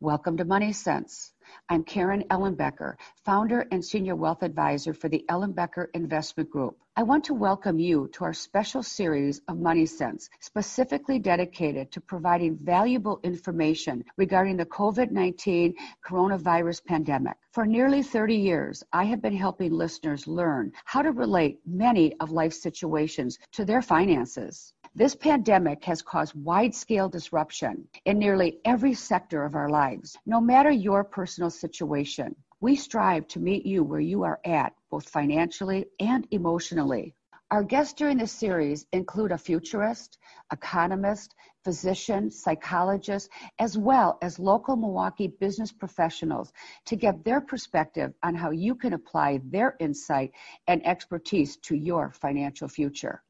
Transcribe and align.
Welcome 0.00 0.36
to 0.36 0.44
Money 0.44 0.72
Sense. 0.72 1.32
I'm 1.68 1.82
Karen 1.82 2.22
Ellenbecker, 2.30 2.94
founder 3.24 3.66
and 3.72 3.84
senior 3.84 4.14
wealth 4.14 4.44
advisor 4.44 4.94
for 4.94 5.08
the 5.08 5.24
Ellenbecker 5.28 5.86
Investment 5.92 6.48
Group. 6.50 6.78
I 6.94 7.02
want 7.02 7.24
to 7.24 7.34
welcome 7.34 7.80
you 7.80 8.08
to 8.12 8.22
our 8.22 8.32
special 8.32 8.84
series 8.84 9.40
of 9.48 9.58
Money 9.58 9.86
Sense, 9.86 10.30
specifically 10.38 11.18
dedicated 11.18 11.90
to 11.90 12.00
providing 12.00 12.56
valuable 12.58 13.18
information 13.24 14.04
regarding 14.16 14.56
the 14.56 14.66
COVID 14.66 15.10
19 15.10 15.74
coronavirus 16.08 16.84
pandemic. 16.84 17.36
For 17.50 17.66
nearly 17.66 18.04
30 18.04 18.36
years, 18.36 18.84
I 18.92 19.02
have 19.02 19.20
been 19.20 19.36
helping 19.36 19.72
listeners 19.72 20.28
learn 20.28 20.70
how 20.84 21.02
to 21.02 21.10
relate 21.10 21.58
many 21.66 22.14
of 22.20 22.30
life's 22.30 22.62
situations 22.62 23.36
to 23.54 23.64
their 23.64 23.82
finances. 23.82 24.74
This 24.94 25.14
pandemic 25.14 25.84
has 25.84 26.02
caused 26.02 26.34
wide 26.34 26.74
scale 26.74 27.08
disruption 27.08 27.86
in 28.06 28.18
nearly 28.18 28.58
every 28.64 28.94
sector 28.94 29.44
of 29.44 29.54
our 29.54 29.68
lives. 29.68 30.16
No 30.24 30.40
matter 30.40 30.70
your 30.70 31.04
personal 31.04 31.50
situation, 31.50 32.34
we 32.60 32.74
strive 32.74 33.28
to 33.28 33.38
meet 33.38 33.66
you 33.66 33.84
where 33.84 34.00
you 34.00 34.22
are 34.24 34.40
at, 34.44 34.72
both 34.90 35.08
financially 35.08 35.86
and 36.00 36.26
emotionally. 36.30 37.14
Our 37.50 37.62
guests 37.62 37.94
during 37.94 38.18
this 38.18 38.32
series 38.32 38.86
include 38.92 39.30
a 39.30 39.38
futurist, 39.38 40.18
economist, 40.52 41.34
physician, 41.64 42.30
psychologist, 42.30 43.30
as 43.58 43.78
well 43.78 44.18
as 44.22 44.38
local 44.38 44.74
Milwaukee 44.74 45.28
business 45.28 45.70
professionals 45.70 46.52
to 46.86 46.96
get 46.96 47.24
their 47.24 47.40
perspective 47.40 48.14
on 48.22 48.34
how 48.34 48.50
you 48.50 48.74
can 48.74 48.94
apply 48.94 49.40
their 49.44 49.76
insight 49.80 50.32
and 50.66 50.84
expertise 50.86 51.56
to 51.58 51.76
your 51.76 52.10
financial 52.12 52.68
future. 52.68 53.22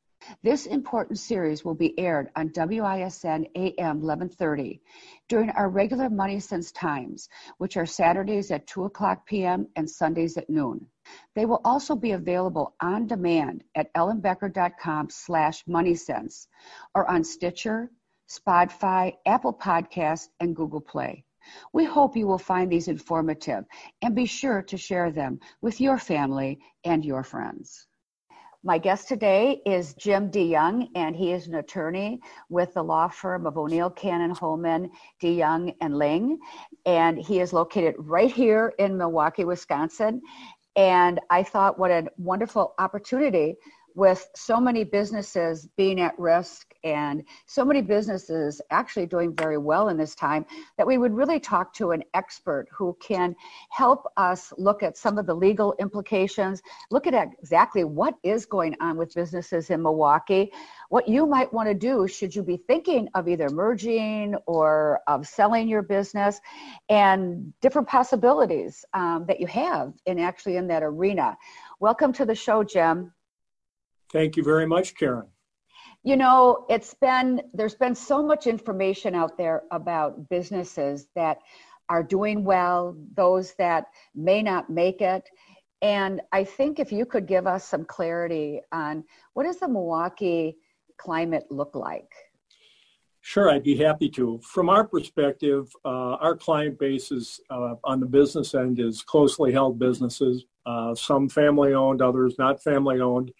This 0.43 0.67
important 0.67 1.19
series 1.19 1.65
will 1.65 1.75
be 1.75 1.99
aired 1.99 2.31
on 2.37 2.51
WISN 2.51 3.47
AM 3.55 4.01
1130 4.01 4.81
during 5.29 5.51
our 5.51 5.69
regular 5.69 6.11
Money 6.11 6.39
Sense 6.39 6.71
times, 6.71 7.29
which 7.57 7.77
are 7.77 7.87
Saturdays 7.87 8.51
at 8.51 8.67
2 8.67 8.85
o'clock 8.85 9.27
p.m. 9.27 9.69
and 9.75 9.89
Sundays 9.89 10.37
at 10.37 10.49
noon. 10.49 10.87
They 11.35 11.47
will 11.47 11.61
also 11.65 11.97
be 11.97 12.13
available 12.13 12.75
on 12.81 13.07
demand 13.07 13.65
at 13.75 13.93
ellenbecker.com 13.95 15.11
slash 15.11 15.65
moneysense 15.65 16.47
or 16.95 17.11
on 17.11 17.25
Stitcher, 17.25 17.91
Spotify, 18.29 19.17
Apple 19.27 19.55
Podcasts, 19.55 20.29
and 20.41 20.55
Google 20.55 20.83
Play. 20.83 21.25
We 21.73 21.85
hope 21.85 22.17
you 22.17 22.27
will 22.27 22.39
find 22.39 22.71
these 22.71 22.89
informative 22.89 23.65
and 24.03 24.15
be 24.15 24.27
sure 24.27 24.63
to 24.63 24.77
share 24.77 25.11
them 25.11 25.41
with 25.63 25.81
your 25.81 25.99
family 25.99 26.61
and 26.85 27.05
your 27.05 27.23
friends. 27.25 27.88
My 28.65 28.77
guest 28.77 29.07
today 29.07 29.63
is 29.65 29.95
Jim 29.95 30.33
DeJong, 30.33 30.89
and 30.97 31.15
he 31.15 31.31
is 31.31 31.47
an 31.47 31.55
attorney 31.55 32.21
with 32.49 32.75
the 32.75 32.83
law 32.83 33.07
firm 33.07 33.47
of 33.47 33.57
O'Neil 33.57 33.89
Cannon 33.89 34.33
Hollman, 34.33 34.91
DeJong 35.23 35.77
and 35.81 35.97
Laing. 35.97 36.41
And 36.85 37.21
he 37.21 37.39
is 37.39 37.53
located 37.53 37.95
right 37.99 38.33
here 38.33 38.75
in 38.81 38.99
Milwaukee, 38.99 39.45
Wisconsin. 39.45 40.21
And 40.75 41.21
I 41.31 41.45
thought 41.45 41.79
what 41.79 41.93
a 41.93 42.09
wonderful 42.17 42.75
opportunity 42.81 43.55
with 43.99 44.31
so 44.37 44.61
many 44.61 44.85
businesses 44.85 45.67
being 45.77 46.01
at 46.01 46.17
risk 46.21 46.73
and 46.85 47.25
so 47.47 47.65
many 47.65 47.83
businesses 47.83 48.63
actually 48.71 49.07
doing 49.07 49.35
very 49.35 49.59
well 49.59 49.89
in 49.89 49.97
this 49.97 50.15
time 50.15 50.47
that 50.77 50.87
we 50.87 50.99
would 50.99 51.13
really 51.13 51.41
talk 51.41 51.75
to 51.75 51.91
an 51.91 52.05
expert 52.15 52.69
who 52.71 52.97
can 53.01 53.35
help 53.71 54.07
us 54.17 54.53
look 54.57 54.85
at 54.85 54.97
some 54.97 55.19
of 55.19 55.27
the 55.27 55.35
legal 55.35 55.75
implications, 55.81 56.63
look 56.93 57.09
at 57.09 57.29
exactly 57.41 57.83
what 57.83 58.15
is 58.23 58.47
going 58.47 58.73
on 58.81 58.97
with 58.97 59.13
businesses 59.17 59.69
in 59.71 59.83
Milwaukee, 59.83 60.53
what 60.91 61.09
you 61.09 61.27
might 61.27 61.53
want 61.53 61.69
to 61.69 61.75
do 61.75 62.07
should 62.07 62.33
you 62.33 62.45
be 62.45 62.57
thinking 62.57 63.09
of 63.17 63.27
either 63.27 63.49
merging 63.49 64.37
or 64.47 65.01
of 65.09 65.27
selling 65.27 65.67
your 65.67 65.83
business, 65.83 66.41
and 66.89 67.53
different 67.61 67.89
possibilities 67.89 68.85
um, 68.95 69.25
that 69.27 69.41
you 69.41 69.49
have 69.49 69.93
in 70.07 70.21
actually 70.21 70.55
in 70.55 70.69
that 70.69 70.85
arena. 70.85 71.37
Welcome 71.81 72.13
to 72.13 72.25
the 72.25 72.35
show, 72.37 72.63
Jim. 72.63 73.13
Thank 74.13 74.37
you 74.37 74.43
very 74.43 74.67
much, 74.67 74.95
Karen. 74.95 75.27
You 76.03 76.17
know, 76.17 76.65
it's 76.69 76.95
been, 76.95 77.43
there's 77.53 77.75
been 77.75 77.95
so 77.95 78.23
much 78.23 78.47
information 78.47 79.15
out 79.15 79.37
there 79.37 79.65
about 79.71 80.29
businesses 80.29 81.09
that 81.15 81.39
are 81.89 82.03
doing 82.03 82.45
well, 82.45 82.97
those 83.15 83.55
that 83.55 83.87
may 84.15 84.43
not 84.43 84.71
make 84.71 85.01
it. 85.01 85.29
And 85.83 86.21
I 86.33 86.45
think 86.45 86.79
if 86.79 86.93
you 86.93 87.05
could 87.05 87.27
give 87.27 87.47
us 87.47 87.65
some 87.65 87.85
clarity 87.85 88.61
on 88.73 89.05
what 89.35 89.45
does 89.45 89.59
the 89.59 89.69
Milwaukee 89.69 90.57
climate 90.97 91.47
look 91.51 91.75
like? 91.75 92.11
Sure, 93.21 93.51
I'd 93.51 93.63
be 93.63 93.77
happy 93.77 94.09
to. 94.11 94.41
From 94.43 94.69
our 94.69 94.85
perspective, 94.85 95.71
uh, 95.85 96.17
our 96.17 96.37
client 96.37 96.79
base 96.79 97.13
is 97.13 97.41
uh, 97.51 97.75
on 97.85 98.01
the 98.01 98.07
business 98.07 98.55
end 98.55 98.81
is 98.81 99.03
closely 99.03 99.53
held 99.53 99.79
businesses, 99.79 100.47
uh, 100.67 100.95
some 100.95 101.29
family 101.29 101.75
owned, 101.75 102.01
others 102.01 102.37
not 102.39 102.63
family 102.63 103.01
owned. 103.01 103.33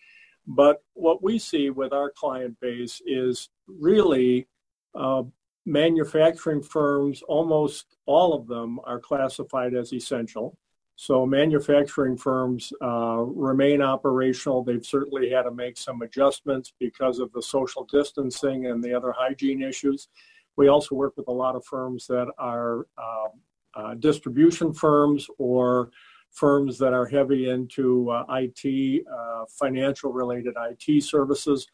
But 0.49 0.83
what 0.95 1.23
we 1.23 1.39
see 1.39 1.69
with 1.69 1.93
our 1.93 2.11
client 2.11 2.59
base 2.59 3.03
is 3.07 3.51
really 3.67 4.49
uh, 4.95 5.25
manufacturing 5.67 6.63
firms, 6.63 7.23
almost 7.29 7.97
all 8.07 8.33
of 8.33 8.47
them 8.47 8.81
are 8.85 8.99
classified 8.99 9.75
as 9.75 9.93
essential. 9.93 10.57
So 10.97 11.27
manufacturing 11.27 12.17
firms 12.17 12.73
uh, 12.83 13.19
remain 13.19 13.83
operational. 13.83 14.65
They've 14.65 14.85
certainly 14.85 15.31
had 15.31 15.43
to 15.43 15.53
make 15.53 15.77
some 15.77 16.01
adjustments 16.01 16.73
because 16.81 17.19
of 17.19 17.31
the 17.33 17.43
social 17.43 17.85
distancing 17.85 18.67
and 18.67 18.83
the 18.83 18.95
other 18.95 19.13
hygiene 19.17 19.63
issues. 19.63 20.09
We 20.57 20.69
also 20.69 20.95
work 20.95 21.17
with 21.19 21.29
a 21.29 21.33
lot 21.33 21.57
of 21.57 21.65
firms 21.67 22.07
that 22.07 22.33
are 22.39 22.87
uh, 22.97 23.29
uh, 23.75 23.95
distribution 23.95 24.73
firms 24.73 25.29
or 25.39 25.91
firms 26.33 26.79
that 26.79 26.93
are 26.93 27.07
heavy 27.07 27.49
into 27.49 28.11
uh, 28.11 28.25
IT, 28.31 29.05
uh, 29.07 29.45
financial 29.49 30.13
related 30.13 30.55
IT 30.57 31.03
services. 31.03 31.67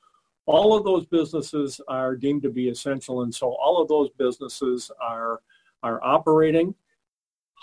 All 0.46 0.76
of 0.76 0.84
those 0.84 1.06
businesses 1.06 1.80
are 1.88 2.16
deemed 2.16 2.42
to 2.42 2.50
be 2.50 2.68
essential, 2.68 3.22
and 3.22 3.34
so 3.34 3.54
all 3.54 3.80
of 3.80 3.88
those 3.88 4.10
businesses 4.18 4.90
are, 5.00 5.40
are 5.82 6.02
operating. 6.04 6.74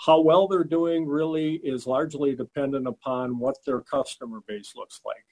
How 0.06 0.20
well 0.20 0.48
they're 0.48 0.64
doing 0.64 1.06
really 1.06 1.54
is 1.56 1.86
largely 1.86 2.34
dependent 2.34 2.88
upon 2.88 3.38
what 3.38 3.56
their 3.64 3.80
customer 3.80 4.40
base 4.46 4.72
looks 4.74 5.00
like. 5.04 5.24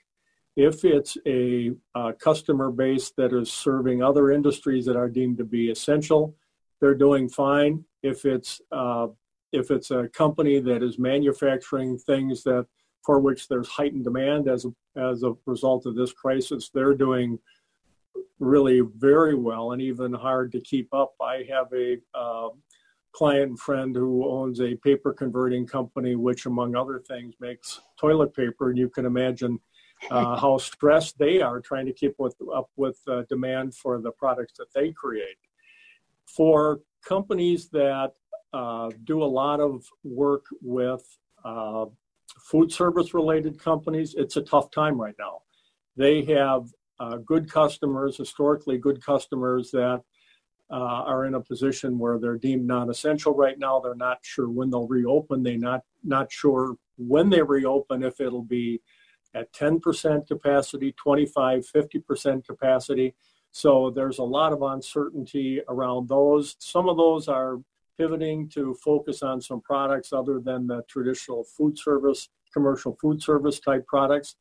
If 0.57 0.85
it's 0.85 1.17
a 1.27 1.73
customer 2.19 2.71
base 2.71 3.11
that 3.17 3.33
is 3.33 3.51
serving 3.51 4.03
other 4.03 4.31
industries 4.31 4.85
that 4.87 4.97
are 4.97 5.09
deemed 5.09 5.39
to 5.39 5.45
be 5.45 5.71
essential, 5.71 6.37
they're 6.81 6.95
doing 6.95 7.29
fine. 7.29 7.85
If 8.03 8.25
it's 8.25 8.61
uh, 8.73 9.09
if 9.53 9.71
it's 9.71 9.91
a 9.91 10.09
company 10.09 10.61
that 10.61 10.83
is 10.83 10.99
manufacturing 10.99 11.99
things 11.99 12.43
that 12.45 12.67
for 13.05 13.19
which 13.19 13.49
there's 13.49 13.69
heightened 13.69 14.05
demand 14.05 14.49
as 14.49 14.67
a, 14.67 15.01
as 15.01 15.23
a 15.23 15.33
result 15.47 15.87
of 15.87 15.95
this 15.95 16.13
crisis, 16.13 16.71
they're 16.73 16.95
doing 16.95 17.39
really 18.39 18.81
very 18.97 19.35
well 19.35 19.73
and 19.73 19.83
even 19.83 20.13
hard 20.13 20.53
to 20.53 20.61
keep 20.61 20.93
up. 20.93 21.15
I 21.21 21.45
have 21.49 21.67
a 21.73 21.99
uh, 22.15 22.49
client 23.13 23.51
and 23.51 23.61
friend 23.61 23.95
who 23.95 24.29
owns 24.29 24.61
a 24.61 24.77
paper 24.77 25.13
converting 25.13 25.67
company, 25.67 26.15
which, 26.17 26.47
among 26.47 26.77
other 26.77 26.99
things, 26.99 27.35
makes 27.41 27.81
toilet 27.99 28.35
paper, 28.35 28.71
and 28.71 28.79
you 28.79 28.89
can 28.89 29.07
imagine 29.07 29.59
uh, 30.11 30.37
how 30.41 30.59
stressed 30.59 31.19
they 31.19 31.41
are 31.41 31.61
trying 31.61 31.87
to 31.87 31.93
keep 31.93 32.15
with, 32.19 32.35
up 32.55 32.71
with 32.77 32.99
uh, 33.09 33.23
demand 33.29 33.75
for 33.75 34.01
the 34.01 34.13
products 34.13 34.55
that 34.59 34.73
they 34.75 34.93
create. 34.93 35.37
For 36.27 36.81
companies 37.05 37.69
that 37.71 38.13
uh, 38.53 38.91
do 39.05 39.23
a 39.23 39.25
lot 39.25 39.61
of 39.61 39.85
work 40.03 40.47
with 40.61 41.03
uh, 41.45 41.87
food 42.39 42.73
service 42.73 43.15
related 43.15 43.63
companies. 43.63 44.15
It's 44.17 44.37
a 44.37 44.43
tough 44.43 44.71
time 44.71 45.01
right 45.01 45.15
now. 45.19 45.43
They 45.97 46.23
have 46.25 46.69
uh, 46.99 47.17
good 47.19 47.51
customers, 47.51 48.17
historically 48.17 48.79
good 48.79 49.05
customers 49.05 49.71
that 49.71 50.03
uh, 50.71 50.75
are 50.75 51.27
in 51.27 51.35
a 51.35 51.41
position 51.41 51.99
where 51.99 52.19
they're 52.19 52.39
deemed 52.39 52.67
non-essential 52.67 53.35
right 53.35 53.59
now. 53.59 53.81
They're 53.81 53.95
not 53.95 54.19
sure 54.23 54.49
when 54.49 54.71
they'll 54.71 54.87
reopen. 54.87 55.43
They're 55.43 55.59
not 55.59 55.83
not 56.05 56.31
sure 56.31 56.77
when 56.97 57.31
they 57.31 57.43
reopen 57.43 58.03
if 58.03 58.21
it'll 58.21 58.43
be 58.43 58.81
at 59.35 59.53
10% 59.53 60.27
capacity, 60.27 60.93
25, 60.93 61.67
50% 61.67 62.47
capacity. 62.47 63.15
So 63.53 63.91
there's 63.91 64.19
a 64.19 64.25
lot 64.25 64.53
of 64.53 64.63
uncertainty 64.63 65.61
around 65.69 66.09
those. 66.09 66.57
Some 66.59 66.89
of 66.89 66.97
those 66.97 67.29
are 67.29 67.59
pivoting 68.01 68.49
to 68.49 68.75
focus 68.83 69.23
on 69.23 69.43
some 69.43 69.61
products 69.61 70.11
other 70.13 70.41
than 70.41 70.67
the 70.67 70.83
traditional 70.89 71.45
food 71.45 71.79
service, 71.79 72.31
commercial 72.55 72.97
food 73.01 73.23
service 73.23 73.61
type 73.61 73.87
products. 73.87 74.37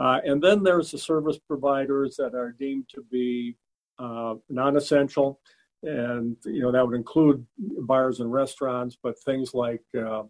Uh, 0.00 0.18
and 0.24 0.42
then 0.42 0.62
there's 0.64 0.90
the 0.90 0.98
service 0.98 1.38
providers 1.38 2.16
that 2.16 2.34
are 2.34 2.52
deemed 2.58 2.88
to 2.92 3.02
be 3.10 3.56
uh, 4.00 4.34
non-essential, 4.48 5.40
and 5.82 6.36
you 6.44 6.60
know 6.62 6.72
that 6.72 6.84
would 6.86 6.96
include 6.96 7.44
bars 7.92 8.20
and 8.20 8.32
restaurants, 8.32 8.96
but 9.02 9.18
things 9.20 9.54
like 9.54 9.82
uh, 9.96 10.22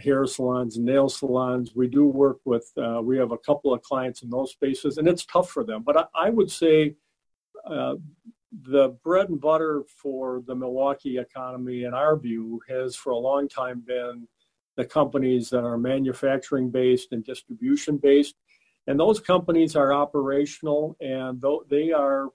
hair 0.00 0.24
salons 0.26 0.78
nail 0.78 1.08
salons. 1.08 1.72
We 1.74 1.88
do 1.88 2.06
work 2.06 2.38
with. 2.44 2.66
Uh, 2.76 3.00
we 3.02 3.18
have 3.18 3.32
a 3.32 3.38
couple 3.38 3.72
of 3.74 3.82
clients 3.82 4.22
in 4.22 4.30
those 4.30 4.52
spaces, 4.52 4.98
and 4.98 5.08
it's 5.08 5.24
tough 5.24 5.50
for 5.50 5.64
them. 5.64 5.82
But 5.84 5.96
I, 5.96 6.26
I 6.26 6.30
would 6.30 6.50
say 6.50 6.94
uh, 7.68 7.94
the 8.62 8.96
bread 9.04 9.28
and 9.28 9.40
butter 9.40 9.82
for 9.86 10.42
the 10.46 10.54
Milwaukee 10.54 11.18
economy, 11.18 11.84
in 11.84 11.94
our 11.94 12.16
view, 12.16 12.60
has 12.68 12.96
for 12.96 13.10
a 13.10 13.18
long 13.18 13.48
time 13.48 13.82
been 13.86 14.26
the 14.76 14.84
companies 14.84 15.50
that 15.50 15.64
are 15.64 15.78
manufacturing 15.78 16.70
based 16.70 17.12
and 17.12 17.24
distribution 17.24 17.96
based. 17.96 18.34
And 18.86 18.98
those 18.98 19.20
companies 19.20 19.74
are 19.74 19.92
operational 19.92 20.96
and 21.00 21.42
they 21.68 21.92
are 21.92 22.28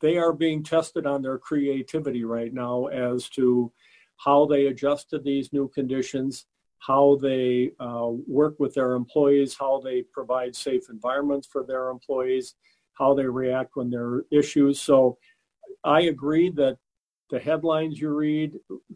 they 0.00 0.16
are 0.16 0.32
being 0.32 0.64
tested 0.64 1.06
on 1.06 1.22
their 1.22 1.38
creativity 1.38 2.24
right 2.24 2.52
now 2.52 2.86
as 2.86 3.28
to 3.30 3.72
how 4.16 4.44
they 4.46 4.66
adjust 4.66 5.10
to 5.10 5.18
these 5.18 5.52
new 5.52 5.68
conditions, 5.68 6.46
how 6.78 7.16
they 7.22 7.70
uh, 7.78 8.08
work 8.26 8.58
with 8.58 8.74
their 8.74 8.94
employees, 8.94 9.56
how 9.58 9.80
they 9.80 10.02
provide 10.02 10.56
safe 10.56 10.88
environments 10.90 11.46
for 11.46 11.62
their 11.64 11.90
employees, 11.90 12.56
how 12.98 13.14
they 13.14 13.26
react 13.26 13.70
when 13.74 13.90
there 13.90 14.04
are 14.04 14.26
issues. 14.30 14.80
So 14.80 15.18
I 15.84 16.02
agree 16.02 16.50
that 16.50 16.78
the 17.30 17.38
headlines 17.38 18.00
you 18.00 18.10
read 18.10 18.52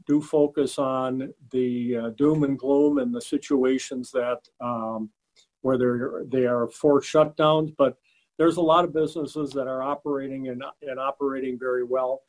do 0.06 0.20
focus 0.20 0.78
on 0.78 1.32
the 1.50 1.96
uh, 1.96 2.10
doom 2.10 2.44
and 2.44 2.58
gloom 2.58 2.98
and 2.98 3.14
the 3.14 3.20
situations 3.20 4.10
that 4.12 4.38
um, 4.60 5.10
where 5.62 6.24
they 6.28 6.46
are 6.46 6.68
forced 6.68 7.12
shutdowns, 7.12 7.74
but 7.76 7.96
there's 8.38 8.56
a 8.56 8.62
lot 8.62 8.84
of 8.84 8.94
businesses 8.94 9.50
that 9.50 9.66
are 9.66 9.82
operating 9.82 10.48
and, 10.48 10.62
and 10.82 10.98
operating 10.98 11.58
very 11.58 11.84
well. 11.84 12.22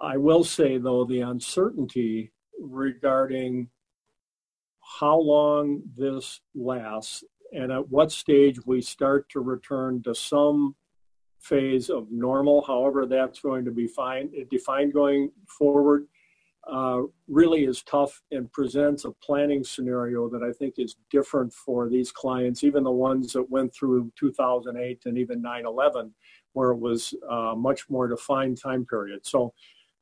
I 0.00 0.16
will 0.16 0.44
say, 0.44 0.78
though, 0.78 1.04
the 1.04 1.20
uncertainty 1.20 2.32
regarding 2.58 3.68
how 4.98 5.18
long 5.18 5.82
this 5.94 6.40
lasts 6.54 7.22
and 7.52 7.72
at 7.72 7.88
what 7.88 8.12
stage 8.12 8.64
we 8.64 8.80
start 8.80 9.28
to 9.30 9.40
return 9.40 10.02
to 10.04 10.14
some 10.14 10.74
phase 11.40 11.90
of 11.90 12.10
normal, 12.10 12.62
however 12.62 13.06
that's 13.06 13.40
going 13.40 13.64
to 13.64 13.70
be 13.70 13.86
fine, 13.86 14.30
defined 14.50 14.92
going 14.92 15.30
forward, 15.46 16.06
uh, 16.70 17.02
really 17.26 17.64
is 17.64 17.82
tough 17.82 18.22
and 18.30 18.52
presents 18.52 19.04
a 19.04 19.10
planning 19.22 19.64
scenario 19.64 20.28
that 20.28 20.42
I 20.42 20.52
think 20.52 20.74
is 20.78 20.96
different 21.10 21.52
for 21.52 21.88
these 21.88 22.12
clients, 22.12 22.62
even 22.62 22.84
the 22.84 22.90
ones 22.90 23.32
that 23.32 23.50
went 23.50 23.74
through 23.74 24.12
2008 24.18 25.02
and 25.06 25.18
even 25.18 25.42
9/11, 25.42 26.12
where 26.52 26.70
it 26.70 26.78
was 26.78 27.14
uh, 27.28 27.54
much 27.56 27.88
more 27.88 28.08
defined 28.08 28.60
time 28.60 28.84
period. 28.84 29.24
So 29.24 29.54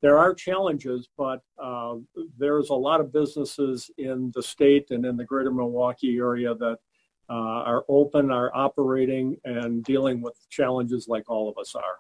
there 0.02 0.18
are 0.18 0.34
challenges, 0.34 1.08
but 1.16 1.42
uh, 1.62 1.96
there's 2.36 2.70
a 2.70 2.74
lot 2.74 3.00
of 3.00 3.12
businesses 3.12 3.90
in 3.98 4.30
the 4.34 4.42
state 4.42 4.90
and 4.90 5.04
in 5.04 5.16
the 5.16 5.24
greater 5.24 5.50
Milwaukee 5.50 6.18
area 6.18 6.54
that 6.54 6.78
uh, 7.30 7.62
are 7.62 7.84
open, 7.88 8.30
are 8.30 8.50
operating, 8.54 9.36
and 9.44 9.84
dealing 9.84 10.20
with 10.20 10.34
challenges 10.50 11.08
like 11.08 11.28
all 11.28 11.48
of 11.48 11.58
us 11.58 11.74
are. 11.74 11.98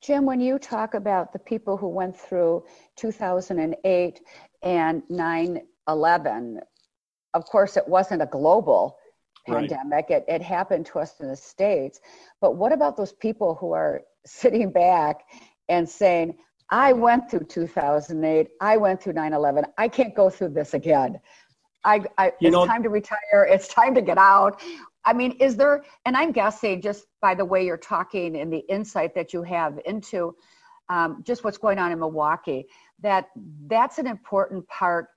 Jim, 0.00 0.24
when 0.24 0.40
you 0.40 0.58
talk 0.58 0.94
about 0.94 1.32
the 1.32 1.38
people 1.38 1.76
who 1.76 1.88
went 1.88 2.16
through 2.16 2.64
2008 2.96 4.20
and 4.62 5.02
9 5.08 5.60
11, 5.88 6.60
of 7.34 7.44
course, 7.46 7.76
it 7.76 7.86
wasn't 7.88 8.22
a 8.22 8.26
global 8.26 8.98
pandemic. 9.46 10.06
Right. 10.10 10.18
It, 10.18 10.24
it 10.28 10.42
happened 10.42 10.86
to 10.86 10.98
us 10.98 11.14
in 11.20 11.28
the 11.28 11.36
States. 11.36 12.00
But 12.40 12.56
what 12.56 12.72
about 12.72 12.96
those 12.96 13.12
people 13.12 13.54
who 13.54 13.72
are 13.72 14.02
sitting 14.26 14.70
back 14.70 15.22
and 15.68 15.88
saying, 15.88 16.36
I 16.70 16.92
went 16.92 17.30
through 17.30 17.44
2008, 17.44 18.48
I 18.60 18.76
went 18.76 19.02
through 19.02 19.14
9 19.14 19.32
11, 19.32 19.64
I 19.78 19.88
can't 19.88 20.14
go 20.14 20.28
through 20.30 20.50
this 20.50 20.74
again? 20.74 21.18
I, 21.84 22.02
I 22.16 22.32
it's 22.40 22.52
know, 22.52 22.66
time 22.66 22.82
to 22.82 22.88
retire. 22.88 23.46
It's 23.48 23.68
time 23.68 23.94
to 23.94 24.02
get 24.02 24.18
out. 24.18 24.60
I 25.04 25.12
mean, 25.12 25.32
is 25.40 25.56
there, 25.56 25.84
and 26.04 26.16
I'm 26.16 26.32
guessing 26.32 26.82
just 26.82 27.06
by 27.22 27.34
the 27.34 27.44
way 27.44 27.64
you're 27.64 27.76
talking 27.76 28.36
and 28.36 28.52
the 28.52 28.64
insight 28.68 29.14
that 29.14 29.32
you 29.32 29.42
have 29.42 29.78
into 29.86 30.34
um, 30.88 31.22
just 31.26 31.44
what's 31.44 31.58
going 31.58 31.78
on 31.78 31.92
in 31.92 31.98
Milwaukee, 31.98 32.66
that 33.00 33.28
that's 33.66 33.98
an 33.98 34.06
important 34.06 34.66
part 34.68 35.08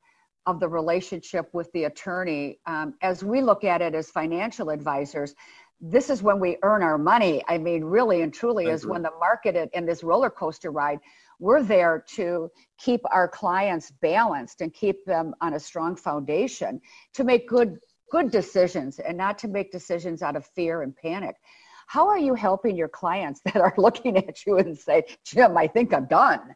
of 0.45 0.59
the 0.59 0.67
relationship 0.67 1.49
with 1.53 1.71
the 1.73 1.85
attorney. 1.85 2.59
Um, 2.65 2.95
as 3.01 3.23
we 3.23 3.41
look 3.41 3.63
at 3.63 3.81
it 3.81 3.95
as 3.95 4.09
financial 4.09 4.69
advisors, 4.69 5.35
this 5.79 6.09
is 6.09 6.21
when 6.21 6.39
we 6.39 6.57
earn 6.63 6.83
our 6.83 6.97
money. 6.97 7.43
I 7.47 7.57
mean, 7.57 7.83
really 7.83 8.21
and 8.21 8.33
truly, 8.33 8.67
is 8.67 8.85
when 8.85 9.01
the 9.01 9.11
market 9.19 9.69
and 9.73 9.87
this 9.87 10.03
roller 10.03 10.29
coaster 10.29 10.71
ride, 10.71 10.99
we're 11.41 11.63
there 11.63 12.05
to 12.07 12.49
keep 12.77 13.01
our 13.11 13.27
clients 13.27 13.91
balanced 14.01 14.61
and 14.61 14.73
keep 14.73 15.03
them 15.05 15.33
on 15.41 15.55
a 15.55 15.59
strong 15.59 15.95
foundation 15.95 16.79
to 17.15 17.23
make 17.25 17.49
good 17.49 17.77
good 18.11 18.29
decisions 18.29 18.99
and 18.99 19.17
not 19.17 19.37
to 19.39 19.47
make 19.47 19.71
decisions 19.71 20.21
out 20.21 20.35
of 20.35 20.45
fear 20.45 20.81
and 20.81 20.95
panic. 20.95 21.35
How 21.87 22.07
are 22.07 22.19
you 22.19 22.35
helping 22.35 22.75
your 22.75 22.89
clients 22.89 23.41
that 23.45 23.57
are 23.57 23.73
looking 23.77 24.17
at 24.17 24.45
you 24.45 24.57
and 24.59 24.77
say, 24.77 25.03
Jim, 25.25 25.57
I 25.57 25.67
think 25.67 25.93
I'm 25.93 26.05
done? 26.05 26.55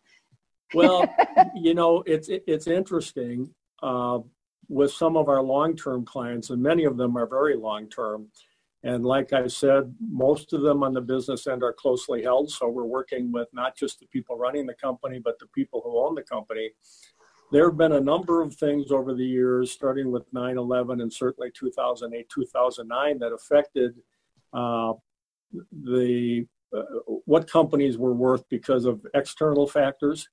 well, 0.74 1.06
you 1.56 1.74
know, 1.74 2.04
it's 2.06 2.30
it's 2.30 2.68
interesting 2.68 3.50
uh, 3.82 4.20
with 4.70 4.92
some 4.92 5.18
of 5.18 5.30
our 5.30 5.42
long-term 5.42 6.06
clients, 6.06 6.52
and 6.52 6.62
many 6.62 6.86
of 6.86 6.98
them 6.98 7.18
are 7.18 7.28
very 7.28 7.56
long-term. 7.56 8.28
And 8.86 9.04
like 9.04 9.34
I 9.34 9.48
said, 9.48 9.94
most 10.00 10.54
of 10.54 10.62
them 10.62 10.84
on 10.84 10.94
the 10.94 11.02
business 11.02 11.48
end 11.48 11.64
are 11.64 11.74
closely 11.74 12.24
held. 12.24 12.50
So 12.52 12.70
we're 12.70 12.86
working 12.86 13.32
with 13.32 13.48
not 13.52 13.76
just 13.76 14.00
the 14.00 14.06
people 14.08 14.38
running 14.38 14.66
the 14.66 14.76
company, 14.76 15.20
but 15.20 15.38
the 15.40 15.48
people 15.48 15.82
who 15.84 16.00
own 16.00 16.16
the 16.16 16.24
company 16.24 16.70
there 17.52 17.70
have 17.70 17.78
been 17.78 17.94
a 17.94 18.02
number 18.02 18.42
of 18.42 18.56
things 18.56 18.92
over 18.92 19.14
the 19.14 19.26
years, 19.26 19.72
starting 19.72 20.12
with 20.12 20.24
9 20.34 20.58
11 20.58 21.02
and 21.02 21.12
certainly 21.12 21.52
2008, 21.58 22.28
2009, 22.30 23.20
that 23.20 23.32
affected 23.32 23.96
uh, 24.54 24.94
the 25.84 26.46
uh, 26.76 26.82
what 27.26 27.50
companies 27.50 27.98
were 27.98 28.14
worth 28.14 28.44
because 28.50 28.86
of 28.86 29.06
external 29.14 29.68
factors. 29.68 30.28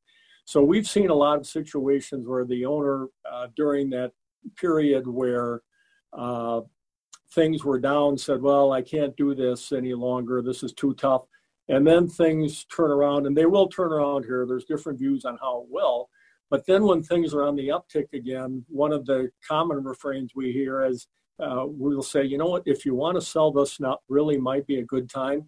So 0.44 0.62
we've 0.62 0.88
seen 0.88 1.10
a 1.10 1.14
lot 1.14 1.38
of 1.38 1.46
situations 1.46 2.26
where 2.26 2.44
the 2.44 2.64
owner, 2.64 3.06
uh, 3.30 3.48
during 3.54 3.90
that 3.90 4.12
period 4.56 5.06
where 5.06 5.62
uh, 6.12 6.62
things 7.34 7.64
were 7.64 7.78
down, 7.78 8.18
said, 8.18 8.42
Well, 8.42 8.72
I 8.72 8.82
can't 8.82 9.16
do 9.16 9.34
this 9.34 9.72
any 9.72 9.94
longer. 9.94 10.42
This 10.42 10.62
is 10.62 10.72
too 10.72 10.94
tough. 10.94 11.22
And 11.68 11.86
then 11.86 12.08
things 12.08 12.64
turn 12.64 12.90
around, 12.90 13.26
and 13.26 13.36
they 13.36 13.46
will 13.46 13.68
turn 13.68 13.92
around 13.92 14.24
here. 14.24 14.44
There's 14.46 14.64
different 14.64 14.98
views 14.98 15.24
on 15.24 15.38
how 15.40 15.62
it 15.62 15.66
will. 15.70 16.10
But 16.50 16.66
then 16.66 16.84
when 16.84 17.02
things 17.02 17.32
are 17.32 17.44
on 17.44 17.56
the 17.56 17.68
uptick 17.68 18.12
again, 18.12 18.64
one 18.68 18.92
of 18.92 19.06
the 19.06 19.30
common 19.48 19.82
refrains 19.82 20.32
we 20.34 20.52
hear 20.52 20.84
is 20.84 21.06
uh, 21.38 21.64
we'll 21.66 22.02
say, 22.02 22.24
you 22.24 22.36
know 22.36 22.46
what, 22.46 22.62
if 22.66 22.84
you 22.84 22.94
want 22.94 23.14
to 23.14 23.26
sell 23.26 23.50
this 23.50 23.80
now, 23.80 23.98
really 24.08 24.36
might 24.36 24.66
be 24.66 24.78
a 24.78 24.84
good 24.84 25.08
time. 25.08 25.46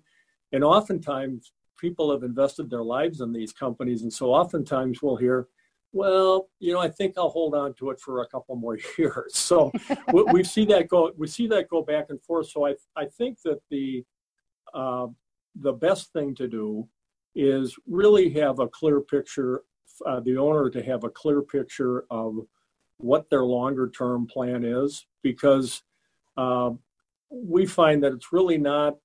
And 0.52 0.64
oftentimes 0.64 1.52
people 1.78 2.10
have 2.10 2.22
invested 2.22 2.70
their 2.70 2.82
lives 2.82 3.20
in 3.20 3.32
these 3.32 3.52
companies. 3.52 4.02
And 4.02 4.12
so 4.12 4.32
oftentimes 4.32 5.02
we'll 5.02 5.16
hear, 5.16 5.48
well, 5.94 6.48
you 6.58 6.72
know, 6.72 6.80
I 6.80 6.88
think 6.88 7.14
I'll 7.16 7.28
hold 7.30 7.54
on 7.54 7.72
to 7.74 7.90
it 7.90 8.00
for 8.00 8.22
a 8.22 8.26
couple 8.26 8.56
more 8.56 8.76
years. 8.98 9.36
So 9.36 9.72
we, 10.12 10.22
we, 10.24 10.44
see 10.44 10.64
that 10.66 10.88
go, 10.88 11.12
we 11.16 11.28
see 11.28 11.46
that 11.46 11.68
go 11.68 11.82
back 11.82 12.06
and 12.10 12.20
forth. 12.20 12.50
So 12.50 12.66
I, 12.66 12.74
I 12.96 13.06
think 13.06 13.40
that 13.42 13.60
the, 13.70 14.04
uh, 14.74 15.06
the 15.54 15.72
best 15.72 16.12
thing 16.12 16.34
to 16.34 16.48
do 16.48 16.88
is 17.36 17.76
really 17.86 18.28
have 18.30 18.58
a 18.58 18.68
clear 18.68 19.00
picture 19.00 19.62
uh, 20.06 20.18
the 20.20 20.36
owner 20.36 20.68
to 20.70 20.82
have 20.82 21.04
a 21.04 21.08
clear 21.08 21.40
picture 21.40 22.04
of 22.10 22.38
what 22.98 23.30
their 23.30 23.44
longer 23.44 23.88
term 23.88 24.26
plan 24.26 24.64
is 24.64 25.06
because 25.22 25.82
uh, 26.36 26.70
we 27.30 27.64
find 27.64 28.02
that 28.02 28.12
it's 28.12 28.32
really 28.32 28.58
not 28.58 28.96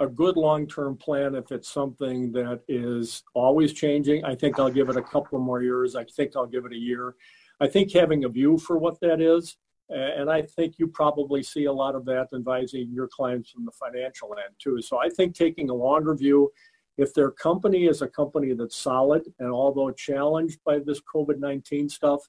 a 0.00 0.06
good 0.06 0.36
long 0.36 0.66
term 0.66 0.96
plan 0.96 1.34
if 1.34 1.52
it's 1.52 1.68
something 1.68 2.32
that 2.32 2.60
is 2.68 3.22
always 3.34 3.72
changing. 3.72 4.24
I 4.24 4.34
think 4.34 4.58
I'll 4.58 4.70
give 4.70 4.88
it 4.88 4.96
a 4.96 5.02
couple 5.02 5.38
more 5.38 5.62
years. 5.62 5.94
I 5.94 6.04
think 6.04 6.32
I'll 6.36 6.46
give 6.46 6.64
it 6.64 6.72
a 6.72 6.78
year. 6.78 7.14
I 7.60 7.68
think 7.68 7.92
having 7.92 8.24
a 8.24 8.28
view 8.28 8.58
for 8.58 8.78
what 8.78 9.00
that 9.00 9.20
is, 9.20 9.56
and 9.88 10.28
I 10.30 10.42
think 10.42 10.78
you 10.78 10.88
probably 10.88 11.42
see 11.42 11.66
a 11.66 11.72
lot 11.72 11.94
of 11.94 12.04
that 12.06 12.28
advising 12.34 12.90
your 12.92 13.08
clients 13.08 13.50
from 13.50 13.64
the 13.64 13.70
financial 13.72 14.34
end 14.34 14.54
too. 14.58 14.82
So 14.82 14.98
I 14.98 15.08
think 15.08 15.34
taking 15.34 15.70
a 15.70 15.74
longer 15.74 16.14
view 16.14 16.50
if 16.96 17.12
their 17.12 17.30
company 17.30 17.86
is 17.86 18.02
a 18.02 18.08
company 18.08 18.52
that's 18.52 18.76
solid 18.76 19.22
and 19.38 19.50
although 19.50 19.90
challenged 19.90 20.60
by 20.64 20.78
this 20.78 21.00
COVID 21.12 21.38
19 21.38 21.88
stuff, 21.88 22.20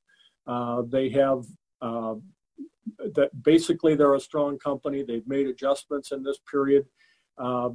uh, 0.48 0.82
they 0.88 1.10
have 1.10 1.46
uh, 1.82 2.16
that 3.14 3.30
basically 3.44 3.96
they're 3.96 4.16
a 4.16 4.20
strong 4.20 4.58
company. 4.58 5.04
They've 5.04 5.28
made 5.28 5.48
adjustments 5.48 6.12
in 6.12 6.24
this 6.24 6.40
period, 6.50 6.86
uh, 7.38 7.70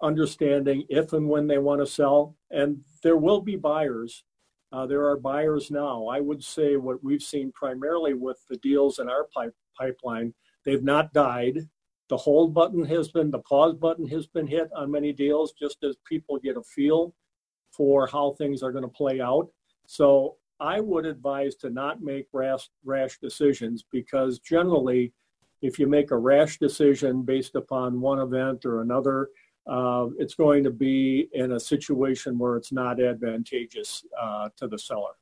understanding 0.00 0.84
if 0.88 1.12
and 1.12 1.28
when 1.28 1.46
they 1.46 1.58
want 1.58 1.80
to 1.80 1.86
sell. 1.86 2.36
And 2.50 2.80
there 3.02 3.16
will 3.16 3.40
be 3.40 3.56
buyers. 3.56 4.24
Uh, 4.72 4.86
there 4.86 5.06
are 5.08 5.16
buyers 5.16 5.70
now. 5.70 6.06
I 6.06 6.20
would 6.20 6.42
say 6.42 6.76
what 6.76 7.04
we've 7.04 7.22
seen 7.22 7.52
primarily 7.52 8.14
with 8.14 8.38
the 8.48 8.56
deals 8.58 8.98
in 8.98 9.08
our 9.08 9.28
pipe, 9.34 9.54
pipeline, 9.78 10.34
they've 10.64 10.82
not 10.82 11.12
died 11.12 11.68
the 12.12 12.16
hold 12.18 12.52
button 12.52 12.84
has 12.84 13.08
been, 13.08 13.30
the 13.30 13.38
pause 13.38 13.74
button 13.74 14.06
has 14.06 14.26
been 14.26 14.46
hit 14.46 14.70
on 14.76 14.90
many 14.90 15.14
deals 15.14 15.54
just 15.58 15.82
as 15.82 15.96
people 16.06 16.38
get 16.38 16.58
a 16.58 16.62
feel 16.62 17.14
for 17.70 18.06
how 18.06 18.32
things 18.32 18.62
are 18.62 18.70
going 18.70 18.84
to 18.84 18.88
play 18.88 19.22
out. 19.22 19.48
So 19.86 20.36
I 20.60 20.78
would 20.80 21.06
advise 21.06 21.54
to 21.56 21.70
not 21.70 22.02
make 22.02 22.26
rash, 22.34 22.68
rash 22.84 23.18
decisions 23.18 23.82
because 23.90 24.40
generally, 24.40 25.14
if 25.62 25.78
you 25.78 25.86
make 25.86 26.10
a 26.10 26.16
rash 26.16 26.58
decision 26.58 27.22
based 27.22 27.54
upon 27.54 28.00
one 28.00 28.18
event 28.18 28.66
or 28.66 28.82
another, 28.82 29.30
uh, 29.66 30.08
it's 30.18 30.34
going 30.34 30.64
to 30.64 30.70
be 30.70 31.28
in 31.32 31.52
a 31.52 31.60
situation 31.60 32.36
where 32.36 32.56
it's 32.56 32.72
not 32.72 33.00
advantageous 33.00 34.04
uh, 34.20 34.48
to 34.56 34.66
the 34.66 34.78
seller. 34.78 35.14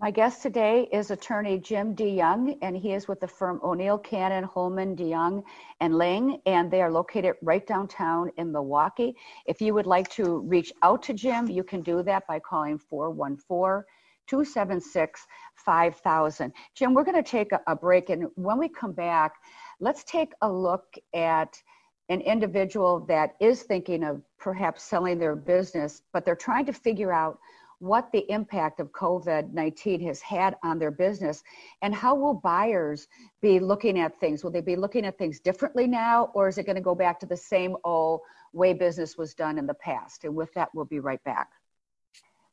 My 0.00 0.12
guest 0.12 0.42
today 0.42 0.88
is 0.92 1.10
attorney 1.10 1.58
Jim 1.58 1.96
DeJong, 1.96 2.58
and 2.62 2.76
he 2.76 2.92
is 2.92 3.08
with 3.08 3.18
the 3.18 3.26
firm 3.26 3.58
O'Neil, 3.64 3.98
Cannon, 3.98 4.44
Hollman, 4.44 4.94
DeJong, 4.94 5.42
and 5.80 5.98
Laing, 5.98 6.40
and 6.46 6.70
they 6.70 6.82
are 6.82 6.90
located 6.92 7.34
right 7.42 7.66
downtown 7.66 8.30
in 8.36 8.52
Milwaukee. 8.52 9.16
If 9.46 9.60
you 9.60 9.74
would 9.74 9.86
like 9.86 10.08
to 10.10 10.38
reach 10.40 10.72
out 10.82 11.02
to 11.04 11.14
Jim, 11.14 11.48
you 11.48 11.64
can 11.64 11.80
do 11.80 12.04
that 12.04 12.28
by 12.28 12.38
calling 12.38 12.78
414 12.78 13.82
276 14.28 15.26
5000. 15.56 16.52
Jim, 16.74 16.94
we're 16.94 17.04
going 17.04 17.22
to 17.22 17.28
take 17.28 17.52
a, 17.52 17.60
a 17.66 17.74
break, 17.74 18.10
and 18.10 18.26
when 18.36 18.58
we 18.58 18.68
come 18.68 18.92
back, 18.92 19.34
let's 19.80 20.04
take 20.04 20.32
a 20.42 20.50
look 20.50 20.94
at 21.14 21.60
an 22.08 22.20
individual 22.22 23.00
that 23.00 23.34
is 23.40 23.62
thinking 23.62 24.02
of 24.04 24.22
perhaps 24.38 24.82
selling 24.82 25.18
their 25.18 25.36
business, 25.36 26.02
but 26.12 26.24
they're 26.24 26.36
trying 26.36 26.64
to 26.66 26.72
figure 26.72 27.12
out 27.12 27.38
what 27.80 28.10
the 28.12 28.30
impact 28.30 28.80
of 28.80 28.90
COVID 28.90 29.52
19 29.52 30.00
has 30.00 30.20
had 30.20 30.56
on 30.64 30.78
their 30.78 30.90
business 30.90 31.44
and 31.82 31.94
how 31.94 32.14
will 32.14 32.34
buyers 32.34 33.06
be 33.40 33.60
looking 33.60 34.00
at 34.00 34.18
things? 34.18 34.42
Will 34.42 34.50
they 34.50 34.60
be 34.60 34.74
looking 34.74 35.06
at 35.06 35.16
things 35.16 35.38
differently 35.38 35.86
now, 35.86 36.30
or 36.34 36.48
is 36.48 36.58
it 36.58 36.66
going 36.66 36.76
to 36.76 36.82
go 36.82 36.94
back 36.94 37.20
to 37.20 37.26
the 37.26 37.36
same 37.36 37.76
old 37.84 38.20
way 38.52 38.72
business 38.72 39.16
was 39.16 39.34
done 39.34 39.58
in 39.58 39.66
the 39.66 39.74
past? 39.74 40.24
And 40.24 40.34
with 40.34 40.52
that, 40.54 40.70
we'll 40.74 40.86
be 40.86 40.98
right 40.98 41.22
back. 41.24 41.48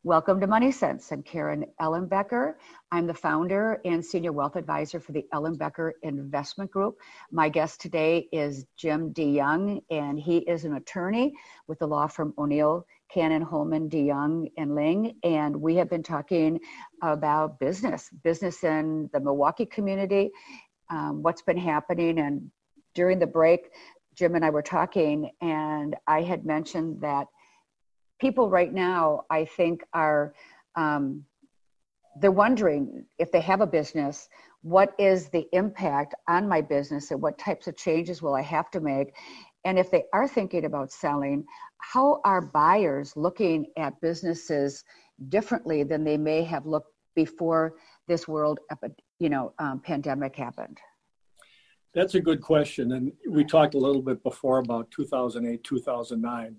Welcome 0.05 0.39
to 0.41 0.45
Money 0.45 0.71
Sense. 0.71 1.11
I'm 1.11 1.23
Karen 1.23 1.65
Ellenbecker. 1.81 2.53
I'm 2.91 3.07
the 3.07 3.13
founder 3.15 3.81
and 3.85 4.05
senior 4.05 4.33
wealth 4.33 4.55
advisor 4.55 4.99
for 4.99 5.13
the 5.13 5.25
Ellenbecker 5.33 5.93
Investment 6.03 6.69
Group. 6.69 6.99
My 7.31 7.49
guest 7.49 7.81
today 7.81 8.27
is 8.31 8.67
Jim 8.77 9.15
DeJong, 9.15 9.81
and 9.89 10.19
he 10.19 10.37
is 10.47 10.63
an 10.63 10.75
attorney 10.75 11.33
with 11.67 11.79
the 11.79 11.87
law 11.87 12.05
firm 12.05 12.35
O'Neil, 12.37 12.85
Cannon, 13.11 13.41
Hollman, 13.41 13.89
DeJong, 13.89 14.51
and 14.59 14.75
Laing. 14.75 15.15
And 15.23 15.59
we 15.59 15.73
have 15.77 15.89
been 15.89 16.03
talking 16.03 16.59
about 17.01 17.59
business, 17.59 18.11
business 18.23 18.63
in 18.63 19.09
the 19.11 19.19
Milwaukee 19.19 19.65
community, 19.65 20.29
um, 20.91 21.23
what's 21.23 21.41
been 21.41 21.57
happening. 21.57 22.19
And 22.19 22.51
during 22.93 23.17
the 23.17 23.25
break, 23.25 23.71
Jim 24.13 24.35
and 24.35 24.45
I 24.45 24.51
were 24.51 24.61
talking, 24.61 25.31
and 25.41 25.95
I 26.05 26.21
had 26.21 26.45
mentioned 26.45 27.01
that 27.01 27.25
people 28.19 28.49
right 28.49 28.73
now, 28.73 29.23
I 29.29 29.45
think, 29.45 29.83
are 29.93 30.33
um, 30.75 31.25
they're 32.19 32.31
wondering 32.31 33.05
if 33.19 33.31
they 33.31 33.41
have 33.41 33.61
a 33.61 33.67
business, 33.67 34.29
what 34.61 34.93
is 34.97 35.29
the 35.29 35.47
impact 35.51 36.15
on 36.27 36.47
my 36.47 36.61
business, 36.61 37.11
and 37.11 37.21
what 37.21 37.37
types 37.37 37.67
of 37.67 37.77
changes 37.77 38.21
will 38.21 38.35
I 38.35 38.41
have 38.41 38.71
to 38.71 38.79
make? 38.79 39.13
And 39.65 39.77
if 39.77 39.91
they 39.91 40.03
are 40.13 40.27
thinking 40.27 40.65
about 40.65 40.91
selling, 40.91 41.45
how 41.79 42.21
are 42.23 42.41
buyers 42.41 43.13
looking 43.15 43.67
at 43.77 43.99
businesses 44.01 44.83
differently 45.29 45.83
than 45.83 46.03
they 46.03 46.17
may 46.17 46.43
have 46.43 46.65
looked 46.65 46.91
before 47.15 47.75
this 48.07 48.27
world, 48.27 48.59
you 49.19 49.29
know, 49.29 49.53
um, 49.59 49.79
pandemic 49.79 50.35
happened? 50.35 50.77
That's 51.93 52.15
a 52.15 52.19
good 52.19 52.41
question, 52.41 52.91
and 52.91 53.11
we 53.29 53.45
talked 53.45 53.73
a 53.73 53.77
little 53.79 54.01
bit 54.01 54.21
before 54.21 54.59
about 54.59 54.91
2008, 54.91 55.63
2009 55.63 56.57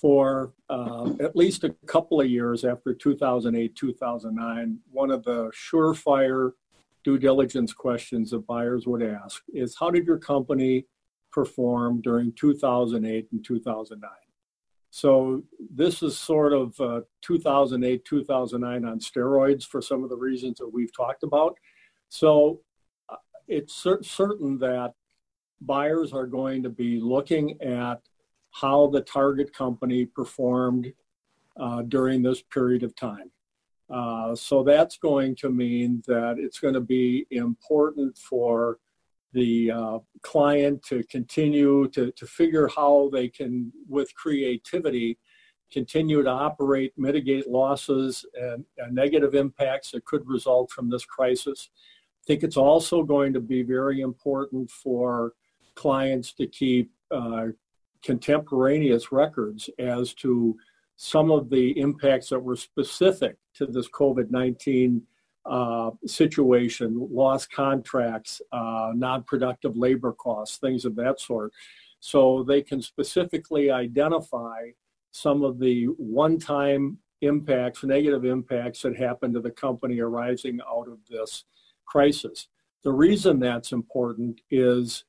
for 0.00 0.54
uh, 0.70 1.10
at 1.20 1.36
least 1.36 1.64
a 1.64 1.70
couple 1.86 2.20
of 2.20 2.30
years 2.30 2.64
after 2.64 2.94
2008, 2.94 3.76
2009, 3.76 4.78
one 4.90 5.10
of 5.10 5.22
the 5.24 5.50
surefire 5.50 6.52
due 7.04 7.18
diligence 7.18 7.72
questions 7.74 8.30
that 8.30 8.46
buyers 8.46 8.86
would 8.86 9.02
ask 9.02 9.42
is 9.52 9.76
how 9.78 9.90
did 9.90 10.06
your 10.06 10.18
company 10.18 10.86
perform 11.30 12.00
during 12.00 12.32
2008 12.32 13.28
and 13.30 13.44
2009? 13.44 14.10
So 14.90 15.42
this 15.72 16.02
is 16.02 16.18
sort 16.18 16.52
of 16.52 16.80
uh, 16.80 17.02
2008, 17.22 18.04
2009 18.04 18.84
on 18.84 18.98
steroids 18.98 19.64
for 19.64 19.82
some 19.82 20.02
of 20.02 20.08
the 20.08 20.16
reasons 20.16 20.58
that 20.58 20.68
we've 20.68 20.94
talked 20.96 21.22
about. 21.22 21.56
So 22.08 22.60
uh, 23.08 23.16
it's 23.46 23.74
cer- 23.74 24.02
certain 24.02 24.58
that 24.58 24.94
buyers 25.60 26.12
are 26.12 26.26
going 26.26 26.62
to 26.62 26.70
be 26.70 26.98
looking 26.98 27.60
at 27.60 28.00
how 28.50 28.88
the 28.88 29.00
target 29.00 29.52
company 29.52 30.04
performed 30.04 30.92
uh, 31.58 31.82
during 31.82 32.22
this 32.22 32.42
period 32.42 32.82
of 32.82 32.94
time. 32.94 33.30
Uh, 33.88 34.34
so 34.36 34.62
that's 34.62 34.98
going 34.98 35.34
to 35.34 35.50
mean 35.50 36.02
that 36.06 36.36
it's 36.38 36.60
going 36.60 36.74
to 36.74 36.80
be 36.80 37.26
important 37.30 38.16
for 38.16 38.78
the 39.32 39.70
uh, 39.70 39.98
client 40.22 40.82
to 40.82 41.02
continue 41.04 41.88
to, 41.88 42.10
to 42.12 42.26
figure 42.26 42.68
how 42.68 43.08
they 43.12 43.28
can, 43.28 43.72
with 43.88 44.14
creativity, 44.14 45.18
continue 45.72 46.22
to 46.22 46.30
operate, 46.30 46.92
mitigate 46.96 47.48
losses 47.48 48.24
and, 48.34 48.64
and 48.78 48.94
negative 48.94 49.34
impacts 49.34 49.92
that 49.92 50.04
could 50.04 50.26
result 50.26 50.70
from 50.70 50.90
this 50.90 51.04
crisis. 51.04 51.70
I 52.22 52.26
think 52.26 52.42
it's 52.42 52.56
also 52.56 53.02
going 53.02 53.32
to 53.32 53.40
be 53.40 53.62
very 53.62 54.00
important 54.00 54.70
for 54.70 55.32
clients 55.74 56.32
to 56.34 56.46
keep 56.46 56.90
uh, 57.10 57.46
contemporaneous 58.02 59.12
records 59.12 59.70
as 59.78 60.14
to 60.14 60.56
some 60.96 61.30
of 61.30 61.48
the 61.48 61.78
impacts 61.78 62.28
that 62.28 62.40
were 62.40 62.56
specific 62.56 63.36
to 63.54 63.66
this 63.66 63.88
COVID 63.88 64.30
19 64.30 65.02
uh, 65.46 65.90
situation, 66.06 67.08
lost 67.10 67.50
contracts, 67.50 68.42
uh, 68.52 68.92
non 68.94 69.22
productive 69.24 69.76
labor 69.76 70.12
costs, 70.12 70.58
things 70.58 70.84
of 70.84 70.94
that 70.96 71.18
sort. 71.18 71.52
So 72.00 72.42
they 72.42 72.62
can 72.62 72.82
specifically 72.82 73.70
identify 73.70 74.70
some 75.12 75.42
of 75.42 75.58
the 75.58 75.86
one 75.96 76.38
time 76.38 76.98
impacts, 77.22 77.82
negative 77.84 78.24
impacts 78.24 78.82
that 78.82 78.96
happened 78.96 79.34
to 79.34 79.40
the 79.40 79.50
company 79.50 80.00
arising 80.00 80.60
out 80.68 80.88
of 80.88 80.98
this 81.08 81.44
crisis. 81.86 82.48
The 82.82 82.92
reason 82.92 83.40
that's 83.40 83.72
important 83.72 84.40
is 84.50 85.04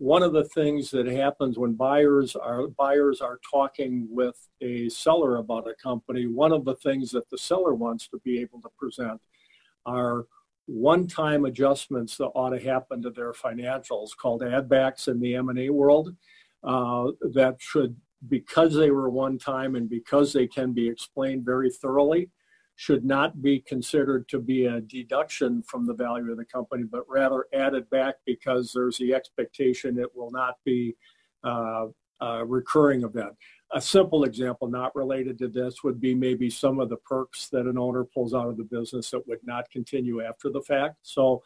one 0.00 0.22
of 0.22 0.32
the 0.32 0.44
things 0.44 0.90
that 0.90 1.06
happens 1.06 1.58
when 1.58 1.74
buyers 1.74 2.34
are 2.34 2.68
buyers 2.68 3.20
are 3.20 3.38
talking 3.48 4.08
with 4.10 4.48
a 4.62 4.88
seller 4.88 5.36
about 5.36 5.68
a 5.68 5.74
company 5.74 6.26
one 6.26 6.52
of 6.52 6.64
the 6.64 6.74
things 6.76 7.10
that 7.10 7.28
the 7.28 7.36
seller 7.36 7.74
wants 7.74 8.08
to 8.08 8.18
be 8.24 8.40
able 8.40 8.62
to 8.62 8.70
present 8.78 9.20
are 9.84 10.24
one-time 10.64 11.44
adjustments 11.44 12.16
that 12.16 12.28
ought 12.28 12.48
to 12.48 12.58
happen 12.58 13.02
to 13.02 13.10
their 13.10 13.32
financials 13.32 14.16
called 14.16 14.42
add-backs 14.42 15.06
in 15.06 15.20
the 15.20 15.34
m&a 15.34 15.68
world 15.68 16.16
uh, 16.64 17.08
that 17.34 17.56
should 17.58 17.94
because 18.28 18.74
they 18.74 18.90
were 18.90 19.10
one 19.10 19.36
time 19.36 19.74
and 19.74 19.90
because 19.90 20.32
they 20.32 20.46
can 20.46 20.72
be 20.72 20.88
explained 20.88 21.44
very 21.44 21.70
thoroughly 21.70 22.30
should 22.80 23.04
not 23.04 23.42
be 23.42 23.60
considered 23.60 24.26
to 24.26 24.38
be 24.38 24.64
a 24.64 24.80
deduction 24.80 25.62
from 25.64 25.84
the 25.86 25.92
value 25.92 26.30
of 26.30 26.38
the 26.38 26.44
company, 26.46 26.82
but 26.82 27.04
rather 27.06 27.44
added 27.52 27.88
back 27.90 28.14
because 28.24 28.72
there's 28.72 28.96
the 28.96 29.12
expectation 29.12 29.98
it 29.98 30.08
will 30.16 30.30
not 30.30 30.54
be 30.64 30.96
uh, 31.44 31.84
a 32.22 32.42
recurring 32.42 33.02
event. 33.02 33.32
A 33.74 33.82
simple 33.82 34.24
example, 34.24 34.66
not 34.66 34.96
related 34.96 35.38
to 35.40 35.48
this, 35.48 35.84
would 35.84 36.00
be 36.00 36.14
maybe 36.14 36.48
some 36.48 36.80
of 36.80 36.88
the 36.88 36.96
perks 36.96 37.50
that 37.50 37.66
an 37.66 37.76
owner 37.76 38.02
pulls 38.02 38.32
out 38.32 38.48
of 38.48 38.56
the 38.56 38.64
business 38.64 39.10
that 39.10 39.28
would 39.28 39.44
not 39.44 39.70
continue 39.70 40.22
after 40.22 40.48
the 40.48 40.62
fact. 40.62 40.96
So, 41.02 41.42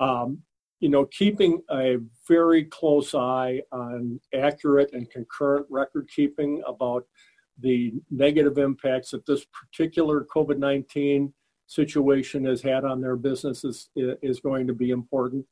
um, 0.00 0.38
you 0.80 0.88
know, 0.88 1.04
keeping 1.04 1.62
a 1.70 1.98
very 2.26 2.64
close 2.64 3.14
eye 3.14 3.62
on 3.70 4.18
accurate 4.34 4.94
and 4.94 5.08
concurrent 5.08 5.66
record 5.70 6.10
keeping 6.12 6.60
about 6.66 7.06
the 7.58 7.92
negative 8.10 8.58
impacts 8.58 9.10
that 9.10 9.26
this 9.26 9.44
particular 9.46 10.26
COVID 10.34 10.58
19 10.58 11.32
situation 11.66 12.44
has 12.44 12.60
had 12.60 12.84
on 12.84 13.00
their 13.00 13.16
businesses 13.16 13.88
is, 13.96 14.40
going 14.40 14.66
to 14.66 14.74
be 14.74 14.90
important. 14.90 15.46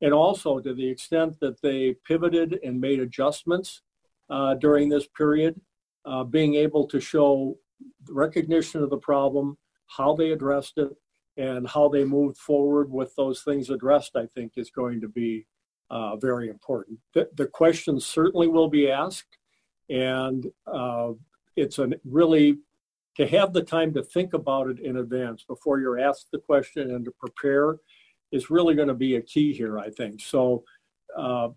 And 0.00 0.12
also, 0.12 0.60
to 0.60 0.74
the 0.74 0.88
extent 0.88 1.38
that 1.40 1.60
they 1.62 1.96
pivoted 2.06 2.60
and 2.62 2.80
made 2.80 3.00
adjustments 3.00 3.82
uh, 4.30 4.54
during 4.54 4.88
this 4.88 5.06
period, 5.16 5.60
uh, 6.04 6.24
being 6.24 6.54
able 6.54 6.86
to 6.88 7.00
show 7.00 7.56
recognition 8.08 8.82
of 8.82 8.90
the 8.90 8.98
problem, 8.98 9.56
how 9.86 10.14
they 10.14 10.30
addressed 10.30 10.78
it, 10.78 10.90
and 11.36 11.66
how 11.66 11.88
they 11.88 12.04
moved 12.04 12.36
forward 12.36 12.90
with 12.90 13.14
those 13.16 13.42
things 13.42 13.70
addressed, 13.70 14.16
I 14.16 14.26
think 14.34 14.52
is 14.56 14.70
going 14.70 15.00
to 15.00 15.08
be 15.08 15.46
uh, 15.90 16.16
very 16.16 16.48
important. 16.48 16.98
The, 17.12 17.28
the, 17.34 17.46
questions 17.46 18.06
certainly 18.06 18.48
will 18.48 18.68
be 18.68 18.90
asked, 18.90 19.38
and 19.90 20.46
uh, 20.66 21.12
it's 21.56 21.78
a 21.78 21.90
really 22.04 22.58
to 23.16 23.26
have 23.26 23.52
the 23.52 23.62
time 23.62 23.94
to 23.94 24.02
think 24.02 24.34
about 24.34 24.68
it 24.68 24.80
in 24.80 24.96
advance 24.96 25.44
before 25.44 25.78
you're 25.78 26.00
asked 26.00 26.28
the 26.32 26.38
question 26.38 26.90
and 26.90 27.04
to 27.04 27.12
prepare 27.12 27.76
is 28.32 28.50
really 28.50 28.74
going 28.74 28.88
to 28.88 28.94
be 28.94 29.14
a 29.14 29.22
key 29.22 29.52
here, 29.52 29.78
I 29.78 29.90
think. 29.90 30.20
So 30.20 30.64
uh, 31.16 31.50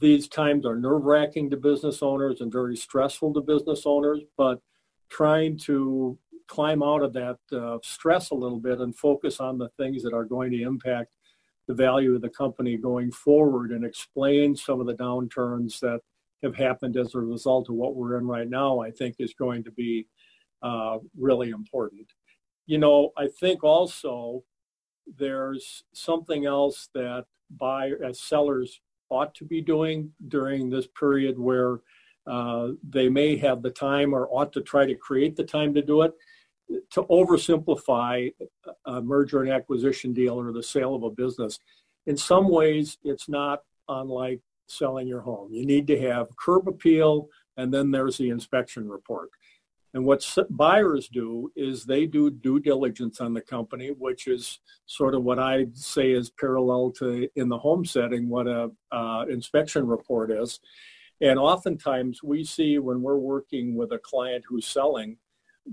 these 0.00 0.26
times 0.26 0.66
are 0.66 0.74
nerve 0.74 1.04
wracking 1.04 1.50
to 1.50 1.56
business 1.56 2.02
owners 2.02 2.40
and 2.40 2.52
very 2.52 2.76
stressful 2.76 3.34
to 3.34 3.40
business 3.40 3.82
owners, 3.84 4.20
but 4.36 4.60
trying 5.08 5.56
to 5.58 6.18
climb 6.48 6.82
out 6.82 7.02
of 7.02 7.12
that 7.12 7.38
uh, 7.52 7.78
stress 7.82 8.30
a 8.30 8.34
little 8.34 8.58
bit 8.58 8.80
and 8.80 8.96
focus 8.96 9.38
on 9.38 9.58
the 9.58 9.68
things 9.76 10.02
that 10.02 10.14
are 10.14 10.24
going 10.24 10.50
to 10.50 10.62
impact 10.62 11.14
the 11.68 11.74
value 11.74 12.14
of 12.14 12.22
the 12.22 12.30
company 12.30 12.76
going 12.76 13.12
forward 13.12 13.70
and 13.70 13.84
explain 13.84 14.56
some 14.56 14.80
of 14.80 14.86
the 14.86 14.94
downturns 14.94 15.78
that 15.80 16.00
have 16.42 16.56
happened 16.56 16.96
as 16.96 17.14
a 17.14 17.20
result 17.20 17.68
of 17.68 17.74
what 17.74 17.96
we're 17.96 18.18
in 18.18 18.26
right 18.26 18.48
now, 18.48 18.80
I 18.80 18.90
think 18.90 19.16
is 19.18 19.34
going 19.34 19.64
to 19.64 19.70
be 19.72 20.06
uh, 20.62 20.98
really 21.16 21.50
important. 21.50 22.06
You 22.66 22.78
know, 22.78 23.12
I 23.16 23.28
think 23.40 23.64
also 23.64 24.44
there's 25.16 25.84
something 25.94 26.46
else 26.46 26.88
that 26.94 27.24
buyers, 27.50 28.00
as 28.04 28.20
sellers 28.20 28.80
ought 29.10 29.34
to 29.36 29.44
be 29.44 29.60
doing 29.60 30.12
during 30.28 30.68
this 30.68 30.86
period 30.98 31.38
where 31.38 31.80
uh, 32.26 32.68
they 32.86 33.08
may 33.08 33.36
have 33.36 33.62
the 33.62 33.70
time 33.70 34.12
or 34.12 34.28
ought 34.30 34.52
to 34.52 34.60
try 34.60 34.84
to 34.84 34.94
create 34.94 35.34
the 35.34 35.44
time 35.44 35.72
to 35.74 35.82
do 35.82 36.02
it 36.02 36.12
to 36.90 37.02
oversimplify 37.04 38.30
a 38.86 39.00
merger 39.00 39.42
and 39.42 39.50
acquisition 39.50 40.12
deal 40.12 40.38
or 40.38 40.52
the 40.52 40.62
sale 40.62 40.94
of 40.94 41.02
a 41.02 41.10
business. 41.10 41.58
In 42.06 42.16
some 42.16 42.48
ways, 42.50 42.98
it's 43.02 43.28
not 43.28 43.62
unlike 43.88 44.40
selling 44.68 45.08
your 45.08 45.20
home. 45.20 45.52
You 45.52 45.66
need 45.66 45.86
to 45.88 46.00
have 46.00 46.36
curb 46.36 46.68
appeal, 46.68 47.28
and 47.56 47.72
then 47.72 47.90
there's 47.90 48.18
the 48.18 48.30
inspection 48.30 48.88
report. 48.88 49.30
And 49.94 50.04
what 50.04 50.24
buyers 50.50 51.08
do 51.08 51.50
is 51.56 51.84
they 51.84 52.06
do 52.06 52.30
due 52.30 52.60
diligence 52.60 53.20
on 53.20 53.32
the 53.32 53.40
company, 53.40 53.88
which 53.88 54.26
is 54.26 54.60
sort 54.86 55.14
of 55.14 55.24
what 55.24 55.38
I 55.38 55.66
say 55.72 56.12
is 56.12 56.30
parallel 56.30 56.90
to 56.98 57.28
in 57.36 57.48
the 57.48 57.58
home 57.58 57.84
setting 57.84 58.28
what 58.28 58.46
a 58.46 58.70
uh, 58.92 59.24
inspection 59.30 59.86
report 59.86 60.30
is. 60.30 60.60
And 61.20 61.38
oftentimes 61.38 62.22
we 62.22 62.44
see 62.44 62.78
when 62.78 63.02
we're 63.02 63.18
working 63.18 63.74
with 63.74 63.92
a 63.92 63.98
client 63.98 64.44
who's 64.46 64.66
selling 64.66 65.16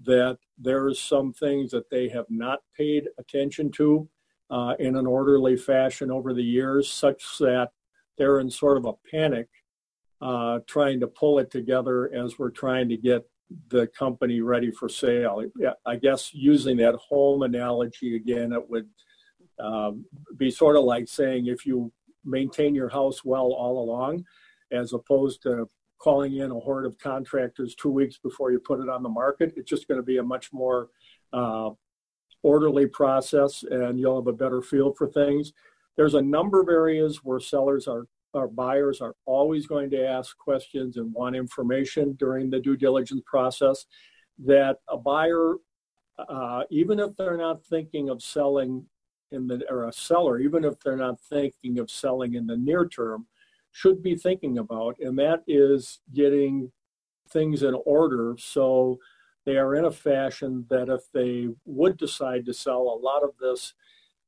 that 0.04 0.38
there's 0.58 1.00
some 1.00 1.34
things 1.34 1.72
that 1.72 1.90
they 1.90 2.10
have 2.10 2.26
not 2.30 2.60
paid 2.76 3.10
attention 3.18 3.70
to 3.72 4.10
uh, 4.50 4.74
in 4.80 4.96
an 4.96 5.06
orderly 5.06 5.56
fashion 5.56 6.12
over 6.12 6.34
the 6.34 6.44
years, 6.44 6.90
such 6.90 7.38
that 7.40 7.70
they're 8.18 8.40
in 8.40 8.50
sort 8.50 8.78
of 8.78 8.86
a 8.86 8.94
panic 9.12 9.48
uh, 10.22 10.60
trying 10.68 11.00
to 11.00 11.08
pull 11.08 11.40
it 11.40 11.52
together 11.52 12.14
as 12.14 12.40
we're 12.40 12.50
trying 12.50 12.90
to 12.90 12.98
get 12.98 13.28
the 13.70 13.88
company 13.88 14.42
ready 14.42 14.72
for 14.72 14.90
sale. 14.90 15.44
I 15.86 15.96
guess 15.98 16.34
using 16.34 16.78
that 16.78 16.96
home 16.96 17.44
analogy 17.44 18.16
again, 18.16 18.54
it 18.54 18.70
would 18.70 18.90
um, 19.60 20.06
be 20.38 20.50
sort 20.50 20.78
of 20.78 20.84
like 20.84 21.08
saying 21.08 21.48
if 21.48 21.66
you 21.66 21.92
maintain 22.24 22.74
your 22.74 22.90
house 22.90 23.24
well 23.24 23.54
all 23.54 23.84
along, 23.84 24.26
as 24.72 24.94
opposed 24.94 25.44
to 25.44 25.70
calling 26.00 26.38
in 26.38 26.52
a 26.52 26.60
horde 26.60 26.86
of 26.86 26.98
contractors 26.98 27.76
two 27.76 27.90
weeks 27.90 28.18
before 28.18 28.52
you 28.52 28.60
put 28.60 28.80
it 28.80 28.90
on 28.90 29.04
the 29.04 29.10
market, 29.10 29.54
it's 29.56 29.70
just 29.70 29.88
going 29.88 30.00
to 30.00 30.06
be 30.06 30.18
a 30.18 30.24
much 30.24 30.52
more 30.52 30.90
uh, 31.34 31.70
orderly 32.44 32.86
process 32.86 33.64
and 33.64 34.00
you'll 34.00 34.20
have 34.20 34.28
a 34.28 34.34
better 34.34 34.62
feel 34.62 34.94
for 34.94 35.08
things. 35.08 35.54
There's 35.98 36.16
a 36.16 36.22
number 36.22 36.62
of 36.62 36.70
areas 36.70 37.24
where 37.24 37.40
sellers 37.40 37.88
are 37.88 38.06
our 38.34 38.48
buyers 38.50 39.00
are 39.00 39.16
always 39.26 39.66
going 39.66 39.90
to 39.90 40.06
ask 40.06 40.38
questions 40.38 40.98
and 40.98 41.14
want 41.14 41.38
information 41.38 42.14
during 42.20 42.50
the 42.50 42.60
due 42.60 42.76
diligence 42.76 43.22
process 43.26 43.86
that 44.44 44.80
a 44.90 44.98
buyer, 44.98 45.56
uh, 46.20 46.64
even 46.70 47.00
if 47.00 47.16
they're 47.16 47.38
not 47.38 47.66
thinking 47.66 48.10
of 48.10 48.22
selling 48.22 48.86
in 49.32 49.48
the, 49.48 49.64
or 49.70 49.88
a 49.88 49.94
seller, 49.94 50.40
even 50.40 50.66
if 50.66 50.78
they're 50.82 50.98
not 50.98 51.20
thinking 51.22 51.80
of 51.80 51.90
selling 51.90 52.34
in 52.34 52.46
the 52.46 52.58
near 52.58 52.88
term, 52.88 53.26
should 53.72 54.04
be 54.04 54.16
thinking 54.16 54.58
about, 54.58 54.98
and 55.00 55.18
that 55.18 55.42
is 55.48 56.00
getting 56.14 56.72
things 57.30 57.64
in 57.64 57.74
order 57.86 58.36
so 58.38 59.00
they 59.46 59.58
are 59.58 59.76
in 59.76 59.86
a 59.86 59.92
fashion 59.92 60.66
that 60.70 60.90
if 60.90 61.02
they 61.14 61.48
would 61.66 61.98
decide 61.98 62.46
to 62.46 62.54
sell, 62.54 62.82
a 62.82 63.04
lot 63.04 63.24
of 63.24 63.32
this 63.40 63.74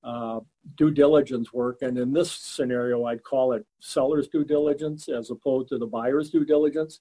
uh, 0.03 0.39
due 0.75 0.91
diligence 0.91 1.51
work. 1.53 1.79
And 1.81 1.97
in 1.97 2.13
this 2.13 2.31
scenario, 2.31 3.05
I'd 3.05 3.23
call 3.23 3.53
it 3.53 3.65
seller's 3.79 4.27
due 4.27 4.43
diligence 4.43 5.09
as 5.09 5.31
opposed 5.31 5.69
to 5.69 5.77
the 5.77 5.87
buyer's 5.87 6.29
due 6.29 6.45
diligence. 6.45 6.99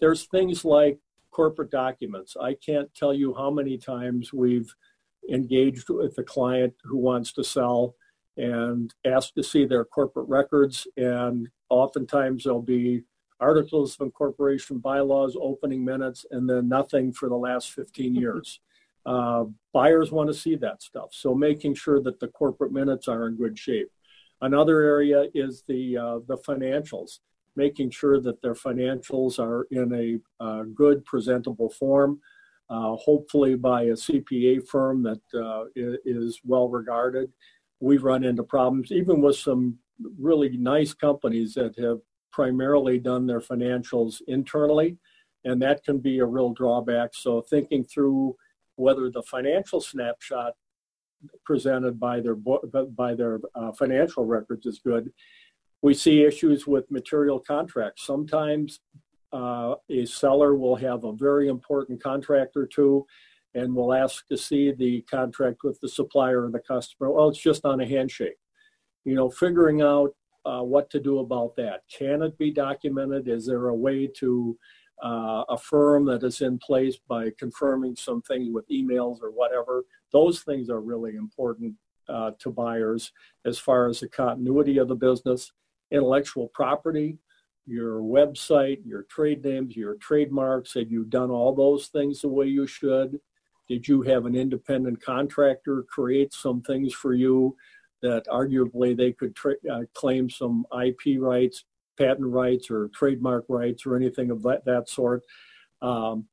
There's 0.00 0.26
things 0.26 0.64
like 0.64 0.98
corporate 1.30 1.70
documents. 1.70 2.36
I 2.40 2.54
can't 2.54 2.92
tell 2.94 3.14
you 3.14 3.34
how 3.34 3.50
many 3.50 3.78
times 3.78 4.32
we've 4.32 4.74
engaged 5.30 5.88
with 5.88 6.18
a 6.18 6.22
client 6.22 6.74
who 6.84 6.98
wants 6.98 7.32
to 7.34 7.44
sell 7.44 7.94
and 8.36 8.92
asked 9.04 9.34
to 9.36 9.42
see 9.42 9.64
their 9.64 9.84
corporate 9.84 10.28
records. 10.28 10.86
And 10.96 11.48
oftentimes 11.68 12.44
there'll 12.44 12.62
be 12.62 13.02
articles 13.40 13.94
of 13.94 14.04
incorporation, 14.06 14.78
bylaws, 14.78 15.36
opening 15.40 15.84
minutes, 15.84 16.24
and 16.30 16.48
then 16.48 16.68
nothing 16.68 17.12
for 17.12 17.28
the 17.28 17.36
last 17.36 17.72
15 17.72 18.14
years. 18.14 18.60
Uh, 19.04 19.44
buyers 19.72 20.12
want 20.12 20.28
to 20.28 20.34
see 20.34 20.54
that 20.56 20.82
stuff. 20.82 21.08
So 21.12 21.34
making 21.34 21.74
sure 21.74 22.00
that 22.02 22.20
the 22.20 22.28
corporate 22.28 22.72
minutes 22.72 23.08
are 23.08 23.26
in 23.26 23.36
good 23.36 23.58
shape. 23.58 23.90
Another 24.40 24.80
area 24.82 25.26
is 25.34 25.62
the 25.68 25.96
uh, 25.96 26.18
the 26.26 26.36
financials, 26.36 27.18
making 27.54 27.90
sure 27.90 28.20
that 28.20 28.42
their 28.42 28.54
financials 28.54 29.38
are 29.38 29.66
in 29.70 29.94
a 29.94 30.44
uh, 30.44 30.64
good, 30.74 31.04
presentable 31.04 31.70
form, 31.70 32.20
uh, 32.68 32.96
hopefully 32.96 33.54
by 33.54 33.82
a 33.82 33.92
CPA 33.92 34.66
firm 34.66 35.02
that 35.04 35.20
uh, 35.34 35.64
is 35.76 36.40
well 36.44 36.68
regarded. 36.68 37.32
We've 37.80 38.02
run 38.02 38.24
into 38.24 38.42
problems 38.42 38.90
even 38.90 39.20
with 39.20 39.36
some 39.36 39.78
really 40.18 40.56
nice 40.56 40.92
companies 40.94 41.54
that 41.54 41.78
have 41.78 42.00
primarily 42.32 42.98
done 42.98 43.26
their 43.26 43.40
financials 43.40 44.22
internally, 44.26 44.98
and 45.44 45.60
that 45.62 45.84
can 45.84 45.98
be 45.98 46.18
a 46.18 46.24
real 46.24 46.52
drawback. 46.52 47.10
So 47.14 47.42
thinking 47.42 47.84
through 47.84 48.36
whether 48.82 49.10
the 49.10 49.22
financial 49.22 49.80
snapshot 49.80 50.52
presented 51.44 51.98
by 52.00 52.20
their 52.20 52.34
by 52.34 53.14
their 53.14 53.40
uh, 53.54 53.72
financial 53.72 54.24
records 54.24 54.66
is 54.66 54.80
good. 54.84 55.12
We 55.80 55.94
see 55.94 56.24
issues 56.24 56.66
with 56.66 56.90
material 56.90 57.40
contracts. 57.40 58.06
Sometimes 58.06 58.80
uh, 59.32 59.74
a 59.88 60.04
seller 60.04 60.54
will 60.54 60.76
have 60.76 61.04
a 61.04 61.12
very 61.12 61.48
important 61.48 62.02
contract 62.02 62.56
or 62.56 62.66
two 62.66 63.06
and 63.54 63.74
will 63.74 63.92
ask 63.92 64.26
to 64.28 64.36
see 64.36 64.72
the 64.72 65.02
contract 65.02 65.58
with 65.62 65.80
the 65.80 65.88
supplier 65.88 66.44
or 66.44 66.50
the 66.50 66.60
customer. 66.60 67.10
Well, 67.10 67.28
it's 67.28 67.38
just 67.38 67.64
on 67.64 67.80
a 67.80 67.86
handshake. 67.86 68.38
You 69.04 69.14
know, 69.14 69.28
figuring 69.30 69.82
out 69.82 70.14
uh, 70.44 70.62
what 70.62 70.90
to 70.90 71.00
do 71.00 71.18
about 71.18 71.56
that. 71.56 71.82
Can 71.98 72.22
it 72.22 72.38
be 72.38 72.50
documented? 72.50 73.28
Is 73.28 73.46
there 73.46 73.68
a 73.68 73.74
way 73.74 74.08
to 74.18 74.56
uh, 75.02 75.44
a 75.48 75.58
firm 75.58 76.04
that 76.06 76.22
is 76.22 76.40
in 76.40 76.58
place 76.58 76.96
by 77.08 77.30
confirming 77.38 77.96
some 77.96 78.22
things 78.22 78.48
with 78.52 78.68
emails 78.68 79.20
or 79.20 79.30
whatever. 79.30 79.84
Those 80.12 80.40
things 80.40 80.70
are 80.70 80.80
really 80.80 81.16
important 81.16 81.74
uh, 82.08 82.32
to 82.38 82.50
buyers 82.50 83.12
as 83.44 83.58
far 83.58 83.88
as 83.88 84.00
the 84.00 84.08
continuity 84.08 84.78
of 84.78 84.88
the 84.88 84.94
business, 84.94 85.52
intellectual 85.90 86.48
property, 86.54 87.18
your 87.66 88.00
website, 88.00 88.78
your 88.84 89.02
trade 89.04 89.44
names, 89.44 89.76
your 89.76 89.94
trademarks. 89.96 90.74
Have 90.74 90.90
you 90.90 91.04
done 91.04 91.30
all 91.30 91.54
those 91.54 91.88
things 91.88 92.20
the 92.20 92.28
way 92.28 92.46
you 92.46 92.66
should? 92.66 93.18
Did 93.68 93.86
you 93.86 94.02
have 94.02 94.26
an 94.26 94.34
independent 94.34 95.02
contractor 95.02 95.84
create 95.88 96.32
some 96.32 96.62
things 96.62 96.92
for 96.92 97.14
you 97.14 97.56
that 98.02 98.26
arguably 98.26 98.96
they 98.96 99.12
could 99.12 99.34
tra- 99.34 99.54
uh, 99.70 99.82
claim 99.94 100.28
some 100.28 100.66
IP 100.84 101.20
rights 101.20 101.64
patent 101.98 102.26
rights 102.26 102.70
or 102.70 102.88
trademark 102.94 103.44
rights 103.48 103.86
or 103.86 103.96
anything 103.96 104.30
of 104.30 104.42
that, 104.42 104.64
that 104.64 104.88
sort. 104.88 105.22
Um, 105.80 106.26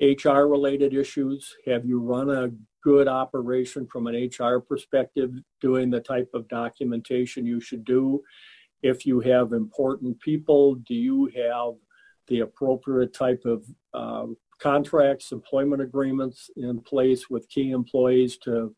HR 0.00 0.46
related 0.46 0.94
issues. 0.94 1.54
Have 1.66 1.86
you 1.86 2.00
run 2.00 2.30
a 2.30 2.50
good 2.82 3.06
operation 3.06 3.86
from 3.86 4.08
an 4.08 4.14
HR 4.28 4.58
perspective, 4.58 5.30
doing 5.60 5.90
the 5.90 6.00
type 6.00 6.28
of 6.34 6.48
documentation 6.48 7.46
you 7.46 7.60
should 7.60 7.84
do? 7.84 8.22
If 8.82 9.06
you 9.06 9.20
have 9.20 9.52
important 9.52 10.18
people, 10.20 10.74
do 10.74 10.94
you 10.94 11.30
have 11.36 11.74
the 12.26 12.40
appropriate 12.40 13.14
type 13.14 13.42
of 13.44 13.64
uh, 13.94 14.26
contracts, 14.58 15.32
employment 15.32 15.82
agreements 15.82 16.50
in 16.56 16.80
place 16.80 17.28
with 17.30 17.48
key 17.48 17.70
employees 17.70 18.38
to 18.38 18.74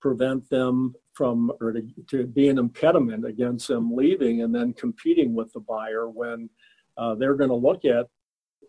prevent 0.00 0.48
them 0.50 0.94
from 1.14 1.52
or 1.60 1.72
to, 1.72 1.82
to 2.08 2.26
be 2.26 2.48
an 2.48 2.58
impediment 2.58 3.24
against 3.24 3.68
them 3.68 3.94
leaving 3.94 4.42
and 4.42 4.54
then 4.54 4.72
competing 4.74 5.34
with 5.34 5.52
the 5.52 5.60
buyer 5.60 6.08
when 6.08 6.50
uh, 6.98 7.14
they're 7.14 7.34
going 7.34 7.50
to 7.50 7.56
look 7.56 7.84
at 7.84 8.06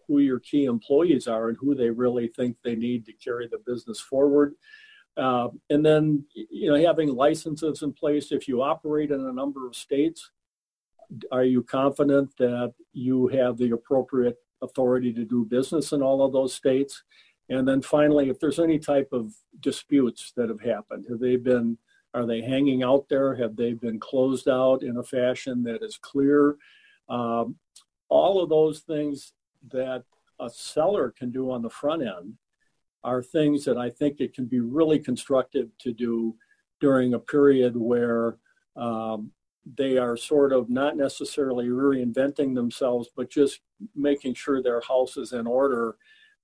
who 0.08 0.20
your 0.20 0.40
key 0.40 0.66
employees 0.66 1.28
are 1.28 1.50
and 1.50 1.58
who 1.60 1.76
they 1.76 1.90
really 1.90 2.28
think 2.28 2.56
they 2.64 2.76
need 2.76 3.06
to 3.06 3.14
carry 3.14 3.48
the 3.48 3.60
business 3.66 4.00
forward. 4.00 4.54
Uh, 5.18 5.48
and 5.70 5.86
then, 5.86 6.24
you 6.34 6.70
know, 6.70 6.86
having 6.86 7.10
licenses 7.10 7.82
in 7.82 7.94
place. 7.94 8.32
If 8.32 8.48
you 8.48 8.62
operate 8.62 9.12
in 9.12 9.22
a 9.22 9.34
number 9.34 9.66
of 9.66 9.76
states, 9.76 10.30
are 11.32 11.44
you 11.44 11.64
confident 11.64 12.32
that 12.38 12.74
you 12.94 13.28
have 13.28 13.58
the 13.58 13.72
appropriate 13.72 14.38
authority 14.62 15.14
to 15.14 15.24
do 15.24 15.46
business 15.46 15.94
in 15.94 16.02
all 16.02 16.24
of 16.24 16.34
those 16.34 16.54
states? 16.54 17.04
And 17.50 17.68
then 17.68 17.82
finally, 17.82 18.30
if 18.30 18.40
there's 18.40 18.60
any 18.60 18.80
type 18.80 19.10
of 19.12 19.34
disputes 19.60 20.34
that 20.36 20.50
have 20.50 20.62
happened, 20.62 21.06
have 21.10 21.20
they 21.20 21.36
been 21.36 21.78
are 22.16 22.26
they 22.26 22.42
hanging 22.42 22.82
out 22.82 23.10
there? 23.10 23.36
Have 23.36 23.58
they 23.58 23.74
been 23.74 24.00
closed 24.00 24.48
out 24.48 24.84
in 24.84 24.98
a 24.98 25.04
fashion 25.04 25.64
that 25.64 25.84
is 25.84 25.98
clear? 25.98 26.56
Um, 27.10 27.58
all 28.08 28.42
of 28.42 28.50
those 28.50 28.80
things 28.80 29.34
that 29.72 30.04
a 30.40 30.50
seller 30.50 31.14
can 31.18 31.30
do 31.30 31.52
on 31.52 31.62
the 31.62 31.70
front 31.70 32.04
end 32.04 32.36
are 33.04 33.22
things 33.22 33.66
that 33.66 33.78
I 33.78 33.90
think 33.90 34.20
it 34.20 34.34
can 34.34 34.46
be 34.46 34.62
really 34.62 34.98
constructive 34.98 35.70
to 35.80 35.92
do 35.92 36.36
during 36.80 37.14
a 37.14 37.20
period 37.20 37.76
where 37.76 38.38
um, 38.78 39.32
they 39.76 39.98
are 39.98 40.16
sort 40.16 40.54
of 40.54 40.70
not 40.70 40.96
necessarily 40.96 41.68
reinventing 41.68 42.56
themselves, 42.56 43.10
but 43.16 43.30
just 43.30 43.60
making 43.94 44.36
sure 44.36 44.62
their 44.62 44.82
house 44.82 45.18
is 45.18 45.34
in 45.34 45.46
order 45.46 45.98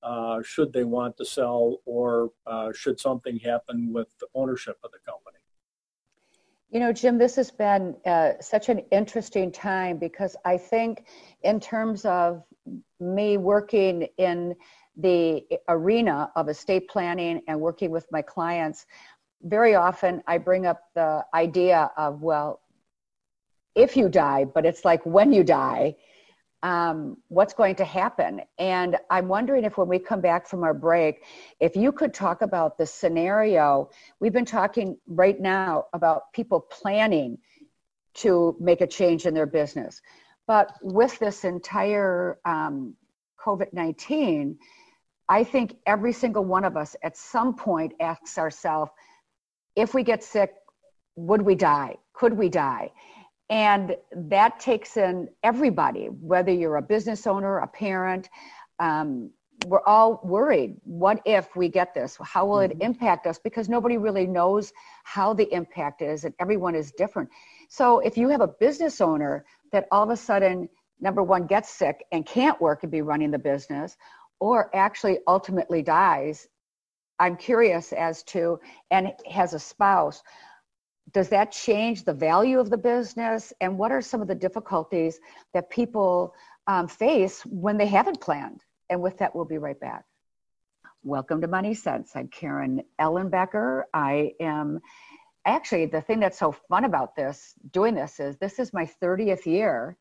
uh, 0.04 0.42
should 0.44 0.74
they 0.74 0.84
want 0.84 1.16
to 1.18 1.26
sell 1.26 1.78
or 1.86 2.32
uh, 2.46 2.72
should 2.74 3.00
something 3.00 3.40
happen 3.40 3.94
with 3.94 4.08
the 4.20 4.28
ownership 4.34 4.78
of 4.84 4.92
the 4.92 5.00
company. 5.00 5.41
You 6.72 6.80
know, 6.80 6.94
Jim, 6.94 7.18
this 7.18 7.36
has 7.36 7.52
been 7.52 7.98
uh, 8.06 8.32
such 8.40 8.70
an 8.70 8.80
interesting 8.92 9.52
time 9.52 9.98
because 9.98 10.38
I 10.46 10.58
think, 10.58 11.06
in 11.44 11.60
terms 11.60 12.06
of 12.06 12.44
me 12.98 13.36
working 13.36 14.08
in 14.18 14.56
the 14.96 15.44
arena 15.68 16.32
of 16.38 16.48
estate 16.48 16.88
planning 16.88 17.42
and 17.50 17.60
working 17.60 17.92
with 17.92 18.06
my 18.10 18.22
clients, 18.22 18.86
very 19.44 19.76
often 19.76 20.24
I 20.28 20.38
bring 20.38 20.66
up 20.66 20.80
the 20.96 21.26
idea 21.34 21.92
of, 21.98 22.22
well, 22.22 22.62
if 23.76 23.98
you 23.98 24.08
die, 24.08 24.46
but 24.46 24.66
it's 24.66 24.86
like 24.86 25.06
when 25.06 25.34
you 25.34 25.44
die, 25.44 25.98
um, 26.64 27.18
what's 27.28 27.54
going 27.54 27.76
to 27.76 27.86
happen. 27.86 28.42
And 28.58 28.98
I'm 29.10 29.28
wondering 29.28 29.64
if 29.64 29.78
when 29.78 29.88
we 29.88 30.00
come 30.00 30.22
back 30.22 30.48
from 30.48 30.64
our 30.64 30.74
break, 30.74 31.24
if 31.60 31.76
you 31.76 31.92
could 31.92 32.14
talk 32.14 32.42
about 32.42 32.78
the 32.78 32.86
scenario. 32.86 33.90
We've 34.20 34.34
been 34.34 34.46
talking 34.46 34.98
right 35.08 35.40
now 35.40 35.86
about 35.94 36.32
people 36.34 36.60
planning 36.60 37.38
to 38.14 38.56
make 38.60 38.82
a 38.82 38.88
change 38.88 39.26
in 39.26 39.34
their 39.34 39.46
business. 39.46 40.02
But 40.48 40.74
with 40.82 41.18
this 41.20 41.44
entire 41.46 42.40
um, 42.46 42.96
COVID 43.40 43.74
19, 43.74 44.58
I 45.30 45.44
think 45.44 45.78
every 45.86 46.14
single 46.14 46.44
one 46.44 46.66
of 46.66 46.76
us 46.76 46.96
at 47.04 47.16
some 47.16 47.56
point 47.56 47.94
asks 48.02 48.38
ourselves 48.38 48.92
if 49.76 49.94
we 49.94 50.04
get 50.04 50.24
sick, 50.24 50.54
would 51.16 51.42
we 51.42 51.56
die? 51.56 51.96
Could 52.14 52.34
we 52.34 52.50
die? 52.50 52.92
And 53.52 53.98
that 54.16 54.62
takes 54.62 54.96
in 54.96 55.28
everybody, 55.44 56.06
whether 56.06 56.54
you're 56.54 56.78
a 56.78 56.82
business 56.82 57.28
owner, 57.28 57.58
a 57.60 57.68
parent. 57.68 58.30
Um, 58.80 59.32
we're 59.68 59.84
all 59.86 60.22
worried. 60.24 60.78
What 60.86 61.22
if 61.26 61.54
we 61.56 61.68
get 61.68 61.94
this? 61.94 62.18
How 62.22 62.46
will 62.46 62.62
it 62.62 62.72
mm-hmm. 62.72 62.82
impact 62.82 63.28
us? 63.28 63.40
Because 63.40 63.68
nobody 63.68 63.98
really 63.98 64.26
knows 64.26 64.72
how 65.04 65.34
the 65.34 65.54
impact 65.54 66.02
is, 66.02 66.24
and 66.24 66.34
everyone 66.40 66.76
is 66.76 66.94
different. 66.94 67.30
So 67.68 68.00
if 68.00 68.18
you 68.18 68.30
have 68.30 68.42
a 68.42 68.48
business 68.48 69.02
owner 69.02 69.44
that 69.74 69.86
all 69.92 70.04
of 70.04 70.10
a 70.10 70.18
sudden, 70.18 70.70
number 71.02 71.22
one, 71.22 71.46
gets 71.46 71.70
sick 71.70 72.06
and 72.14 72.26
can't 72.26 72.60
work 72.62 72.84
and 72.84 72.92
be 72.92 73.02
running 73.02 73.32
the 73.32 73.40
business, 73.40 73.98
or 74.40 74.74
actually 74.74 75.20
ultimately 75.28 75.82
dies, 75.82 76.48
I'm 77.20 77.36
curious 77.36 77.92
as 77.92 78.24
to, 78.24 78.62
and 78.90 79.12
has 79.30 79.54
a 79.54 79.60
spouse, 79.60 80.24
does 81.14 81.30
that 81.30 81.52
change 81.52 82.04
the 82.04 82.14
value 82.14 82.60
of 82.60 82.70
the 82.70 82.78
business? 82.78 83.52
And 83.60 83.78
what 83.78 83.92
are 83.92 84.02
some 84.02 84.22
of 84.22 84.28
the 84.28 84.36
difficulties 84.36 85.20
that 85.54 85.70
people 85.70 86.34
um, 86.68 86.88
face 86.88 87.42
when 87.46 87.78
they 87.78 87.88
haven't 87.88 88.22
planned? 88.22 88.62
And 88.90 89.02
with 89.02 89.18
that, 89.18 89.36
we'll 89.36 89.46
be 89.46 89.58
right 89.58 89.80
back. 89.80 90.06
Welcome 91.04 91.42
to 91.42 91.48
Money 91.48 91.74
Sense. 91.74 92.12
I'm 92.16 92.28
Karen 92.28 92.84
Ellenbecker. 93.00 93.84
I 93.94 94.34
am 94.40 94.80
actually 95.46 95.88
the 95.88 96.02
thing 96.02 96.20
that's 96.20 96.38
so 96.38 96.52
fun 96.52 96.86
about 96.86 97.16
this, 97.16 97.56
doing 97.72 97.96
this, 97.96 98.20
is 98.20 98.38
this 98.38 98.60
is 98.60 98.72
my 98.72 98.88
30th 99.02 99.46
year 99.46 99.98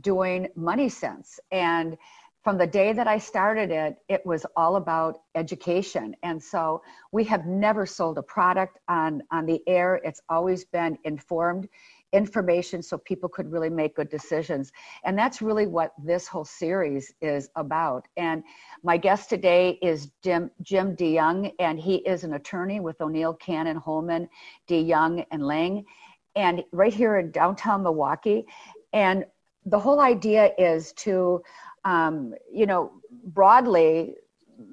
doing 0.00 0.48
Money 0.56 0.88
Sense. 0.88 1.38
And 1.52 1.96
from 2.42 2.56
the 2.56 2.66
day 2.66 2.92
that 2.92 3.06
I 3.06 3.18
started 3.18 3.70
it, 3.70 3.96
it 4.08 4.24
was 4.24 4.46
all 4.56 4.76
about 4.76 5.20
education. 5.34 6.16
And 6.22 6.42
so 6.42 6.82
we 7.12 7.24
have 7.24 7.46
never 7.46 7.84
sold 7.84 8.16
a 8.18 8.22
product 8.22 8.78
on, 8.88 9.22
on 9.30 9.44
the 9.44 9.62
air. 9.66 10.00
It's 10.04 10.22
always 10.28 10.64
been 10.64 10.96
informed 11.04 11.68
information 12.12 12.82
so 12.82 12.98
people 12.98 13.28
could 13.28 13.52
really 13.52 13.70
make 13.70 13.94
good 13.94 14.08
decisions. 14.08 14.72
And 15.04 15.16
that's 15.18 15.40
really 15.40 15.66
what 15.66 15.92
this 16.02 16.26
whole 16.26 16.44
series 16.44 17.12
is 17.20 17.50
about. 17.56 18.08
And 18.16 18.42
my 18.82 18.96
guest 18.96 19.28
today 19.28 19.78
is 19.82 20.10
Jim, 20.22 20.50
Jim 20.62 20.96
DeJong, 20.96 21.52
and 21.58 21.78
he 21.78 21.96
is 21.96 22.24
an 22.24 22.34
attorney 22.34 22.80
with 22.80 23.00
O'Neil, 23.00 23.34
Cannon, 23.34 23.76
Hollman, 23.76 24.28
DeJong, 24.68 25.24
and 25.30 25.46
Laing, 25.46 25.84
and 26.34 26.64
right 26.72 26.94
here 26.94 27.18
in 27.18 27.30
downtown 27.30 27.82
Milwaukee. 27.82 28.46
And 28.92 29.24
the 29.66 29.78
whole 29.78 30.00
idea 30.00 30.52
is 30.58 30.92
to 30.94 31.42
um, 31.84 32.34
you 32.52 32.66
know, 32.66 32.92
broadly, 33.24 34.16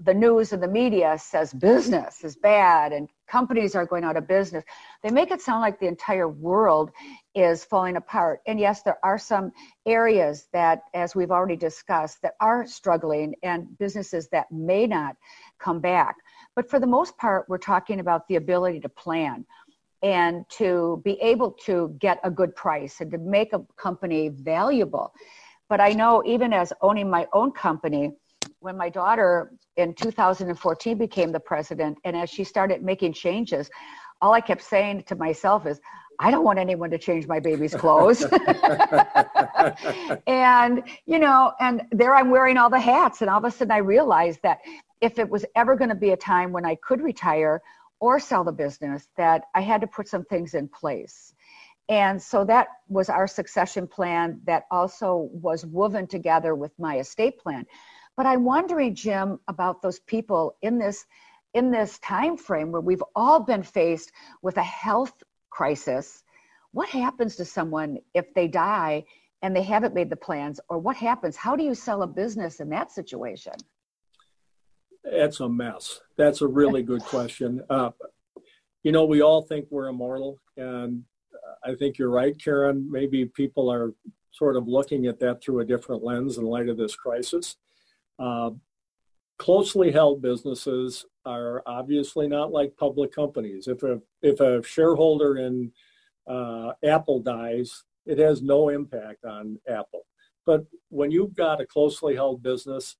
the 0.03 0.13
news 0.13 0.51
and 0.51 0.61
the 0.61 0.67
media 0.67 1.17
says 1.17 1.53
business 1.53 2.23
is 2.23 2.35
bad 2.35 2.91
and 2.91 3.07
companies 3.27 3.75
are 3.75 3.85
going 3.85 4.03
out 4.03 4.17
of 4.17 4.27
business. 4.27 4.63
They 5.03 5.11
make 5.11 5.31
it 5.31 5.41
sound 5.41 5.61
like 5.61 5.79
the 5.79 5.87
entire 5.87 6.27
world 6.27 6.91
is 7.35 7.63
falling 7.63 7.95
apart. 7.95 8.41
And 8.47 8.59
yes, 8.59 8.81
there 8.83 8.97
are 9.03 9.17
some 9.17 9.51
areas 9.85 10.47
that, 10.53 10.83
as 10.93 11.15
we've 11.15 11.31
already 11.31 11.55
discussed, 11.55 12.21
that 12.21 12.33
are 12.41 12.65
struggling 12.67 13.35
and 13.43 13.77
businesses 13.77 14.27
that 14.29 14.51
may 14.51 14.87
not 14.87 15.15
come 15.59 15.79
back. 15.79 16.15
But 16.55 16.69
for 16.69 16.79
the 16.79 16.87
most 16.87 17.17
part, 17.17 17.45
we're 17.47 17.57
talking 17.57 17.99
about 17.99 18.27
the 18.27 18.35
ability 18.35 18.79
to 18.81 18.89
plan 18.89 19.45
and 20.03 20.45
to 20.49 21.01
be 21.03 21.19
able 21.21 21.51
to 21.51 21.95
get 21.99 22.19
a 22.23 22.31
good 22.31 22.55
price 22.55 23.01
and 23.01 23.09
to 23.11 23.17
make 23.17 23.53
a 23.53 23.61
company 23.77 24.29
valuable. 24.29 25.13
But 25.69 25.81
I 25.81 25.91
know 25.91 26.23
even 26.25 26.53
as 26.53 26.71
owning 26.81 27.09
my 27.09 27.27
own 27.33 27.51
company, 27.51 28.11
when 28.59 28.77
my 28.77 28.89
daughter 28.89 29.51
in 29.75 29.93
2014 29.93 30.97
became 30.97 31.31
the 31.31 31.39
president, 31.39 31.97
and 32.03 32.15
as 32.15 32.29
she 32.29 32.43
started 32.43 32.83
making 32.83 33.13
changes, 33.13 33.69
all 34.21 34.33
I 34.33 34.41
kept 34.41 34.63
saying 34.63 35.03
to 35.03 35.15
myself 35.15 35.67
is, 35.67 35.79
I 36.19 36.31
don't 36.31 36.43
want 36.43 36.57
anyone 36.57 36.89
to 36.89 36.97
change 36.97 37.27
my 37.27 37.39
baby's 37.39 37.75
clothes. 37.75 38.23
and, 40.27 40.83
you 41.05 41.19
know, 41.19 41.53
and 41.59 41.83
there 41.91 42.15
I'm 42.15 42.31
wearing 42.31 42.57
all 42.57 42.71
the 42.71 42.79
hats. 42.79 43.21
And 43.21 43.29
all 43.29 43.37
of 43.37 43.45
a 43.45 43.51
sudden 43.51 43.71
I 43.71 43.77
realized 43.77 44.39
that 44.41 44.59
if 44.99 45.19
it 45.19 45.29
was 45.29 45.45
ever 45.55 45.75
going 45.75 45.89
to 45.89 45.95
be 45.95 46.11
a 46.11 46.17
time 46.17 46.51
when 46.51 46.65
I 46.65 46.75
could 46.75 47.01
retire 47.01 47.61
or 47.99 48.19
sell 48.19 48.43
the 48.43 48.51
business, 48.51 49.07
that 49.17 49.43
I 49.53 49.61
had 49.61 49.81
to 49.81 49.87
put 49.87 50.07
some 50.07 50.23
things 50.25 50.55
in 50.55 50.67
place. 50.67 51.33
And 51.89 52.21
so 52.21 52.43
that 52.45 52.67
was 52.89 53.09
our 53.09 53.27
succession 53.27 53.87
plan 53.87 54.41
that 54.45 54.65
also 54.71 55.29
was 55.31 55.65
woven 55.65 56.05
together 56.05 56.53
with 56.53 56.77
my 56.77 56.99
estate 56.99 57.39
plan. 57.39 57.65
But 58.17 58.25
I'm 58.25 58.43
wondering, 58.43 58.95
Jim, 58.95 59.39
about 59.47 59.81
those 59.81 59.99
people 59.99 60.57
in 60.61 60.77
this 60.77 61.05
in 61.53 61.71
this 61.71 61.97
time 61.99 62.37
frame 62.37 62.71
where 62.71 62.81
we've 62.81 63.03
all 63.15 63.39
been 63.39 63.63
faced 63.63 64.11
with 64.41 64.57
a 64.57 64.63
health 64.63 65.23
crisis. 65.49 66.23
What 66.71 66.89
happens 66.89 67.35
to 67.37 67.45
someone 67.45 67.97
if 68.13 68.33
they 68.33 68.47
die 68.47 69.05
and 69.41 69.55
they 69.55 69.63
haven't 69.63 69.93
made 69.93 70.09
the 70.09 70.15
plans, 70.15 70.59
or 70.67 70.79
what 70.79 70.97
happens? 70.97 71.35
How 71.35 71.55
do 71.55 71.63
you 71.63 71.73
sell 71.73 72.01
a 72.01 72.07
business 72.07 72.59
in 72.59 72.69
that 72.69 72.91
situation? 72.91 73.53
It's 75.03 75.39
a 75.39 75.47
mess. 75.47 76.01
That's 76.17 76.41
a 76.41 76.47
really 76.47 76.83
good 76.83 77.01
question. 77.01 77.61
Uh, 77.69 77.91
you 78.83 78.91
know, 78.91 79.05
we 79.05 79.21
all 79.21 79.43
think 79.43 79.67
we're 79.69 79.87
immortal, 79.87 80.39
and 80.57 81.03
I 81.63 81.75
think 81.75 81.97
you're 81.97 82.09
right, 82.09 82.37
Karen. 82.41 82.89
Maybe 82.89 83.25
people 83.25 83.69
are 83.71 83.93
sort 84.31 84.55
of 84.55 84.67
looking 84.67 85.07
at 85.07 85.19
that 85.19 85.41
through 85.41 85.61
a 85.61 85.65
different 85.65 86.03
lens 86.03 86.37
in 86.37 86.45
light 86.45 86.69
of 86.69 86.77
this 86.77 86.95
crisis. 86.95 87.57
Uh, 88.19 88.51
closely 89.37 89.91
held 89.91 90.21
businesses 90.21 91.05
are 91.25 91.61
obviously 91.65 92.27
not 92.27 92.51
like 92.51 92.77
public 92.77 93.13
companies. 93.13 93.67
If 93.67 93.83
a 93.83 93.99
if 94.21 94.39
a 94.39 94.63
shareholder 94.63 95.37
in 95.37 95.71
uh, 96.27 96.73
Apple 96.83 97.19
dies, 97.19 97.83
it 98.05 98.17
has 98.17 98.41
no 98.41 98.69
impact 98.69 99.25
on 99.25 99.59
Apple. 99.67 100.05
But 100.45 100.65
when 100.89 101.11
you've 101.11 101.35
got 101.35 101.61
a 101.61 101.65
closely 101.65 102.15
held 102.15 102.41
business, 102.41 102.95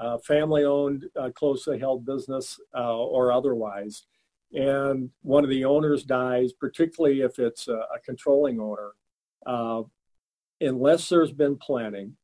uh, 0.00 0.18
family-owned, 0.18 1.06
uh, 1.18 1.30
closely 1.30 1.78
held 1.78 2.06
business, 2.06 2.58
uh, 2.76 2.96
or 2.96 3.32
otherwise, 3.32 4.04
and 4.54 5.10
one 5.22 5.42
of 5.42 5.50
the 5.50 5.64
owners 5.64 6.04
dies, 6.04 6.52
particularly 6.52 7.22
if 7.22 7.38
it's 7.38 7.66
a, 7.68 7.72
a 7.72 7.98
controlling 8.04 8.60
owner, 8.60 8.92
uh, 9.46 9.82
unless 10.60 11.08
there's 11.08 11.32
been 11.32 11.56
planning, 11.56 12.16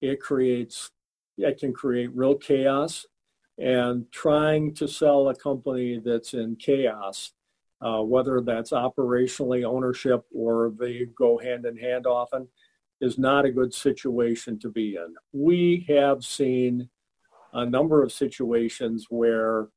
it 0.00 0.20
creates 0.20 0.90
it 1.38 1.58
can 1.58 1.72
create 1.72 2.14
real 2.14 2.36
chaos. 2.36 3.06
And 3.56 4.10
trying 4.10 4.74
to 4.74 4.88
sell 4.88 5.28
a 5.28 5.34
company 5.34 6.00
that's 6.04 6.34
in 6.34 6.56
chaos, 6.56 7.32
uh, 7.80 8.02
whether 8.02 8.40
that's 8.40 8.72
operationally 8.72 9.64
ownership 9.64 10.24
or 10.34 10.72
they 10.76 11.06
go 11.16 11.38
hand 11.38 11.64
in 11.64 11.76
hand 11.76 12.04
often, 12.06 12.48
is 13.00 13.16
not 13.16 13.44
a 13.44 13.52
good 13.52 13.72
situation 13.72 14.58
to 14.58 14.68
be 14.68 14.96
in. 14.96 15.14
We 15.32 15.86
have 15.88 16.24
seen 16.24 16.88
a 17.52 17.64
number 17.64 18.02
of 18.02 18.10
situations 18.10 19.06
where 19.08 19.68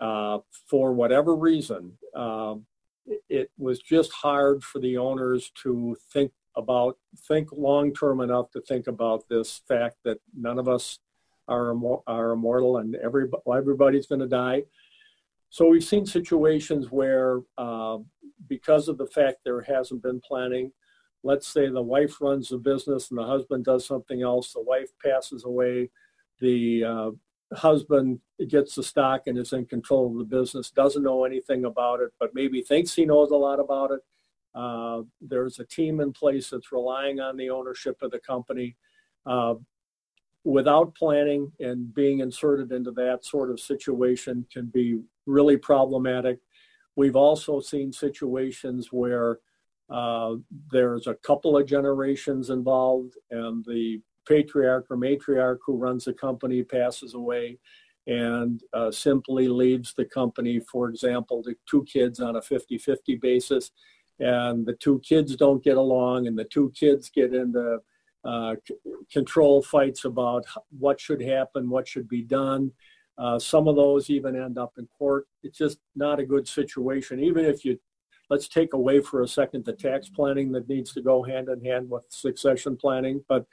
uh, 0.00 0.38
for 0.68 0.92
whatever 0.92 1.34
reason, 1.34 1.92
uh, 2.14 2.54
it 3.28 3.50
was 3.56 3.78
just 3.78 4.12
hard 4.12 4.62
for 4.62 4.78
the 4.80 4.96
owners 4.96 5.50
to 5.62 5.96
think 6.12 6.32
about, 6.56 6.98
think 7.28 7.48
long 7.52 7.92
term 7.92 8.20
enough 8.20 8.50
to 8.50 8.60
think 8.60 8.86
about 8.86 9.28
this 9.28 9.62
fact 9.68 9.96
that 10.04 10.18
none 10.36 10.58
of 10.58 10.68
us 10.68 10.98
are, 11.48 11.74
are 12.06 12.32
immortal 12.32 12.78
and 12.78 12.96
every, 12.96 13.28
everybody's 13.54 14.06
going 14.06 14.20
to 14.20 14.26
die. 14.26 14.64
So 15.50 15.68
we've 15.68 15.84
seen 15.84 16.04
situations 16.04 16.90
where, 16.90 17.40
uh, 17.56 17.98
because 18.48 18.88
of 18.88 18.98
the 18.98 19.06
fact 19.06 19.38
there 19.44 19.62
hasn't 19.62 20.02
been 20.02 20.20
planning, 20.20 20.72
let's 21.22 21.46
say 21.46 21.68
the 21.68 21.82
wife 21.82 22.20
runs 22.20 22.48
the 22.48 22.58
business 22.58 23.10
and 23.10 23.18
the 23.18 23.26
husband 23.26 23.64
does 23.64 23.86
something 23.86 24.22
else. 24.22 24.52
The 24.52 24.62
wife 24.62 24.90
passes 25.02 25.44
away. 25.44 25.90
The 26.40 26.84
uh, 26.84 27.10
husband 27.54 28.20
gets 28.48 28.74
the 28.74 28.82
stock 28.82 29.22
and 29.26 29.38
is 29.38 29.52
in 29.52 29.66
control 29.66 30.10
of 30.10 30.18
the 30.18 30.36
business, 30.36 30.70
doesn't 30.70 31.02
know 31.02 31.24
anything 31.24 31.64
about 31.64 32.00
it, 32.00 32.12
but 32.18 32.34
maybe 32.34 32.60
thinks 32.60 32.94
he 32.94 33.06
knows 33.06 33.30
a 33.30 33.36
lot 33.36 33.60
about 33.60 33.90
it. 33.92 34.00
Uh, 34.54 35.02
there's 35.20 35.58
a 35.58 35.64
team 35.64 36.00
in 36.00 36.12
place 36.12 36.50
that's 36.50 36.72
relying 36.72 37.20
on 37.20 37.36
the 37.36 37.50
ownership 37.50 37.96
of 38.02 38.10
the 38.10 38.18
company. 38.18 38.76
Uh, 39.26 39.54
without 40.44 40.94
planning 40.94 41.50
and 41.58 41.92
being 41.92 42.20
inserted 42.20 42.70
into 42.70 42.92
that 42.92 43.24
sort 43.24 43.50
of 43.50 43.58
situation 43.58 44.46
can 44.52 44.66
be 44.66 45.00
really 45.26 45.56
problematic. 45.56 46.38
We've 46.94 47.16
also 47.16 47.60
seen 47.60 47.92
situations 47.92 48.88
where 48.92 49.40
uh, 49.90 50.36
there's 50.70 51.08
a 51.08 51.14
couple 51.14 51.56
of 51.56 51.66
generations 51.66 52.50
involved, 52.50 53.14
and 53.30 53.64
the 53.64 54.00
patriarch 54.26 54.86
or 54.90 54.96
matriarch 54.96 55.58
who 55.64 55.76
runs 55.76 56.04
the 56.04 56.12
company 56.12 56.62
passes 56.62 57.14
away 57.14 57.58
and 58.06 58.62
uh, 58.72 58.90
simply 58.90 59.48
leaves 59.48 59.92
the 59.94 60.04
company, 60.04 60.60
for 60.60 60.88
example, 60.88 61.42
to 61.42 61.56
two 61.68 61.84
kids 61.84 62.20
on 62.20 62.36
a 62.36 62.42
50 62.42 62.78
50 62.78 63.16
basis. 63.16 63.72
And 64.18 64.64
the 64.64 64.74
two 64.74 65.00
kids 65.00 65.36
don't 65.36 65.62
get 65.62 65.76
along, 65.76 66.26
and 66.26 66.38
the 66.38 66.44
two 66.44 66.72
kids 66.74 67.10
get 67.10 67.34
into 67.34 67.80
uh, 68.24 68.56
control 69.12 69.62
fights 69.62 70.04
about 70.04 70.44
what 70.78 71.00
should 71.00 71.20
happen, 71.20 71.68
what 71.68 71.86
should 71.86 72.08
be 72.08 72.22
done. 72.22 72.72
Uh, 73.18 73.38
some 73.38 73.68
of 73.68 73.76
those 73.76 74.10
even 74.10 74.36
end 74.36 74.58
up 74.58 74.74
in 74.78 74.86
court. 74.98 75.26
It's 75.42 75.58
just 75.58 75.78
not 75.94 76.20
a 76.20 76.26
good 76.26 76.46
situation. 76.46 77.20
Even 77.20 77.44
if 77.44 77.64
you, 77.64 77.78
let's 78.28 78.48
take 78.48 78.72
away 78.72 79.00
for 79.00 79.22
a 79.22 79.28
second 79.28 79.64
the 79.64 79.72
tax 79.72 80.08
planning 80.08 80.52
that 80.52 80.68
needs 80.68 80.92
to 80.94 81.02
go 81.02 81.22
hand 81.22 81.48
in 81.48 81.64
hand 81.64 81.88
with 81.88 82.04
succession 82.08 82.76
planning. 82.76 83.22
But 83.28 83.46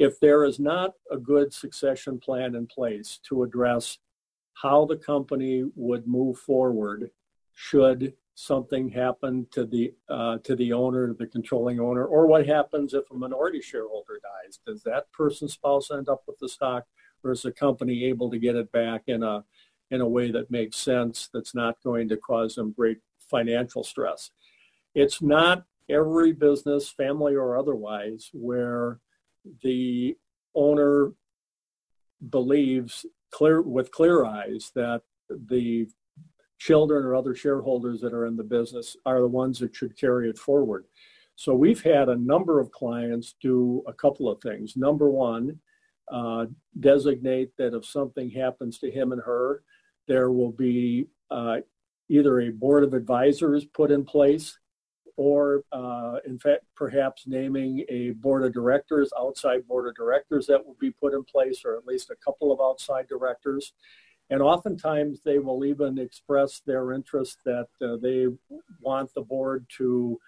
if 0.00 0.18
there 0.18 0.44
is 0.44 0.58
not 0.58 0.94
a 1.10 1.18
good 1.18 1.52
succession 1.52 2.18
plan 2.18 2.54
in 2.54 2.66
place 2.66 3.20
to 3.28 3.42
address 3.42 3.98
how 4.54 4.86
the 4.86 4.96
company 4.96 5.64
would 5.76 6.06
move 6.08 6.38
forward 6.38 7.10
should 7.54 8.14
something 8.34 8.88
happen 8.88 9.46
to 9.50 9.66
the 9.66 9.92
uh, 10.08 10.38
to 10.38 10.56
the 10.56 10.72
owner, 10.72 11.12
the 11.12 11.26
controlling 11.26 11.78
owner, 11.78 12.06
or 12.06 12.26
what 12.26 12.46
happens 12.46 12.94
if 12.94 13.04
a 13.10 13.14
minority 13.14 13.60
shareholder 13.60 14.18
dies? 14.22 14.58
Does 14.66 14.82
that 14.84 15.12
person's 15.12 15.52
spouse 15.52 15.90
end 15.90 16.08
up 16.08 16.22
with 16.26 16.38
the 16.38 16.48
stock, 16.48 16.86
or 17.22 17.32
is 17.32 17.42
the 17.42 17.52
company 17.52 18.04
able 18.04 18.30
to 18.30 18.38
get 18.38 18.56
it 18.56 18.72
back 18.72 19.02
in 19.06 19.22
a 19.22 19.44
in 19.90 20.00
a 20.00 20.08
way 20.08 20.30
that 20.30 20.50
makes 20.50 20.78
sense 20.78 21.28
that's 21.34 21.54
not 21.54 21.76
going 21.84 22.08
to 22.08 22.16
cause 22.16 22.54
them 22.54 22.72
great 22.72 23.00
financial 23.30 23.84
stress? 23.84 24.30
It's 24.94 25.20
not 25.20 25.64
every 25.90 26.32
business, 26.32 26.88
family 26.88 27.34
or 27.34 27.58
otherwise, 27.58 28.30
where 28.32 29.00
the 29.62 30.16
owner 30.54 31.12
believes 32.28 33.06
clear 33.30 33.62
with 33.62 33.90
clear 33.90 34.24
eyes 34.24 34.70
that 34.74 35.02
the 35.28 35.88
children 36.58 37.04
or 37.04 37.14
other 37.14 37.34
shareholders 37.34 38.00
that 38.00 38.12
are 38.12 38.26
in 38.26 38.36
the 38.36 38.44
business 38.44 38.96
are 39.06 39.20
the 39.20 39.26
ones 39.26 39.58
that 39.58 39.74
should 39.74 39.96
carry 39.96 40.28
it 40.28 40.38
forward. 40.38 40.84
So 41.36 41.54
we've 41.54 41.82
had 41.82 42.10
a 42.10 42.16
number 42.16 42.60
of 42.60 42.70
clients 42.70 43.34
do 43.40 43.82
a 43.86 43.94
couple 43.94 44.28
of 44.28 44.42
things. 44.42 44.76
Number 44.76 45.08
one, 45.08 45.58
uh, 46.12 46.46
designate 46.78 47.56
that 47.56 47.74
if 47.74 47.86
something 47.86 48.28
happens 48.30 48.78
to 48.80 48.90
him 48.90 49.12
and 49.12 49.22
her, 49.22 49.62
there 50.06 50.30
will 50.30 50.52
be 50.52 51.06
uh, 51.30 51.58
either 52.10 52.40
a 52.40 52.50
board 52.50 52.84
of 52.84 52.92
advisors 52.92 53.64
put 53.64 53.90
in 53.90 54.04
place 54.04 54.58
or 55.20 55.64
uh, 55.72 56.16
in 56.24 56.38
fact 56.38 56.64
perhaps 56.74 57.24
naming 57.26 57.84
a 57.90 58.12
board 58.12 58.42
of 58.42 58.54
directors 58.54 59.12
outside 59.20 59.68
board 59.68 59.86
of 59.86 59.94
directors 59.94 60.46
that 60.46 60.64
will 60.64 60.78
be 60.80 60.90
put 60.90 61.12
in 61.12 61.22
place 61.24 61.60
or 61.62 61.76
at 61.76 61.84
least 61.86 62.08
a 62.08 62.16
couple 62.24 62.50
of 62.50 62.58
outside 62.58 63.06
directors. 63.06 63.74
And 64.30 64.40
oftentimes 64.40 65.20
they 65.22 65.38
will 65.38 65.66
even 65.66 65.98
express 65.98 66.62
their 66.64 66.94
interest 66.94 67.36
that 67.44 67.68
uh, 67.82 67.98
they 68.00 68.28
want 68.80 69.12
the 69.12 69.20
board 69.20 69.66
to 69.76 70.18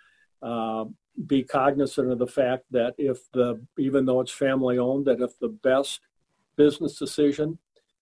uh, 0.42 0.84
be 1.26 1.42
cognizant 1.42 2.12
of 2.12 2.18
the 2.18 2.26
fact 2.26 2.64
that 2.72 2.92
if 2.98 3.32
the 3.32 3.64
even 3.78 4.04
though 4.04 4.20
it's 4.20 4.30
family 4.30 4.76
owned 4.76 5.06
that 5.06 5.22
if 5.22 5.38
the 5.38 5.56
best 5.70 6.00
business 6.56 6.98
decision 6.98 7.58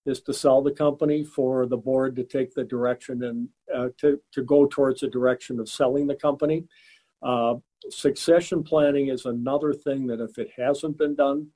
is 0.07 0.21
to 0.23 0.33
sell 0.33 0.63
the 0.63 0.73
company 0.73 1.23
for 1.23 1.67
the 1.67 1.77
board 1.77 2.17
to 2.17 2.25
take 2.25 2.55
the 2.55 2.65
direction 2.65 3.23
and 3.25 3.49
uh, 3.75 3.89
to, 3.99 4.21
to 4.33 4.43
go 4.43 4.67
towards 4.67 5.01
the 5.01 5.09
direction 5.09 5.61
of 5.61 5.69
selling 5.69 6.07
the 6.07 6.15
company. 6.15 6.65
Uh, 7.23 7.55
succession 7.91 8.63
planning 8.63 9.09
is 9.09 9.27
another 9.27 9.73
thing 9.73 10.07
that 10.07 10.21
if 10.21 10.39
it 10.39 10.51
hasn't 10.57 10.97
been 10.99 11.15
done 11.15 11.47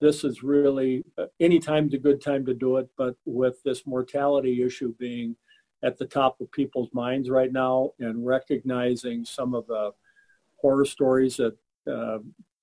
this 0.00 0.24
is 0.24 0.42
really 0.42 1.04
uh, 1.18 1.26
any 1.40 1.58
time's 1.58 1.94
a 1.94 1.98
good 1.98 2.20
time 2.20 2.44
to 2.44 2.54
do 2.54 2.76
it 2.76 2.88
but 2.96 3.14
with 3.24 3.62
this 3.64 3.86
mortality 3.86 4.62
issue 4.62 4.94
being 4.98 5.36
at 5.82 5.98
the 5.98 6.06
top 6.06 6.40
of 6.40 6.50
people's 6.52 6.88
minds 6.92 7.30
right 7.30 7.52
now 7.52 7.90
and 8.00 8.26
recognizing 8.26 9.24
some 9.24 9.54
of 9.54 9.66
the 9.66 9.92
horror 10.56 10.84
stories 10.84 11.36
that 11.36 11.56
uh, 11.90 12.18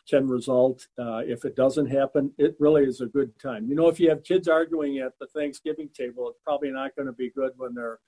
can 0.10 0.28
result 0.28 0.88
uh, 1.00 1.22
if 1.26 1.46
it 1.46 1.56
doesn't 1.56 1.88
happen 1.88 2.32
it 2.38 2.56
really 2.60 2.84
is 2.84 3.02
a 3.02 3.06
good 3.06 3.38
time. 3.40 3.68
You 3.68 3.76
know 3.76 3.88
if 3.88 4.00
you 4.00 4.10
have 4.10 4.24
kids 4.24 4.48
arguing 4.48 5.00
at 5.00 5.14
the 5.20 5.28
thanksgiving 5.28 5.90
table 5.94 6.30
it's 6.30 6.40
probably 6.44 6.72
not 6.72 6.96
going 6.96 7.08
to 7.08 7.14
be 7.14 7.30
good 7.30 7.52
when 7.58 7.74
they're 7.74 8.00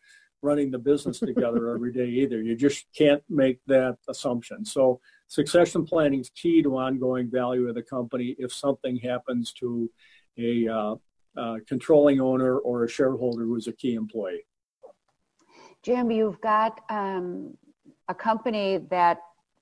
running 0.41 0.71
the 0.71 0.77
business 0.77 1.19
together 1.31 1.69
every 1.71 1.91
day 1.91 2.07
either. 2.07 2.41
You 2.41 2.55
just 2.55 2.85
can't 2.95 3.23
make 3.29 3.59
that 3.67 3.97
assumption. 4.07 4.65
So 4.65 4.99
succession 5.27 5.85
planning 5.85 6.21
is 6.21 6.29
key 6.29 6.61
to 6.63 6.77
ongoing 6.77 7.29
value 7.29 7.67
of 7.67 7.75
the 7.75 7.83
company. 7.83 8.35
If 8.37 8.53
something 8.53 8.97
happens 8.97 9.53
to 9.53 9.89
a 10.37 10.67
uh, 10.67 10.95
uh, 11.37 11.57
controlling 11.67 12.21
owner 12.21 12.57
or 12.59 12.83
a 12.83 12.89
shareholder 12.89 13.43
who's 13.43 13.67
a 13.67 13.73
key 13.73 13.95
employee. 13.95 14.45
Jim, 15.83 16.09
you've 16.09 16.39
got 16.41 16.81
um, 16.89 17.55
a 18.07 18.15
company 18.15 18.79
that 18.89 19.19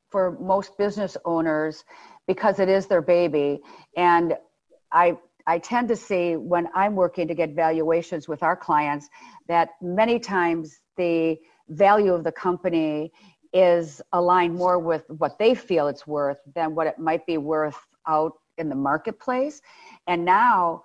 for 0.10 0.38
most 0.40 0.78
business 0.78 1.18
owners, 1.26 1.84
because 2.28 2.60
it 2.60 2.70
is 2.70 2.88
their 2.88 3.02
baby, 3.02 3.62
and 3.98 4.36
I 4.92 5.18
I 5.46 5.60
tend 5.60 5.90
to 5.90 5.96
see 5.96 6.36
when 6.38 6.70
I'm 6.74 6.96
working 6.96 7.28
to 7.28 7.34
get 7.34 7.54
valuations 7.54 8.28
with 8.28 8.44
our 8.44 8.56
clients 8.56 9.10
that 9.48 9.70
many 9.82 10.18
times 10.20 10.80
the 10.96 11.38
value 11.70 12.14
of 12.14 12.24
the 12.24 12.32
company 12.32 13.12
is 13.52 14.02
aligned 14.14 14.56
more 14.56 14.80
with 14.80 15.04
what 15.10 15.38
they 15.38 15.54
feel 15.54 15.88
it's 15.88 16.08
worth 16.08 16.38
than 16.56 16.76
what 16.76 16.88
it 16.88 16.98
might 16.98 17.26
be 17.26 17.38
worth 17.38 17.78
out 18.08 18.34
in 18.58 18.70
the 18.70 18.76
marketplace. 18.76 19.62
And 20.08 20.24
now 20.24 20.84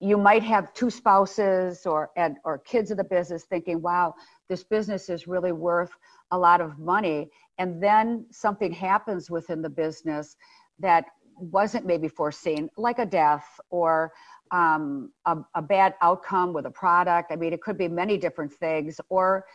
you 0.00 0.16
might 0.16 0.42
have 0.42 0.72
two 0.74 0.90
spouses 0.90 1.86
or 1.86 2.10
and, 2.16 2.36
or 2.44 2.58
kids 2.58 2.90
of 2.90 2.96
the 2.96 3.04
business 3.04 3.44
thinking, 3.44 3.80
"Wow, 3.80 4.14
this 4.48 4.64
business 4.64 5.08
is 5.08 5.28
really 5.28 5.52
worth 5.52 5.92
a 6.30 6.38
lot 6.38 6.60
of 6.60 6.78
money." 6.78 7.30
And 7.58 7.82
then 7.82 8.26
something 8.30 8.72
happens 8.72 9.30
within 9.30 9.62
the 9.62 9.70
business 9.70 10.36
that 10.78 11.06
wasn't 11.36 11.86
maybe 11.86 12.08
foreseen, 12.08 12.68
like 12.76 12.98
a 12.98 13.06
death 13.06 13.44
or 13.70 14.12
um, 14.50 15.10
a, 15.26 15.38
a 15.54 15.62
bad 15.62 15.94
outcome 16.02 16.52
with 16.52 16.66
a 16.66 16.70
product. 16.70 17.32
I 17.32 17.36
mean, 17.36 17.52
it 17.52 17.62
could 17.62 17.78
be 17.78 17.88
many 17.88 18.18
different 18.18 18.52
things, 18.52 19.00
or 19.08 19.46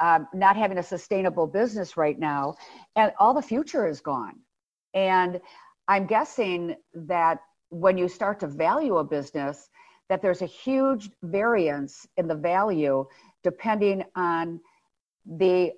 um, 0.00 0.26
not 0.34 0.56
having 0.56 0.78
a 0.78 0.82
sustainable 0.82 1.46
business 1.46 1.96
right 1.96 2.18
now, 2.18 2.56
and 2.96 3.12
all 3.18 3.34
the 3.34 3.42
future 3.42 3.86
is 3.86 4.00
gone. 4.00 4.40
And 4.94 5.40
I'm 5.86 6.06
guessing 6.06 6.76
that 6.94 7.40
when 7.68 7.96
you 7.96 8.08
start 8.08 8.40
to 8.40 8.48
value 8.48 8.96
a 8.96 9.04
business, 9.04 9.68
that 10.08 10.20
there's 10.20 10.42
a 10.42 10.46
huge 10.46 11.10
variance 11.22 12.06
in 12.16 12.26
the 12.26 12.34
value 12.34 13.06
depending 13.42 14.04
on 14.16 14.60
the 15.24 15.72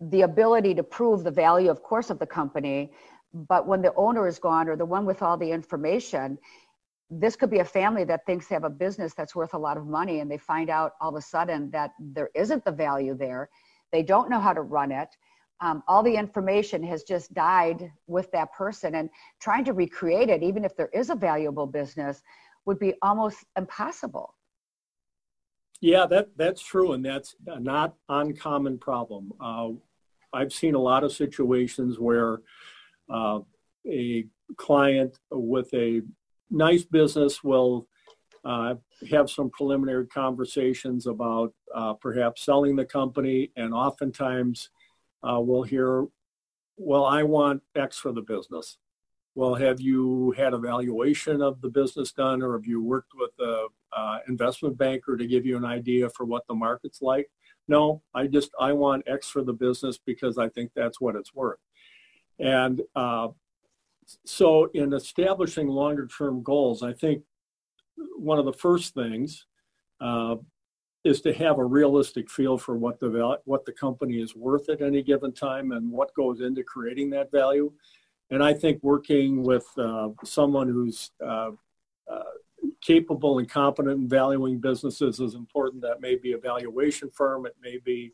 the 0.00 0.22
ability 0.22 0.74
to 0.74 0.82
prove 0.82 1.24
the 1.24 1.30
value 1.30 1.70
of 1.70 1.82
course 1.82 2.10
of 2.10 2.18
the 2.18 2.26
company 2.26 2.90
but 3.32 3.66
when 3.66 3.82
the 3.82 3.94
owner 3.94 4.26
is 4.26 4.38
gone 4.38 4.68
or 4.68 4.76
the 4.76 4.84
one 4.84 5.06
with 5.06 5.22
all 5.22 5.36
the 5.36 5.50
information 5.50 6.38
this 7.10 7.34
could 7.34 7.50
be 7.50 7.58
a 7.58 7.64
family 7.64 8.04
that 8.04 8.24
thinks 8.24 8.46
they 8.46 8.54
have 8.54 8.64
a 8.64 8.70
business 8.70 9.14
that's 9.14 9.34
worth 9.34 9.54
a 9.54 9.58
lot 9.58 9.76
of 9.76 9.86
money 9.86 10.20
and 10.20 10.30
they 10.30 10.38
find 10.38 10.70
out 10.70 10.92
all 11.00 11.08
of 11.08 11.16
a 11.16 11.20
sudden 11.20 11.68
that 11.72 11.90
there 11.98 12.30
isn't 12.36 12.64
the 12.64 12.70
value 12.70 13.16
there. 13.16 13.50
They 13.90 14.04
don't 14.04 14.30
know 14.30 14.38
how 14.38 14.52
to 14.52 14.62
run 14.62 14.92
it. 14.92 15.08
Um, 15.60 15.82
all 15.88 16.02
the 16.02 16.14
information 16.14 16.82
has 16.84 17.02
just 17.02 17.34
died 17.34 17.90
with 18.06 18.30
that 18.30 18.52
person 18.52 18.94
and 18.94 19.10
trying 19.40 19.64
to 19.64 19.72
recreate 19.72 20.30
it 20.30 20.42
even 20.42 20.64
if 20.64 20.76
there 20.76 20.88
is 20.94 21.10
a 21.10 21.14
valuable 21.16 21.66
business 21.66 22.22
would 22.64 22.78
be 22.78 22.94
almost 23.02 23.44
impossible. 23.56 24.34
Yeah 25.80 26.06
that 26.06 26.28
that's 26.36 26.62
true 26.62 26.92
and 26.92 27.04
that's 27.04 27.34
not 27.44 27.94
uncommon 28.08 28.78
problem. 28.78 29.32
Uh, 29.40 29.70
i've 30.32 30.52
seen 30.52 30.76
a 30.76 30.78
lot 30.78 31.02
of 31.02 31.10
situations 31.10 31.98
where 31.98 32.40
uh, 33.12 33.40
a 33.86 34.26
client 34.56 35.18
with 35.30 35.72
a 35.74 36.02
nice 36.50 36.84
business 36.84 37.42
will 37.42 37.86
uh, 38.44 38.74
have 39.10 39.30
some 39.30 39.50
preliminary 39.50 40.06
conversations 40.06 41.06
about 41.06 41.52
uh, 41.74 41.94
perhaps 41.94 42.44
selling 42.44 42.76
the 42.76 42.84
company, 42.84 43.50
and 43.56 43.74
oftentimes 43.74 44.70
uh, 45.22 45.38
we'll 45.40 45.62
hear 45.62 46.06
well, 46.82 47.04
I 47.04 47.22
want 47.24 47.62
X 47.76 47.98
for 47.98 48.10
the 48.10 48.22
business. 48.22 48.78
Well, 49.34 49.54
have 49.54 49.82
you 49.82 50.30
had 50.32 50.54
a 50.54 50.58
valuation 50.58 51.42
of 51.42 51.60
the 51.60 51.68
business 51.68 52.10
done, 52.10 52.42
or 52.42 52.54
have 52.54 52.66
you 52.66 52.82
worked 52.82 53.12
with 53.14 53.32
a 53.38 53.66
uh, 53.94 54.18
investment 54.28 54.78
banker 54.78 55.16
to 55.16 55.26
give 55.26 55.44
you 55.44 55.58
an 55.58 55.64
idea 55.64 56.08
for 56.08 56.24
what 56.24 56.46
the 56.48 56.54
market's 56.54 57.02
like? 57.02 57.30
No, 57.68 58.02
I 58.14 58.26
just 58.26 58.50
I 58.58 58.72
want 58.72 59.04
X 59.06 59.28
for 59.28 59.44
the 59.44 59.52
business 59.52 59.98
because 60.04 60.38
I 60.38 60.48
think 60.48 60.72
that's 60.74 61.00
what 61.00 61.16
it's 61.16 61.34
worth. 61.34 61.58
And 62.40 62.80
uh, 62.96 63.28
so, 64.24 64.70
in 64.72 64.92
establishing 64.94 65.68
longer 65.68 66.06
term 66.06 66.42
goals, 66.42 66.82
I 66.82 66.92
think 66.92 67.22
one 68.16 68.38
of 68.38 68.46
the 68.46 68.52
first 68.52 68.94
things 68.94 69.46
uh, 70.00 70.36
is 71.04 71.20
to 71.22 71.32
have 71.34 71.58
a 71.58 71.64
realistic 71.64 72.30
feel 72.30 72.56
for 72.56 72.76
what 72.76 72.98
the 72.98 73.38
what 73.44 73.64
the 73.66 73.72
company 73.72 74.20
is 74.20 74.34
worth 74.34 74.68
at 74.70 74.80
any 74.80 75.02
given 75.02 75.32
time 75.32 75.72
and 75.72 75.90
what 75.90 76.14
goes 76.14 76.40
into 76.40 76.62
creating 76.62 77.10
that 77.10 77.30
value. 77.30 77.70
And 78.30 78.42
I 78.42 78.54
think 78.54 78.82
working 78.82 79.42
with 79.42 79.66
uh, 79.76 80.08
someone 80.24 80.68
who's 80.68 81.10
uh, 81.24 81.50
uh 82.10 82.22
capable 82.82 83.38
and 83.38 83.48
competent 83.48 84.00
in 84.00 84.08
valuing 84.08 84.58
businesses 84.58 85.20
is 85.20 85.34
important. 85.34 85.82
That 85.82 86.00
may 86.00 86.16
be 86.16 86.32
a 86.32 86.38
valuation 86.38 87.10
firm, 87.10 87.44
it 87.44 87.56
may 87.62 87.78
be 87.78 88.12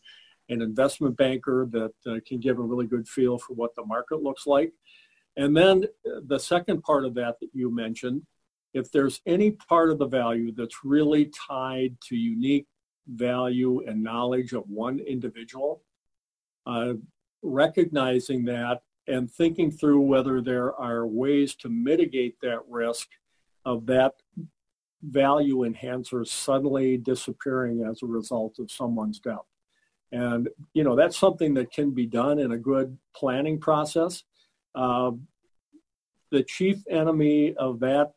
an 0.48 0.62
investment 0.62 1.16
banker 1.16 1.66
that 1.70 1.92
uh, 2.06 2.20
can 2.26 2.38
give 2.38 2.58
a 2.58 2.62
really 2.62 2.86
good 2.86 3.08
feel 3.08 3.38
for 3.38 3.54
what 3.54 3.74
the 3.74 3.84
market 3.84 4.22
looks 4.22 4.46
like. 4.46 4.72
And 5.36 5.56
then 5.56 5.84
uh, 6.06 6.20
the 6.26 6.38
second 6.38 6.82
part 6.82 7.04
of 7.04 7.14
that 7.14 7.36
that 7.40 7.50
you 7.52 7.74
mentioned, 7.74 8.22
if 8.72 8.90
there's 8.90 9.20
any 9.26 9.52
part 9.52 9.90
of 9.90 9.98
the 9.98 10.06
value 10.06 10.52
that's 10.52 10.84
really 10.84 11.26
tied 11.26 11.96
to 12.08 12.16
unique 12.16 12.66
value 13.08 13.82
and 13.86 14.02
knowledge 14.02 14.52
of 14.52 14.64
one 14.68 14.98
individual, 15.00 15.82
uh, 16.66 16.94
recognizing 17.42 18.44
that 18.44 18.82
and 19.08 19.30
thinking 19.30 19.70
through 19.70 20.00
whether 20.00 20.40
there 20.40 20.74
are 20.74 21.06
ways 21.06 21.54
to 21.54 21.68
mitigate 21.68 22.36
that 22.42 22.60
risk 22.68 23.08
of 23.64 23.86
that 23.86 24.14
value 25.02 25.64
enhancer 25.64 26.24
suddenly 26.24 26.96
disappearing 26.96 27.84
as 27.88 28.02
a 28.02 28.06
result 28.06 28.58
of 28.58 28.70
someone's 28.70 29.20
death. 29.20 29.46
And, 30.16 30.48
you 30.72 30.82
know, 30.84 30.96
that's 30.96 31.18
something 31.18 31.52
that 31.54 31.70
can 31.70 31.90
be 31.90 32.06
done 32.06 32.38
in 32.38 32.52
a 32.52 32.58
good 32.58 32.96
planning 33.14 33.58
process. 33.58 34.24
Uh, 34.74 35.12
the 36.30 36.42
chief 36.42 36.78
enemy 36.88 37.54
of 37.56 37.80
that 37.80 38.14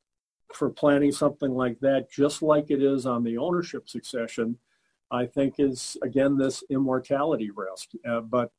for 0.54 0.70
planning 0.70 1.12
something 1.12 1.54
like 1.64 1.78
that, 1.82 2.12
just 2.12 2.42
like 2.42 2.72
it 2.72 2.82
is 2.82 3.06
on 3.06 3.24
the 3.24 3.38
ownership 3.38 3.90
succession, 3.90 4.58
I 5.12 5.26
think 5.26 5.56
is, 5.58 5.98
again, 6.02 6.38
this 6.38 6.64
immortality 6.70 7.50
risk. 7.64 7.90
Uh, 8.08 8.22
but 8.22 8.52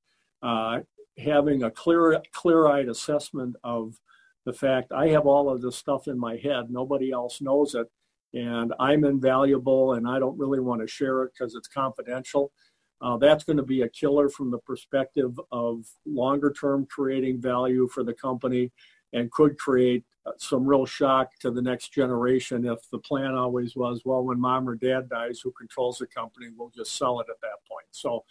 uh, 0.42 0.80
having 1.16 1.62
a 1.62 1.70
clear, 1.70 2.20
clear-eyed 2.32 2.88
assessment 2.88 3.56
of 3.64 3.98
the 4.44 4.52
fact 4.52 4.92
I 4.92 5.08
have 5.08 5.26
all 5.26 5.48
of 5.48 5.62
this 5.62 5.76
stuff 5.76 6.08
in 6.08 6.18
my 6.18 6.36
head, 6.36 6.70
nobody 6.70 7.10
else 7.10 7.40
knows 7.40 7.74
it, 7.74 7.88
and 8.34 8.72
I'm 8.78 9.04
invaluable 9.04 9.94
and 9.94 10.06
I 10.06 10.18
don't 10.18 10.38
really 10.38 10.60
want 10.60 10.80
to 10.82 10.86
share 10.86 11.22
it 11.24 11.32
because 11.32 11.54
it's 11.54 11.68
confidential. 11.68 12.52
Uh, 13.02 13.16
that's 13.16 13.44
going 13.44 13.56
to 13.56 13.62
be 13.62 13.82
a 13.82 13.88
killer 13.88 14.28
from 14.28 14.50
the 14.50 14.58
perspective 14.58 15.38
of 15.50 15.86
longer 16.04 16.52
term 16.52 16.86
creating 16.86 17.40
value 17.40 17.88
for 17.88 18.04
the 18.04 18.12
company 18.12 18.70
and 19.12 19.30
could 19.32 19.58
create 19.58 20.04
uh, 20.26 20.32
some 20.36 20.64
real 20.66 20.84
shock 20.84 21.30
to 21.40 21.50
the 21.50 21.62
next 21.62 21.92
generation 21.94 22.66
if 22.66 22.78
the 22.90 22.98
plan 22.98 23.34
always 23.34 23.74
was, 23.74 24.02
well, 24.04 24.22
when 24.22 24.38
mom 24.38 24.68
or 24.68 24.74
dad 24.74 25.08
dies, 25.08 25.40
who 25.40 25.50
controls 25.52 25.98
the 25.98 26.06
company, 26.06 26.46
we'll 26.54 26.70
just 26.70 26.96
sell 26.96 27.20
it 27.20 27.26
at 27.30 27.40
that 27.40 27.58
point. 27.68 27.86
So 27.90 28.24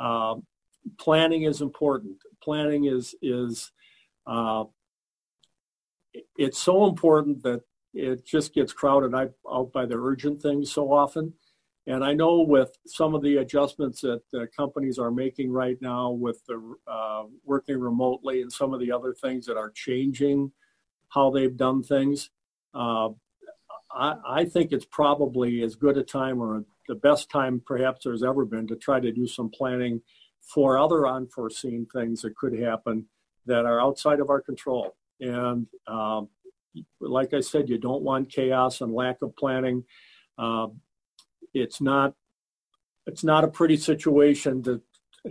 um, 0.00 0.44
planning 0.98 1.44
is 1.44 1.60
important. 1.60 2.16
Planning 2.42 2.86
is, 2.86 3.14
is 3.22 3.70
uh, 4.26 4.64
it's 6.36 6.58
so 6.58 6.86
important 6.86 7.42
that 7.44 7.62
it 7.94 8.26
just 8.26 8.52
gets 8.52 8.72
crowded 8.72 9.14
out 9.14 9.72
by 9.72 9.86
the 9.86 9.96
urgent 9.96 10.42
things 10.42 10.70
so 10.70 10.92
often. 10.92 11.32
And 11.88 12.04
I 12.04 12.12
know 12.12 12.42
with 12.42 12.70
some 12.86 13.14
of 13.14 13.22
the 13.22 13.38
adjustments 13.38 14.02
that 14.02 14.20
companies 14.54 14.98
are 14.98 15.10
making 15.10 15.50
right 15.50 15.78
now 15.80 16.10
with 16.10 16.44
the 16.46 16.76
uh, 16.86 17.22
working 17.46 17.80
remotely 17.80 18.42
and 18.42 18.52
some 18.52 18.74
of 18.74 18.80
the 18.80 18.92
other 18.92 19.14
things 19.14 19.46
that 19.46 19.56
are 19.56 19.70
changing 19.70 20.52
how 21.08 21.30
they've 21.30 21.56
done 21.56 21.82
things, 21.82 22.28
uh, 22.74 23.08
I, 23.90 24.16
I, 24.28 24.44
think 24.44 24.72
it's 24.72 24.84
probably 24.84 25.62
as 25.62 25.76
good 25.76 25.96
a 25.96 26.02
time 26.02 26.42
or 26.42 26.62
the 26.88 26.94
best 26.94 27.30
time 27.30 27.62
perhaps 27.64 28.04
there's 28.04 28.22
ever 28.22 28.44
been 28.44 28.66
to 28.66 28.76
try 28.76 29.00
to 29.00 29.10
do 29.10 29.26
some 29.26 29.48
planning 29.48 30.02
for 30.42 30.76
other 30.76 31.08
unforeseen 31.08 31.86
things 31.90 32.20
that 32.20 32.36
could 32.36 32.58
happen 32.60 33.06
that 33.46 33.64
are 33.64 33.80
outside 33.80 34.20
of 34.20 34.28
our 34.28 34.42
control. 34.42 34.94
And 35.20 35.66
um, 35.86 36.28
like 37.00 37.32
I 37.32 37.40
said, 37.40 37.70
you 37.70 37.78
don't 37.78 38.02
want 38.02 38.30
chaos 38.30 38.82
and 38.82 38.92
lack 38.92 39.22
of 39.22 39.34
planning. 39.36 39.84
Uh, 40.36 40.66
it's 41.54 41.80
not 41.80 42.14
it's 43.06 43.24
not 43.24 43.44
a 43.44 43.48
pretty 43.48 43.76
situation 43.76 44.62
to 44.62 44.80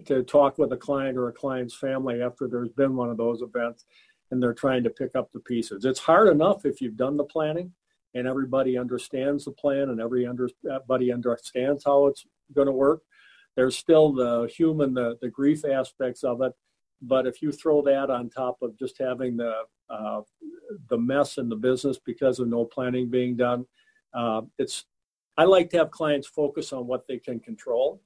to 0.06 0.23
talk 0.23 0.58
with 0.58 0.71
a 0.73 0.77
client 0.77 1.17
or 1.17 1.30
a 1.30 1.34
client's 1.34 1.75
family 1.75 2.21
after 2.21 2.47
there's 2.47 2.69
been 2.69 2.95
one 2.95 3.10
of 3.10 3.17
those 3.17 3.41
events 3.41 3.86
and 4.32 4.43
they're 4.43 4.53
trying 4.53 4.84
to 4.84 4.89
pick 4.89 5.15
up 5.15 5.32
the 5.32 5.39
pieces. 5.39 5.86
It's 5.86 5.99
hard 5.99 6.27
enough 6.27 6.65
if 6.65 6.82
you've 6.82 6.97
done 6.97 7.15
the 7.15 7.23
planning 7.23 7.71
and 8.13 8.27
everybody 8.27 8.77
understands 8.77 9.45
the 9.45 9.51
plan 9.51 9.89
and 9.89 10.01
every 10.01 10.27
under, 10.27 10.49
everybody 10.69 11.13
understands 11.13 11.84
how 11.86 12.08
it's 12.08 12.25
going 12.53 12.67
to 12.67 12.73
work. 12.73 13.01
There's 13.56 13.77
still 13.77 14.12
the 14.12 14.51
human, 14.53 14.93
the, 14.93 15.17
the 15.21 15.30
grief 15.30 15.63
aspects 15.63 16.23
of 16.23 16.41
it. 16.41 16.51
But 17.01 17.25
if 17.25 17.41
you 17.41 17.53
throw 17.53 17.82
that 17.84 18.10
on 18.10 18.30
top 18.30 18.58
of 18.62 18.77
just 18.77 18.97
having 18.99 19.38
the 19.38 19.53
uh, 19.89 20.21
the 20.89 20.97
mess 20.97 21.38
in 21.38 21.49
the 21.49 21.56
business 21.56 21.97
because 22.03 22.39
of 22.39 22.47
no 22.47 22.65
planning 22.65 23.10
being 23.10 23.36
done. 23.36 23.65
Uh, 24.13 24.41
it's 24.58 24.86
I 25.38 25.43
like 25.43 25.69
to 25.71 25.78
have 25.78 25.91
clients 25.91 26.28
focus 26.28 26.73
on 26.73 26.88
what 26.88 27.08
they 27.08 27.19
can 27.19 27.39
control, 27.39 28.02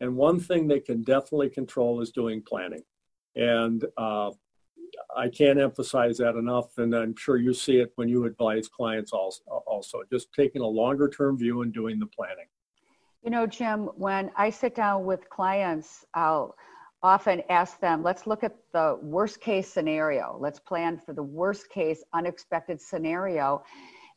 and 0.00 0.16
one 0.16 0.38
thing 0.38 0.68
they 0.68 0.80
can 0.80 1.02
definitely 1.02 1.50
control 1.50 2.00
is 2.00 2.12
doing 2.12 2.40
planning, 2.40 2.84
and 3.34 3.84
uh, 3.96 4.30
I 5.16 5.28
can't 5.28 5.58
emphasize 5.58 6.18
that 6.18 6.36
enough. 6.36 6.78
And 6.78 6.94
I'm 6.94 7.16
sure 7.16 7.36
you 7.36 7.52
see 7.52 7.78
it 7.78 7.92
when 7.96 8.08
you 8.08 8.24
advise 8.26 8.68
clients 8.68 9.12
also. 9.12 9.42
Also, 9.66 10.02
just 10.10 10.32
taking 10.32 10.62
a 10.62 10.66
longer 10.66 11.08
term 11.08 11.36
view 11.36 11.62
and 11.62 11.72
doing 11.72 11.98
the 11.98 12.06
planning. 12.06 12.46
You 13.22 13.30
know, 13.30 13.46
Jim, 13.46 13.86
when 13.96 14.30
I 14.36 14.48
sit 14.48 14.74
down 14.74 15.04
with 15.04 15.28
clients, 15.28 16.04
I'll 16.14 16.56
often 17.02 17.42
ask 17.48 17.80
them, 17.80 18.02
let's 18.02 18.26
look 18.26 18.44
at 18.44 18.56
the 18.72 18.98
worst 19.02 19.40
case 19.40 19.68
scenario. 19.68 20.36
Let's 20.40 20.58
plan 20.58 21.00
for 21.04 21.12
the 21.12 21.22
worst 21.22 21.68
case 21.68 22.02
unexpected 22.12 22.80
scenario. 22.80 23.62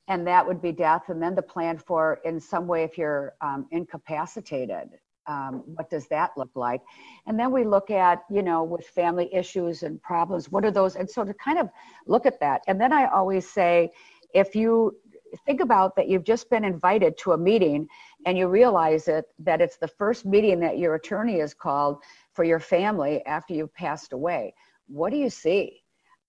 And 0.08 0.26
that 0.28 0.46
would 0.46 0.62
be 0.62 0.72
death. 0.72 1.04
And 1.10 1.22
then 1.22 1.36
the 1.36 1.42
plan 1.42 1.78
for, 1.78 2.20
in 2.26 2.40
some 2.40 2.68
way, 2.68 2.84
if 2.84 2.98
you're 2.98 3.34
um, 3.42 3.68
incapacitated, 3.72 4.90
um, 5.28 5.64
what 5.66 5.90
does 5.90 6.08
that 6.08 6.32
look 6.36 6.50
like? 6.56 6.82
And 7.28 7.40
then 7.40 7.52
we 7.52 7.64
look 7.64 7.92
at, 7.92 8.24
you 8.30 8.42
know, 8.42 8.64
with 8.64 8.86
family 8.88 9.34
issues 9.34 9.84
and 9.84 10.02
problems, 10.02 10.52
what 10.52 10.66
are 10.66 10.72
those? 10.72 10.96
And 10.96 11.10
so 11.10 11.24
to 11.24 11.34
kind 11.36 11.60
of 11.60 11.70
look 12.08 12.26
at 12.26 12.40
that. 12.40 12.62
And 12.68 12.82
then 12.82 12.92
I 12.92 13.06
always 13.08 13.50
say, 13.50 13.92
if 14.34 14.56
you 14.56 14.98
think 15.46 15.62
about 15.62 15.96
that 15.96 16.10
you've 16.10 16.24
just 16.24 16.50
been 16.50 16.66
invited 16.66 17.18
to 17.18 17.32
a 17.32 17.38
meeting 17.38 17.88
and 18.26 18.38
you 18.38 18.48
realize 18.48 19.08
it 19.08 19.26
that 19.40 19.62
it's 19.62 19.78
the 19.78 19.88
first 19.88 20.26
meeting 20.26 20.60
that 20.60 20.78
your 20.78 20.96
attorney 20.96 21.40
has 21.40 21.54
called 21.54 22.04
for 22.34 22.44
your 22.44 22.60
family 22.60 23.26
after 23.26 23.54
you've 23.54 23.74
passed 23.74 24.14
away. 24.14 24.54
What 24.88 25.12
do 25.12 25.18
you 25.18 25.30
see? 25.30 25.81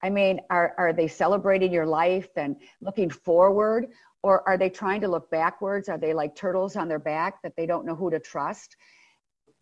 I 0.02 0.10
mean, 0.10 0.40
are, 0.50 0.74
are 0.78 0.92
they 0.92 1.08
celebrating 1.08 1.72
your 1.72 1.86
life 1.86 2.28
and 2.36 2.56
looking 2.80 3.10
forward? 3.10 3.88
Or 4.22 4.46
are 4.48 4.56
they 4.56 4.70
trying 4.70 5.00
to 5.02 5.08
look 5.08 5.30
backwards? 5.30 5.88
Are 5.88 5.98
they 5.98 6.14
like 6.14 6.34
turtles 6.34 6.76
on 6.76 6.88
their 6.88 6.98
back 6.98 7.42
that 7.42 7.54
they 7.56 7.66
don't 7.66 7.86
know 7.86 7.94
who 7.94 8.10
to 8.10 8.20
trust? 8.20 8.76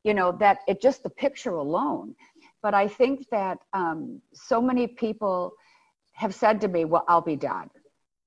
You 0.04 0.14
know, 0.14 0.32
that 0.32 0.58
it 0.66 0.80
just 0.80 1.02
the 1.02 1.10
picture 1.10 1.54
alone. 1.54 2.14
But 2.62 2.74
I 2.74 2.88
think 2.88 3.26
that 3.30 3.58
um, 3.72 4.20
so 4.34 4.60
many 4.60 4.86
people 4.86 5.52
have 6.12 6.34
said 6.34 6.60
to 6.62 6.68
me, 6.68 6.84
well, 6.84 7.04
I'll 7.08 7.22
be 7.22 7.36
done. 7.36 7.70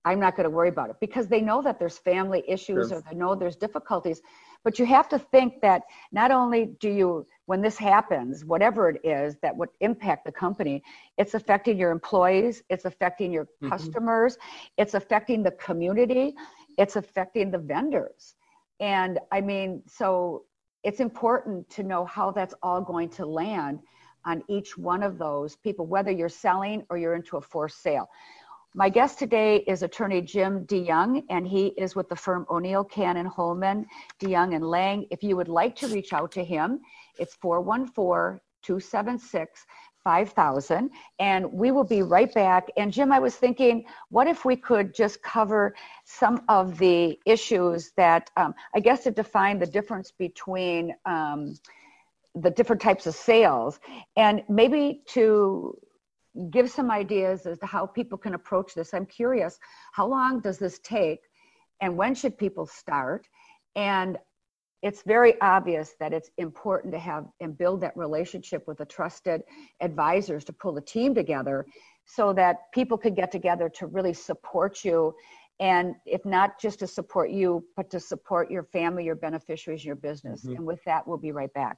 I'm 0.05 0.20
not 0.20 0.36
going 0.36 0.45
to 0.45 0.49
worry 0.49 0.70
about 0.70 0.89
it 0.89 0.97
because 0.99 1.28
they 1.28 1.39
know 1.41 1.61
that 1.61 1.80
there's 1.80 1.97
family 1.97 2.43
issues 2.47 2.89
sure. 2.89 2.97
or 2.97 3.03
they 3.09 3.16
know 3.16 3.36
there's 3.36 3.55
difficulties. 3.55 4.22
But 4.64 4.80
you 4.80 4.86
have 4.86 5.09
to 5.09 5.20
think 5.20 5.61
that 5.61 5.84
not 6.11 6.32
only 6.32 6.68
do 6.80 6.89
you, 6.89 7.28
when 7.45 7.61
this 7.61 7.78
happens, 7.78 8.45
whatever 8.45 8.89
it 8.89 9.01
is 9.03 9.36
that 9.41 9.55
would 9.55 9.70
impact 9.82 10.26
the 10.26 10.32
company, 10.32 10.82
it's 11.18 11.34
affecting 11.34 11.78
your 11.78 11.91
employees, 11.91 12.64
it's 12.70 12.86
affecting 12.86 13.32
your 13.32 13.45
mm-hmm. 13.45 13.70
customers, 13.70 14.38
it's 14.78 14.93
affecting 14.93 15.43
the 15.43 15.51
community, 15.51 16.34
it's 16.78 16.95
affecting 16.95 17.51
the 17.51 17.57
vendors. 17.57 18.36
And 18.80 19.20
I 19.32 19.41
mean, 19.41 19.84
so 19.88 20.43
it's 20.84 20.99
important 20.99 21.70
to 21.72 21.84
know 21.84 22.05
how 22.05 22.32
that's 22.32 22.53
all 22.61 22.82
going 22.82 23.09
to 23.09 23.26
land 23.26 23.80
on 24.26 24.43
each 24.47 24.78
one 24.78 25.03
of 25.03 25.18
those 25.18 25.55
people, 25.57 25.86
whether 25.86 26.11
you're 26.11 26.30
selling 26.30 26.86
or 26.89 26.97
you're 26.97 27.16
into 27.16 27.38
a 27.38 27.41
forced 27.41 27.82
sale. 27.82 28.09
My 28.76 28.89
guest 28.89 29.19
today 29.19 29.57
is 29.67 29.84
attorney 29.84 30.19
Jim 30.21 30.65
DeJong, 30.65 31.26
and 31.30 31.47
he 31.47 31.67
is 31.78 31.95
with 31.95 32.09
the 32.09 32.15
firm 32.15 32.47
O'Neil, 32.49 32.84
Cannon, 32.84 33.28
Hollman, 33.28 33.86
DeJong, 34.19 34.55
and 34.55 34.65
Laing. 34.65 35.05
If 35.11 35.21
you 35.21 35.36
would 35.36 35.47
like 35.47 35.76
to 35.76 35.88
reach 35.89 36.11
out 36.11 36.32
to 36.32 36.43
him, 36.43 36.80
it's 37.19 37.36
414 37.36 38.39
276 38.63 39.65
5000 40.03 40.89
and 41.19 41.53
we 41.53 41.71
will 41.71 41.84
be 41.84 42.01
right 42.01 42.34
back 42.34 42.69
and 42.76 42.91
jim 42.91 43.11
i 43.11 43.19
was 43.19 43.36
thinking 43.36 43.86
what 44.09 44.28
if 44.28 44.43
we 44.43 44.55
could 44.55 44.93
just 44.93 45.21
cover 45.21 45.74
some 46.03 46.41
of 46.49 46.78
the 46.78 47.17
issues 47.26 47.91
that 47.95 48.30
um, 48.36 48.53
i 48.76 48.82
guess 48.82 49.03
to 49.03 49.11
define 49.11 49.59
the 49.59 49.65
difference 49.65 50.11
between 50.11 50.93
um, 51.05 51.57
the 52.36 52.49
different 52.49 52.82
types 52.82 53.05
of 53.05 53.15
sales 53.15 53.80
and 54.17 54.43
maybe 54.49 55.01
to 55.05 55.78
give 56.49 56.69
some 56.69 56.89
ideas 56.89 57.45
as 57.45 57.59
to 57.59 57.65
how 57.65 57.86
people 57.86 58.17
can 58.17 58.34
approach 58.34 58.73
this. 58.73 58.93
I'm 58.93 59.05
curious 59.05 59.59
how 59.91 60.07
long 60.07 60.39
does 60.39 60.57
this 60.57 60.79
take 60.79 61.19
and 61.81 61.97
when 61.97 62.15
should 62.15 62.38
people 62.38 62.65
start? 62.65 63.27
And 63.75 64.17
it's 64.84 65.01
very 65.03 65.39
obvious 65.41 65.95
that 65.99 66.11
it's 66.11 66.29
important 66.38 66.93
to 66.93 66.99
have 66.99 67.25
and 67.39 67.57
build 67.57 67.81
that 67.81 67.95
relationship 67.95 68.67
with 68.67 68.79
the 68.79 68.86
trusted 68.86 69.41
advisors 69.81 70.43
to 70.45 70.53
pull 70.53 70.73
the 70.73 70.81
team 70.81 71.15
together 71.15 71.65
so 72.05 72.34
that 72.34 72.71
people 72.73 72.97
could 72.97 73.15
get 73.15 73.31
together 73.31 73.69
to 73.69 73.88
really 73.88 74.13
support 74.13 74.84
you 74.84 75.13
and 75.59 75.95
if 76.05 76.25
not 76.25 76.59
just 76.59 76.79
to 76.79 76.88
support 76.88 77.31
you 77.31 77.63
but 77.77 77.89
to 77.89 77.99
support 77.99 78.51
your 78.51 78.63
family 78.63 79.05
your 79.05 79.15
beneficiaries 79.15 79.86
your 79.86 79.95
business. 79.95 80.43
Mm-hmm. 80.43 80.57
and 80.57 80.65
with 80.65 80.84
that 80.86 81.07
we'll 81.07 81.17
be 81.17 81.31
right 81.31 81.53
back 81.53 81.77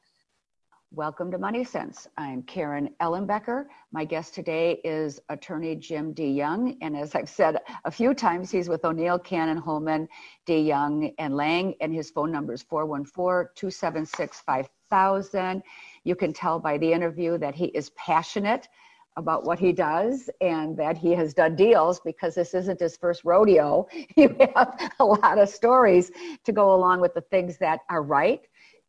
Welcome 0.96 1.30
to 1.32 1.38
Money 1.38 1.66
Sense. 1.66 2.08
I'm 2.18 2.42
Karen 2.44 2.90
Ellenbecker. 3.02 3.66
My 3.92 4.06
guest 4.06 4.34
today 4.34 4.80
is 4.86 5.20
attorney 5.28 5.76
Jim 5.76 6.14
DeJong. 6.14 6.78
And 6.82 6.96
as 6.96 7.16
I've 7.16 7.28
said 7.28 7.58
a 7.84 7.92
few 7.92 8.14
times, 8.14 8.50
he's 8.50 8.70
with 8.70 8.86
O'Neil, 8.86 9.20
Cannon, 9.20 9.58
Hollman, 9.58 10.08
D. 10.46 10.62
Young, 10.62 11.12
and 11.20 11.36
Laing. 11.36 11.76
And 11.82 11.94
his 11.94 12.12
phone 12.12 12.32
number 12.32 12.54
is 12.54 12.62
414 12.62 13.50
276 13.56 14.40
5000. 14.40 15.64
You 16.06 16.16
can 16.16 16.32
tell 16.32 16.60
by 16.60 16.78
the 16.78 16.94
interview 16.94 17.38
that 17.40 17.56
he 17.56 17.66
is 17.66 17.90
passionate 17.98 18.70
about 19.18 19.44
what 19.44 19.60
he 19.60 19.74
does 19.74 20.30
and 20.40 20.78
that 20.78 20.98
he 20.98 21.12
has 21.12 21.34
done 21.34 21.58
deals 21.58 22.00
because 22.00 22.36
this 22.36 22.54
isn't 22.54 22.80
his 22.80 22.96
first 22.96 23.26
rodeo. 23.26 23.86
You 24.16 24.34
have 24.56 24.92
a 25.00 25.04
lot 25.04 25.40
of 25.40 25.50
stories 25.50 26.10
to 26.46 26.54
go 26.54 26.74
along 26.74 27.02
with 27.02 27.14
the 27.14 27.22
things 27.22 27.58
that 27.58 27.82
are 27.90 28.02
right 28.02 28.48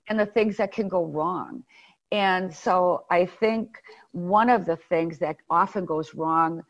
and 0.09 0.19
the 0.19 0.27
things 0.27 0.57
that 0.57 0.73
can 0.73 0.89
go 0.89 1.05
wrong. 1.05 1.65
And 2.13 2.55
so 2.55 3.05
I 3.11 3.27
think 3.27 3.79
one 4.13 4.49
of 4.49 4.65
the 4.65 4.77
things 4.77 5.19
that 5.19 5.37
often 5.51 5.85
goes 5.85 6.15
wrong 6.15 6.63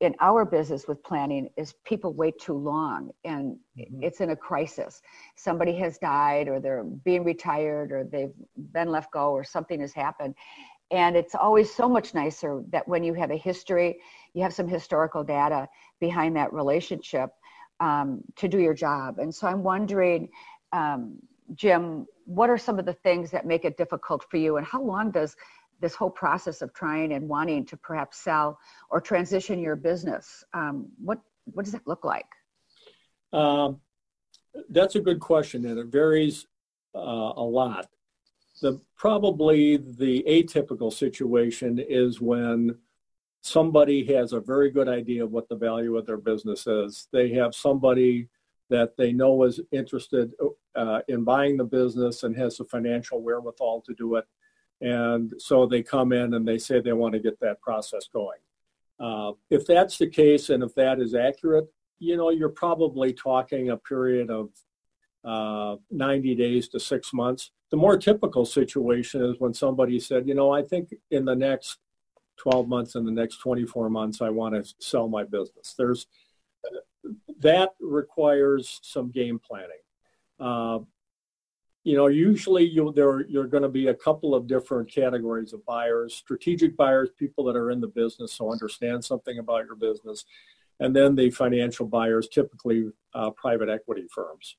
in 0.00 0.14
our 0.20 0.44
business 0.44 0.86
with 0.86 1.02
planning 1.02 1.48
is 1.56 1.74
people 1.84 2.12
wait 2.12 2.38
too 2.38 2.54
long 2.54 3.10
and 3.24 3.56
mm-hmm. 3.78 4.02
it's 4.02 4.20
in 4.20 4.30
a 4.30 4.36
crisis. 4.36 5.02
Somebody 5.36 5.74
has 5.76 5.98
died 5.98 6.48
or 6.48 6.60
they're 6.60 6.84
being 6.84 7.24
retired 7.24 7.92
or 7.92 8.04
they've 8.04 8.32
been 8.72 8.90
left 8.90 9.10
go 9.10 9.32
or 9.32 9.44
something 9.44 9.80
has 9.80 9.92
happened. 9.92 10.34
And 10.90 11.16
it's 11.16 11.34
always 11.34 11.74
so 11.74 11.88
much 11.88 12.14
nicer 12.14 12.62
that 12.70 12.86
when 12.86 13.02
you 13.02 13.14
have 13.14 13.30
a 13.30 13.36
history, 13.36 13.98
you 14.34 14.42
have 14.42 14.54
some 14.54 14.68
historical 14.68 15.24
data 15.24 15.68
behind 15.98 16.36
that 16.36 16.52
relationship 16.52 17.30
um, 17.80 18.22
to 18.36 18.48
do 18.48 18.58
your 18.58 18.74
job. 18.74 19.18
And 19.18 19.34
so 19.34 19.48
I'm 19.48 19.62
wondering, 19.62 20.28
um, 20.72 21.16
Jim, 21.54 22.06
what 22.24 22.50
are 22.50 22.58
some 22.58 22.78
of 22.78 22.86
the 22.86 22.92
things 22.92 23.30
that 23.30 23.46
make 23.46 23.64
it 23.64 23.76
difficult 23.76 24.24
for 24.30 24.36
you? 24.36 24.56
And 24.56 24.66
how 24.66 24.82
long 24.82 25.10
does 25.10 25.36
this 25.80 25.94
whole 25.94 26.10
process 26.10 26.62
of 26.62 26.72
trying 26.72 27.12
and 27.12 27.28
wanting 27.28 27.64
to 27.66 27.76
perhaps 27.76 28.18
sell 28.18 28.58
or 28.90 29.00
transition 29.00 29.58
your 29.58 29.76
business 29.76 30.44
um, 30.54 30.88
what 30.98 31.20
what 31.52 31.64
does 31.64 31.72
that 31.72 31.86
look 31.86 32.04
like? 32.04 32.26
Um, 33.32 33.80
that's 34.70 34.96
a 34.96 35.00
good 35.00 35.20
question 35.20 35.64
and 35.66 35.78
it 35.78 35.86
varies 35.86 36.46
uh, 36.94 36.98
a 37.36 37.42
lot. 37.42 37.86
The 38.62 38.80
probably 38.96 39.76
the 39.76 40.24
atypical 40.26 40.92
situation 40.92 41.78
is 41.78 42.20
when 42.20 42.78
somebody 43.42 44.04
has 44.12 44.32
a 44.32 44.40
very 44.40 44.70
good 44.70 44.88
idea 44.88 45.22
of 45.22 45.30
what 45.30 45.48
the 45.48 45.56
value 45.56 45.96
of 45.96 46.06
their 46.06 46.16
business 46.16 46.66
is. 46.66 47.06
They 47.12 47.32
have 47.34 47.54
somebody 47.54 48.28
that 48.70 48.96
they 48.96 49.12
know 49.12 49.44
is 49.44 49.60
interested 49.72 50.32
uh, 50.74 51.00
in 51.08 51.24
buying 51.24 51.56
the 51.56 51.64
business 51.64 52.22
and 52.22 52.36
has 52.36 52.56
the 52.56 52.64
financial 52.64 53.22
wherewithal 53.22 53.82
to 53.82 53.94
do 53.94 54.16
it. 54.16 54.24
And 54.80 55.32
so 55.38 55.66
they 55.66 55.82
come 55.82 56.12
in 56.12 56.34
and 56.34 56.46
they 56.46 56.58
say 56.58 56.80
they 56.80 56.92
want 56.92 57.14
to 57.14 57.20
get 57.20 57.40
that 57.40 57.60
process 57.60 58.08
going. 58.12 58.38
Uh, 58.98 59.32
if 59.50 59.66
that's 59.66 59.98
the 59.98 60.08
case 60.08 60.50
and 60.50 60.62
if 60.62 60.74
that 60.74 61.00
is 61.00 61.14
accurate, 61.14 61.66
you 61.98 62.16
know, 62.16 62.30
you're 62.30 62.48
probably 62.48 63.12
talking 63.12 63.70
a 63.70 63.76
period 63.76 64.30
of 64.30 64.50
uh, 65.24 65.76
90 65.90 66.34
days 66.34 66.68
to 66.68 66.80
six 66.80 67.12
months. 67.12 67.52
The 67.70 67.76
more 67.76 67.96
typical 67.96 68.44
situation 68.44 69.24
is 69.24 69.36
when 69.38 69.54
somebody 69.54 69.98
said, 69.98 70.28
you 70.28 70.34
know, 70.34 70.52
I 70.52 70.62
think 70.62 70.94
in 71.10 71.24
the 71.24 71.34
next 71.34 71.78
12 72.36 72.68
months, 72.68 72.94
in 72.94 73.04
the 73.04 73.10
next 73.10 73.38
24 73.38 73.90
months, 73.90 74.20
I 74.20 74.28
want 74.28 74.54
to 74.54 74.74
sell 74.78 75.08
my 75.08 75.24
business. 75.24 75.74
There's 75.76 76.06
that 77.40 77.70
requires 77.80 78.80
some 78.82 79.10
game 79.10 79.38
planning. 79.38 79.82
Uh, 80.38 80.80
you 81.84 81.96
know, 81.96 82.08
usually 82.08 82.64
you 82.64 82.92
there 82.94 83.24
you're 83.28 83.46
going 83.46 83.62
to 83.62 83.68
be 83.68 83.86
a 83.86 83.94
couple 83.94 84.34
of 84.34 84.48
different 84.48 84.90
categories 84.90 85.52
of 85.52 85.64
buyers: 85.64 86.14
strategic 86.14 86.76
buyers, 86.76 87.10
people 87.16 87.44
that 87.44 87.56
are 87.56 87.70
in 87.70 87.80
the 87.80 87.86
business, 87.86 88.32
so 88.32 88.50
understand 88.50 89.04
something 89.04 89.38
about 89.38 89.66
your 89.66 89.76
business, 89.76 90.24
and 90.80 90.94
then 90.94 91.14
the 91.14 91.30
financial 91.30 91.86
buyers, 91.86 92.28
typically 92.28 92.90
uh, 93.14 93.30
private 93.30 93.68
equity 93.68 94.06
firms. 94.12 94.56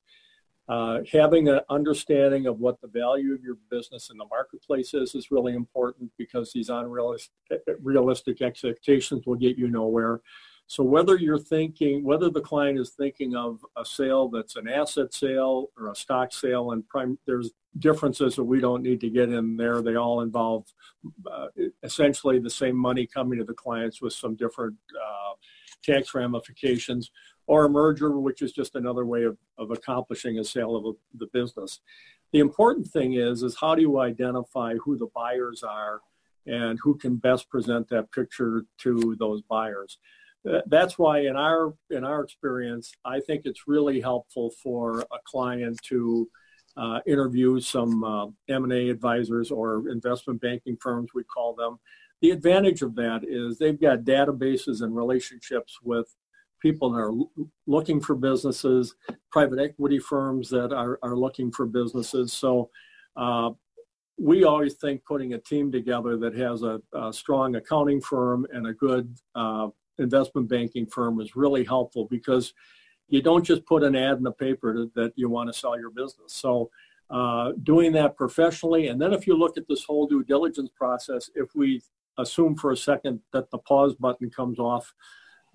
Uh, 0.68 1.00
having 1.10 1.48
an 1.48 1.60
understanding 1.70 2.46
of 2.46 2.60
what 2.60 2.78
the 2.82 2.88
value 2.88 3.32
of 3.32 3.42
your 3.42 3.56
business 3.70 4.10
in 4.10 4.18
the 4.18 4.26
marketplace 4.26 4.92
is 4.92 5.14
is 5.14 5.30
really 5.30 5.54
important 5.54 6.10
because 6.18 6.52
these 6.52 6.68
unrealistic 6.68 8.42
expectations 8.42 9.26
will 9.26 9.34
get 9.34 9.56
you 9.56 9.68
nowhere. 9.68 10.20
So 10.68 10.82
whether 10.82 11.16
you're 11.16 11.38
thinking, 11.38 12.04
whether 12.04 12.28
the 12.28 12.42
client 12.42 12.78
is 12.78 12.90
thinking 12.90 13.34
of 13.34 13.64
a 13.76 13.86
sale 13.86 14.28
that's 14.28 14.56
an 14.56 14.68
asset 14.68 15.14
sale 15.14 15.70
or 15.78 15.90
a 15.90 15.96
stock 15.96 16.30
sale, 16.30 16.72
and 16.72 16.86
prime, 16.86 17.18
there's 17.26 17.52
differences 17.78 18.36
that 18.36 18.44
we 18.44 18.60
don't 18.60 18.82
need 18.82 19.00
to 19.00 19.08
get 19.08 19.30
in 19.30 19.56
there. 19.56 19.80
They 19.80 19.96
all 19.96 20.20
involve 20.20 20.66
uh, 21.30 21.46
essentially 21.82 22.38
the 22.38 22.50
same 22.50 22.76
money 22.76 23.06
coming 23.06 23.38
to 23.38 23.46
the 23.46 23.54
clients 23.54 24.02
with 24.02 24.12
some 24.12 24.36
different 24.36 24.76
uh, 24.94 25.32
tax 25.82 26.14
ramifications, 26.14 27.10
or 27.46 27.64
a 27.64 27.70
merger, 27.70 28.20
which 28.20 28.42
is 28.42 28.52
just 28.52 28.74
another 28.74 29.06
way 29.06 29.22
of, 29.22 29.38
of 29.56 29.70
accomplishing 29.70 30.38
a 30.38 30.44
sale 30.44 30.76
of 30.76 30.84
a, 30.84 30.92
the 31.16 31.28
business. 31.32 31.80
The 32.32 32.40
important 32.40 32.86
thing 32.86 33.14
is, 33.14 33.42
is 33.42 33.56
how 33.58 33.74
do 33.74 33.80
you 33.80 34.00
identify 34.00 34.74
who 34.84 34.98
the 34.98 35.08
buyers 35.14 35.62
are 35.62 36.00
and 36.46 36.78
who 36.82 36.94
can 36.94 37.16
best 37.16 37.48
present 37.48 37.88
that 37.88 38.12
picture 38.12 38.66
to 38.80 39.16
those 39.18 39.40
buyers? 39.40 39.96
That's 40.66 40.98
why 40.98 41.20
in 41.20 41.36
our 41.36 41.74
in 41.90 42.04
our 42.04 42.22
experience 42.22 42.92
i 43.04 43.20
think 43.20 43.42
it's 43.44 43.66
really 43.66 44.00
helpful 44.00 44.52
for 44.62 45.00
a 45.00 45.18
client 45.26 45.78
to 45.82 46.28
uh, 46.78 47.00
interview 47.06 47.60
some 47.60 48.04
uh, 48.04 48.26
m&a 48.48 48.88
advisors 48.88 49.50
or 49.50 49.88
investment 49.90 50.40
banking 50.40 50.76
firms 50.80 51.10
we 51.12 51.24
call 51.24 51.54
them. 51.54 51.78
The 52.22 52.30
advantage 52.30 52.82
of 52.82 52.94
that 52.94 53.22
is 53.24 53.58
they've 53.58 53.80
got 53.80 54.00
databases 54.00 54.82
and 54.82 54.94
relationships 54.94 55.78
with 55.82 56.06
people 56.60 56.90
that 56.90 56.98
are 56.98 57.12
looking 57.66 58.00
for 58.00 58.14
businesses 58.14 58.94
private 59.30 59.58
equity 59.58 59.98
firms 59.98 60.48
that 60.50 60.72
are, 60.72 60.98
are 61.02 61.16
looking 61.16 61.52
for 61.52 61.66
businesses. 61.66 62.32
So 62.32 62.70
uh, 63.16 63.50
we 64.18 64.44
always 64.44 64.74
think 64.74 65.04
putting 65.04 65.34
a 65.34 65.38
team 65.38 65.70
together 65.70 66.16
that 66.16 66.34
has 66.34 66.62
a, 66.62 66.80
a 66.92 67.12
strong 67.12 67.56
accounting 67.56 68.00
firm 68.00 68.46
and 68.52 68.66
a 68.66 68.72
good 68.72 69.16
uh, 69.34 69.68
investment 69.98 70.48
banking 70.48 70.86
firm 70.86 71.20
is 71.20 71.36
really 71.36 71.64
helpful 71.64 72.06
because 72.06 72.54
you 73.08 73.22
don't 73.22 73.44
just 73.44 73.64
put 73.64 73.82
an 73.82 73.96
ad 73.96 74.18
in 74.18 74.22
the 74.22 74.32
paper 74.32 74.74
to, 74.74 74.90
that 74.94 75.12
you 75.16 75.28
want 75.28 75.52
to 75.52 75.58
sell 75.58 75.78
your 75.78 75.90
business. 75.90 76.34
So 76.34 76.70
uh, 77.10 77.52
doing 77.62 77.92
that 77.92 78.16
professionally, 78.16 78.88
and 78.88 79.00
then 79.00 79.12
if 79.12 79.26
you 79.26 79.36
look 79.36 79.56
at 79.56 79.66
this 79.68 79.84
whole 79.84 80.06
due 80.06 80.22
diligence 80.22 80.70
process, 80.76 81.30
if 81.34 81.54
we 81.54 81.82
assume 82.18 82.56
for 82.56 82.72
a 82.72 82.76
second 82.76 83.20
that 83.32 83.50
the 83.50 83.58
pause 83.58 83.94
button 83.94 84.28
comes 84.30 84.58
off 84.58 84.92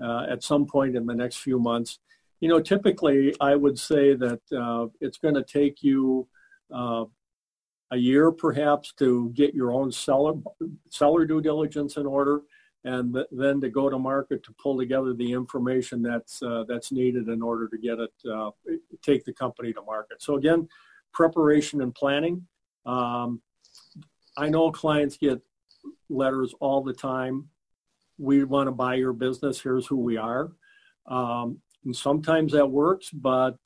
uh, 0.04 0.26
at 0.30 0.44
some 0.44 0.66
point 0.66 0.96
in 0.96 1.06
the 1.06 1.14
next 1.14 1.38
few 1.38 1.60
months, 1.60 2.00
you 2.40 2.50
know, 2.50 2.60
typically 2.60 3.36
I 3.40 3.56
would 3.56 3.78
say 3.78 4.16
that 4.16 4.42
uh, 4.52 4.88
it's 5.00 5.18
going 5.18 5.36
to 5.36 5.44
take 5.44 5.84
you 5.84 6.28
uh, 6.74 7.06
a 7.92 7.98
year 7.98 8.32
perhaps 8.32 8.92
to 8.94 9.30
get 9.36 9.54
your 9.54 9.72
own 9.72 9.92
seller 9.92 10.34
seller 10.90 11.26
due 11.26 11.42
diligence 11.42 11.96
in 11.98 12.08
order 12.08 12.42
and 12.86 13.14
th- 13.14 13.28
then 13.32 13.62
to 13.62 13.70
go 13.70 13.90
to 13.90 13.98
market 13.98 14.44
to 14.44 14.54
pull 14.54 14.78
together 14.78 15.14
the 15.14 15.32
information 15.32 16.02
that's 16.02 16.42
uh, 16.44 16.64
that's 16.68 16.92
needed 16.92 17.28
in 17.30 17.42
order 17.42 17.68
to 17.68 17.78
get 17.78 18.00
it 18.00 18.14
uh, 18.30 18.52
take 19.02 19.24
the 19.26 19.34
company 19.34 19.74
to 19.74 19.82
market. 19.82 20.22
So 20.22 20.36
again, 20.36 20.68
preparation 21.14 21.82
and 21.82 21.94
planning. 21.94 22.46
Um, 22.86 23.42
I 24.38 24.50
know 24.50 24.72
clients 24.72 25.18
get 25.18 25.42
letters 26.10 26.54
all 26.60 26.84
the 26.84 26.94
time. 26.94 27.50
We 28.18 28.44
want 28.44 28.68
to 28.68 28.72
buy 28.72 28.96
your 28.96 29.14
business. 29.14 29.62
Here's 29.62 29.88
who 29.88 29.98
we 29.98 30.18
are. 30.18 30.52
Um, 31.08 31.60
and 31.86 31.96
sometimes 31.96 32.54
that 32.54 32.70
works, 32.70 33.10
but 33.10 33.58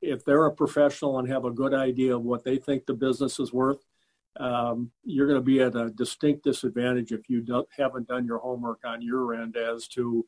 if 0.00 0.24
they're 0.24 0.46
a 0.46 0.54
professional 0.54 1.18
and 1.18 1.28
have 1.28 1.44
a 1.44 1.50
good 1.50 1.74
idea 1.74 2.16
of 2.16 2.22
what 2.22 2.44
they 2.44 2.56
think 2.56 2.86
the 2.86 2.94
business 2.94 3.38
is 3.38 3.52
worth, 3.52 3.84
um, 4.38 4.90
you're 5.04 5.26
going 5.26 5.38
to 5.38 5.44
be 5.44 5.60
at 5.60 5.76
a 5.76 5.90
distinct 5.90 6.44
disadvantage 6.44 7.12
if 7.12 7.28
you 7.28 7.44
haven't 7.76 8.08
done 8.08 8.26
your 8.26 8.38
homework 8.38 8.80
on 8.84 9.02
your 9.02 9.34
end 9.34 9.56
as 9.56 9.86
to 9.88 10.24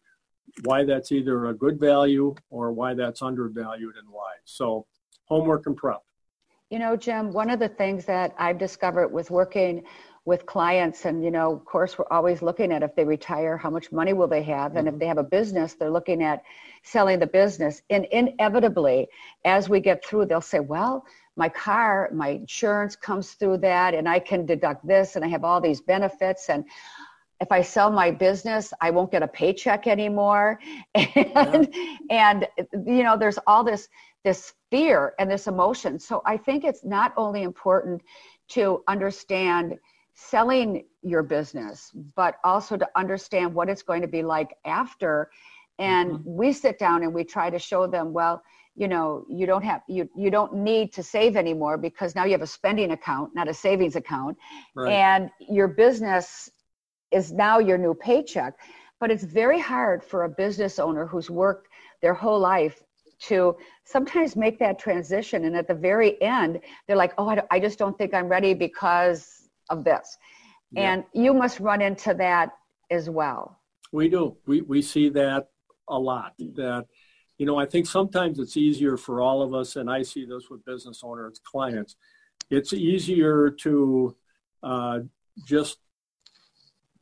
why 0.62 0.84
that's 0.84 1.10
either 1.10 1.46
a 1.46 1.54
good 1.54 1.80
value 1.80 2.34
or 2.50 2.72
why 2.72 2.94
that's 2.94 3.22
undervalued 3.22 3.96
and 3.96 4.08
why. 4.10 4.32
So, 4.44 4.86
homework 5.24 5.66
and 5.66 5.76
prep. 5.76 6.02
You 6.70 6.78
know, 6.78 6.96
Jim, 6.96 7.32
one 7.32 7.50
of 7.50 7.58
the 7.60 7.68
things 7.68 8.04
that 8.06 8.34
I've 8.38 8.58
discovered 8.58 9.08
with 9.08 9.30
working 9.30 9.84
with 10.26 10.46
clients, 10.46 11.04
and 11.04 11.22
you 11.22 11.30
know, 11.30 11.52
of 11.52 11.64
course, 11.64 11.98
we're 11.98 12.06
always 12.10 12.40
looking 12.40 12.72
at 12.72 12.82
if 12.82 12.94
they 12.96 13.04
retire, 13.04 13.56
how 13.56 13.70
much 13.70 13.92
money 13.92 14.12
will 14.12 14.28
they 14.28 14.42
have, 14.42 14.76
and 14.76 14.88
if 14.88 14.92
mm-hmm. 14.92 15.00
they 15.00 15.06
have 15.06 15.18
a 15.18 15.24
business, 15.24 15.74
they're 15.74 15.90
looking 15.90 16.22
at 16.22 16.42
selling 16.82 17.18
the 17.18 17.26
business. 17.26 17.82
And 17.90 18.06
inevitably, 18.06 19.08
as 19.44 19.68
we 19.68 19.80
get 19.80 20.04
through, 20.04 20.26
they'll 20.26 20.40
say, 20.40 20.60
"Well, 20.60 21.04
my 21.36 21.48
car, 21.48 22.10
my 22.12 22.28
insurance 22.28 22.96
comes 22.96 23.32
through 23.32 23.58
that, 23.58 23.94
and 23.94 24.08
I 24.08 24.18
can 24.18 24.46
deduct 24.46 24.86
this, 24.86 25.16
and 25.16 25.24
I 25.24 25.28
have 25.28 25.44
all 25.44 25.60
these 25.60 25.80
benefits, 25.80 26.48
and." 26.48 26.64
if 27.40 27.50
I 27.50 27.62
sell 27.62 27.90
my 27.90 28.10
business, 28.10 28.72
I 28.80 28.90
won't 28.90 29.10
get 29.10 29.22
a 29.22 29.28
paycheck 29.28 29.86
anymore. 29.86 30.58
And, 30.94 31.68
yeah. 31.74 31.96
and 32.10 32.48
you 32.72 33.02
know, 33.02 33.18
there's 33.18 33.38
all 33.46 33.64
this, 33.64 33.88
this 34.24 34.54
fear 34.70 35.14
and 35.18 35.30
this 35.30 35.46
emotion. 35.46 35.98
So 35.98 36.22
I 36.24 36.36
think 36.36 36.64
it's 36.64 36.84
not 36.84 37.12
only 37.16 37.42
important 37.42 38.02
to 38.48 38.82
understand 38.88 39.78
selling 40.14 40.84
your 41.02 41.22
business, 41.22 41.90
but 42.14 42.36
also 42.44 42.76
to 42.76 42.88
understand 42.96 43.52
what 43.52 43.68
it's 43.68 43.82
going 43.82 44.02
to 44.02 44.08
be 44.08 44.22
like 44.22 44.56
after. 44.64 45.30
And 45.78 46.12
mm-hmm. 46.12 46.22
we 46.24 46.52
sit 46.52 46.78
down 46.78 47.02
and 47.02 47.12
we 47.12 47.24
try 47.24 47.50
to 47.50 47.58
show 47.58 47.86
them, 47.86 48.12
well, 48.12 48.42
you 48.76 48.88
know, 48.88 49.24
you 49.28 49.46
don't 49.46 49.62
have 49.62 49.82
you 49.88 50.08
you 50.16 50.30
don't 50.30 50.54
need 50.54 50.92
to 50.94 51.02
save 51.02 51.36
anymore 51.36 51.78
because 51.78 52.14
now 52.14 52.24
you 52.24 52.32
have 52.32 52.42
a 52.42 52.46
spending 52.46 52.90
account, 52.90 53.34
not 53.34 53.48
a 53.48 53.54
savings 53.54 53.96
account. 53.96 54.36
Right. 54.74 54.92
And 54.92 55.30
your 55.38 55.68
business 55.68 56.50
is 57.12 57.32
now 57.32 57.58
your 57.58 57.78
new 57.78 57.94
paycheck. 57.94 58.54
But 59.00 59.10
it's 59.10 59.24
very 59.24 59.60
hard 59.60 60.02
for 60.02 60.24
a 60.24 60.28
business 60.28 60.78
owner 60.78 61.06
who's 61.06 61.28
worked 61.28 61.68
their 62.00 62.14
whole 62.14 62.38
life 62.38 62.82
to 63.20 63.56
sometimes 63.84 64.36
make 64.36 64.58
that 64.58 64.78
transition. 64.78 65.44
And 65.44 65.56
at 65.56 65.68
the 65.68 65.74
very 65.74 66.20
end, 66.22 66.60
they're 66.86 66.96
like, 66.96 67.12
oh, 67.18 67.28
I, 67.28 67.42
I 67.50 67.60
just 67.60 67.78
don't 67.78 67.96
think 67.96 68.14
I'm 68.14 68.28
ready 68.28 68.54
because 68.54 69.48
of 69.70 69.84
this. 69.84 70.16
Yeah. 70.72 70.92
And 70.92 71.04
you 71.12 71.34
must 71.34 71.60
run 71.60 71.80
into 71.82 72.14
that 72.14 72.50
as 72.90 73.10
well. 73.10 73.60
We 73.92 74.08
do. 74.08 74.36
We, 74.46 74.62
we 74.62 74.82
see 74.82 75.08
that 75.10 75.48
a 75.88 75.98
lot. 75.98 76.34
That, 76.38 76.86
you 77.38 77.46
know, 77.46 77.58
I 77.58 77.66
think 77.66 77.86
sometimes 77.86 78.38
it's 78.38 78.56
easier 78.56 78.96
for 78.96 79.20
all 79.20 79.42
of 79.42 79.54
us, 79.54 79.76
and 79.76 79.90
I 79.90 80.02
see 80.02 80.24
this 80.24 80.50
with 80.50 80.64
business 80.64 81.00
owners, 81.02 81.40
clients. 81.44 81.96
It's 82.50 82.72
easier 82.72 83.50
to 83.50 84.16
uh, 84.62 85.00
just 85.44 85.78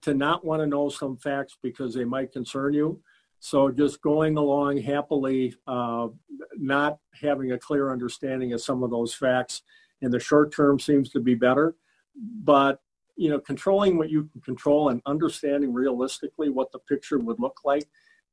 to 0.02 0.14
not 0.14 0.44
want 0.44 0.60
to 0.60 0.66
know 0.66 0.88
some 0.88 1.16
facts 1.16 1.56
because 1.62 1.94
they 1.94 2.04
might 2.04 2.32
concern 2.32 2.72
you. 2.72 3.00
So 3.40 3.70
just 3.70 4.00
going 4.00 4.36
along 4.36 4.78
happily, 4.78 5.54
uh, 5.66 6.08
not 6.56 6.98
having 7.20 7.52
a 7.52 7.58
clear 7.58 7.90
understanding 7.90 8.52
of 8.52 8.62
some 8.62 8.82
of 8.82 8.90
those 8.90 9.14
facts 9.14 9.62
in 10.00 10.10
the 10.10 10.20
short 10.20 10.52
term 10.52 10.78
seems 10.78 11.10
to 11.10 11.20
be 11.20 11.34
better. 11.34 11.74
But 12.16 12.80
you 13.16 13.28
know, 13.28 13.38
controlling 13.38 13.98
what 13.98 14.10
you 14.10 14.28
can 14.32 14.40
control 14.40 14.88
and 14.88 15.02
understanding 15.04 15.74
realistically 15.74 16.48
what 16.48 16.72
the 16.72 16.78
picture 16.78 17.18
would 17.18 17.38
look 17.38 17.58
like 17.64 17.86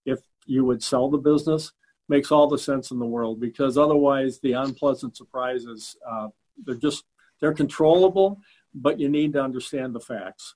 if 0.05 0.19
you 0.45 0.63
would 0.63 0.81
sell 0.81 1.09
the 1.09 1.17
business 1.17 1.73
makes 2.09 2.31
all 2.31 2.47
the 2.47 2.57
sense 2.57 2.91
in 2.91 2.99
the 2.99 3.05
world 3.05 3.39
because 3.39 3.77
otherwise 3.77 4.39
the 4.39 4.53
unpleasant 4.53 5.15
surprises 5.15 5.95
uh, 6.09 6.27
they're 6.65 6.75
just 6.75 7.05
they're 7.39 7.53
controllable 7.53 8.39
but 8.73 8.99
you 8.99 9.09
need 9.09 9.33
to 9.33 9.41
understand 9.41 9.93
the 9.93 9.99
facts 9.99 10.55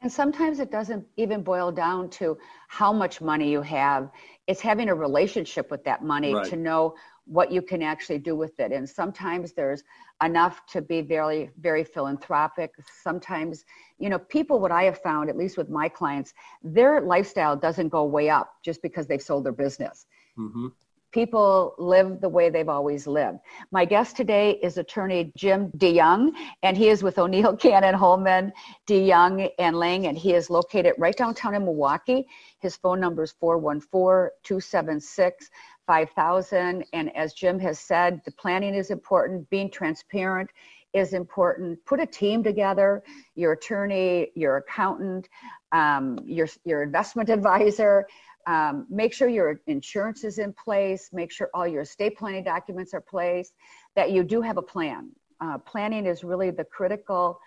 and 0.00 0.12
sometimes 0.12 0.60
it 0.60 0.70
doesn't 0.70 1.04
even 1.16 1.42
boil 1.42 1.72
down 1.72 2.08
to 2.10 2.38
how 2.68 2.92
much 2.92 3.20
money 3.20 3.50
you 3.50 3.62
have. 3.62 4.10
It's 4.46 4.60
having 4.60 4.88
a 4.88 4.94
relationship 4.94 5.70
with 5.70 5.82
that 5.84 6.04
money 6.04 6.34
right. 6.34 6.46
to 6.46 6.56
know 6.56 6.94
what 7.24 7.50
you 7.50 7.60
can 7.60 7.82
actually 7.82 8.18
do 8.18 8.36
with 8.36 8.58
it. 8.60 8.72
And 8.72 8.88
sometimes 8.88 9.52
there's 9.52 9.82
enough 10.22 10.64
to 10.66 10.80
be 10.80 11.02
very, 11.02 11.50
very 11.60 11.84
philanthropic. 11.84 12.72
Sometimes, 13.02 13.64
you 13.98 14.08
know, 14.08 14.18
people, 14.18 14.60
what 14.60 14.72
I 14.72 14.84
have 14.84 14.98
found, 15.02 15.28
at 15.28 15.36
least 15.36 15.58
with 15.58 15.68
my 15.68 15.88
clients, 15.88 16.32
their 16.62 17.00
lifestyle 17.00 17.56
doesn't 17.56 17.88
go 17.88 18.04
way 18.04 18.30
up 18.30 18.54
just 18.64 18.80
because 18.82 19.06
they've 19.06 19.20
sold 19.20 19.44
their 19.44 19.52
business. 19.52 20.06
Mm-hmm 20.38 20.68
people 21.12 21.74
live 21.78 22.20
the 22.20 22.28
way 22.28 22.50
they've 22.50 22.68
always 22.68 23.06
lived. 23.06 23.38
My 23.70 23.84
guest 23.84 24.16
today 24.16 24.52
is 24.62 24.78
attorney 24.78 25.32
Jim 25.36 25.70
DeJong, 25.78 26.32
and 26.62 26.76
he 26.76 26.88
is 26.88 27.02
with 27.02 27.18
O'Neil 27.18 27.56
Cannon 27.64 27.94
Hollman, 27.94 28.52
DeJong, 28.86 29.50
and 29.58 29.76
Laing, 29.76 30.06
and 30.06 30.18
he 30.18 30.34
is 30.34 30.50
located 30.50 30.94
right 30.98 31.16
downtown 31.16 31.54
in 31.54 31.64
Milwaukee. 31.64 32.26
His 32.60 32.76
phone 32.76 33.00
number 33.00 33.22
is 33.22 33.32
414 33.40 34.30
276 34.42 35.50
5000. 35.86 36.84
And 36.92 37.16
as 37.16 37.32
Jim 37.32 37.58
has 37.60 37.80
said, 37.80 38.20
the 38.26 38.32
planning 38.32 38.74
is 38.74 38.90
important, 38.90 39.48
being 39.48 39.70
transparent 39.70 40.50
is 40.92 41.14
important. 41.14 41.82
Put 41.86 42.00
a 42.00 42.06
team 42.06 42.42
together 42.42 43.02
your 43.34 43.52
attorney, 43.52 44.30
your 44.34 44.58
accountant, 44.58 45.28
um, 45.72 46.18
your, 46.24 46.48
your 46.64 46.82
investment 46.82 47.30
advisor 47.30 48.06
um, 48.48 48.86
make 48.88 49.12
sure 49.12 49.28
your 49.28 49.60
insurance 49.66 50.24
is 50.24 50.38
in 50.38 50.54
place, 50.54 51.10
make 51.12 51.30
sure 51.30 51.50
all 51.52 51.66
your 51.66 51.82
estate 51.82 52.16
planning 52.16 52.42
documents 52.42 52.94
are 52.94 53.00
placed, 53.02 53.52
that 53.94 54.10
you 54.10 54.24
do 54.24 54.40
have 54.40 54.56
a 54.56 54.62
plan. 54.62 55.10
Uh, 55.40 55.58
planning 55.58 56.06
is 56.06 56.24
really 56.24 56.50
the 56.50 56.64
critical 56.64 57.38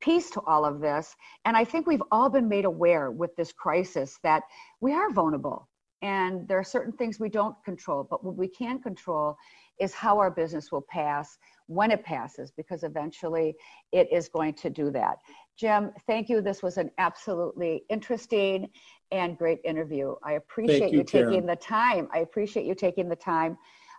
piece 0.00 0.28
to 0.30 0.40
all 0.42 0.66
of 0.66 0.80
this. 0.80 1.16
And 1.46 1.56
I 1.56 1.64
think 1.64 1.86
we've 1.86 2.02
all 2.12 2.28
been 2.28 2.46
made 2.46 2.66
aware 2.66 3.10
with 3.10 3.34
this 3.36 3.52
crisis 3.52 4.18
that 4.22 4.42
we 4.80 4.92
are 4.92 5.10
vulnerable 5.10 5.66
and 6.02 6.46
there 6.46 6.58
are 6.58 6.64
certain 6.64 6.92
things 6.92 7.18
we 7.18 7.28
don't 7.28 7.56
control, 7.64 8.06
but 8.08 8.24
what 8.24 8.36
we 8.36 8.48
can 8.48 8.80
control 8.80 9.36
is 9.78 9.94
how 9.94 10.18
our 10.18 10.30
business 10.30 10.70
will 10.70 10.82
pass 10.82 11.38
when 11.66 11.90
it 11.90 12.04
passes, 12.04 12.50
because 12.50 12.82
eventually 12.82 13.54
it 13.92 14.08
is 14.12 14.28
going 14.28 14.54
to 14.54 14.70
do 14.70 14.90
that. 14.90 15.18
Jim, 15.60 15.90
thank 16.06 16.30
you. 16.30 16.40
This 16.40 16.62
was 16.62 16.78
an 16.78 16.90
absolutely 16.96 17.84
interesting 17.90 18.70
and 19.12 19.36
great 19.36 19.58
interview. 19.62 20.14
I 20.24 20.32
appreciate 20.32 20.90
you, 20.90 21.00
you 21.00 21.04
taking 21.04 21.44
the 21.44 21.56
time. 21.56 22.08
I 22.14 22.20
appreciate 22.20 22.64
you 22.64 22.74
taking 22.74 23.10
the 23.10 23.16
time 23.16 23.58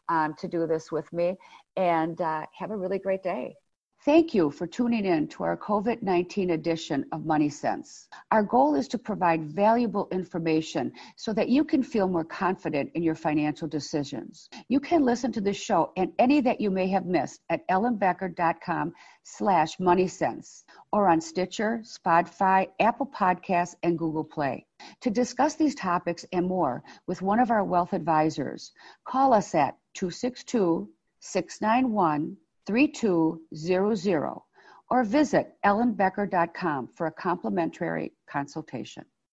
um, 0.09 0.33
to 0.39 0.47
do 0.47 0.65
this 0.65 0.91
with 0.91 1.13
me 1.13 1.35
and 1.77 2.19
uh, 2.19 2.47
have 2.57 2.71
a 2.71 2.75
really 2.75 2.97
great 2.97 3.21
day. 3.21 3.55
Thank 4.03 4.33
you 4.33 4.49
for 4.49 4.65
tuning 4.65 5.05
in 5.05 5.27
to 5.27 5.43
our 5.43 5.55
COVID 5.55 6.01
19 6.01 6.49
edition 6.49 7.05
of 7.11 7.23
Money 7.23 7.49
Sense. 7.49 8.07
Our 8.31 8.41
goal 8.41 8.73
is 8.73 8.87
to 8.87 8.97
provide 8.97 9.43
valuable 9.43 10.07
information 10.11 10.91
so 11.17 11.33
that 11.33 11.49
you 11.49 11.63
can 11.63 11.83
feel 11.83 12.07
more 12.07 12.23
confident 12.23 12.89
in 12.95 13.03
your 13.03 13.13
financial 13.13 13.67
decisions. 13.67 14.49
You 14.69 14.79
can 14.79 15.05
listen 15.05 15.31
to 15.33 15.41
this 15.41 15.57
show 15.57 15.91
and 15.97 16.13
any 16.17 16.41
that 16.41 16.59
you 16.59 16.71
may 16.71 16.87
have 16.87 17.05
missed 17.05 17.41
at 17.51 17.67
ellenbecker.com 17.67 18.91
slash 19.21 19.79
money 19.79 20.07
sense 20.07 20.63
or 20.91 21.07
on 21.07 21.21
Stitcher, 21.21 21.83
Spotify, 21.83 22.69
Apple 22.79 23.05
Podcasts, 23.05 23.75
and 23.83 23.99
Google 23.99 24.23
Play. 24.23 24.65
To 25.01 25.11
discuss 25.11 25.53
these 25.53 25.75
topics 25.75 26.25
and 26.33 26.47
more 26.47 26.81
with 27.05 27.21
one 27.21 27.39
of 27.39 27.51
our 27.51 27.63
wealth 27.63 27.93
advisors, 27.93 28.71
call 29.05 29.31
us 29.31 29.53
at 29.53 29.77
262 29.93 30.89
691 31.19 32.35
3200 32.65 34.41
or 34.89 35.03
visit 35.03 35.55
ellenbecker.com 35.65 36.87
for 36.89 37.07
a 37.07 37.11
complimentary 37.11 38.13
consultation. 38.29 39.05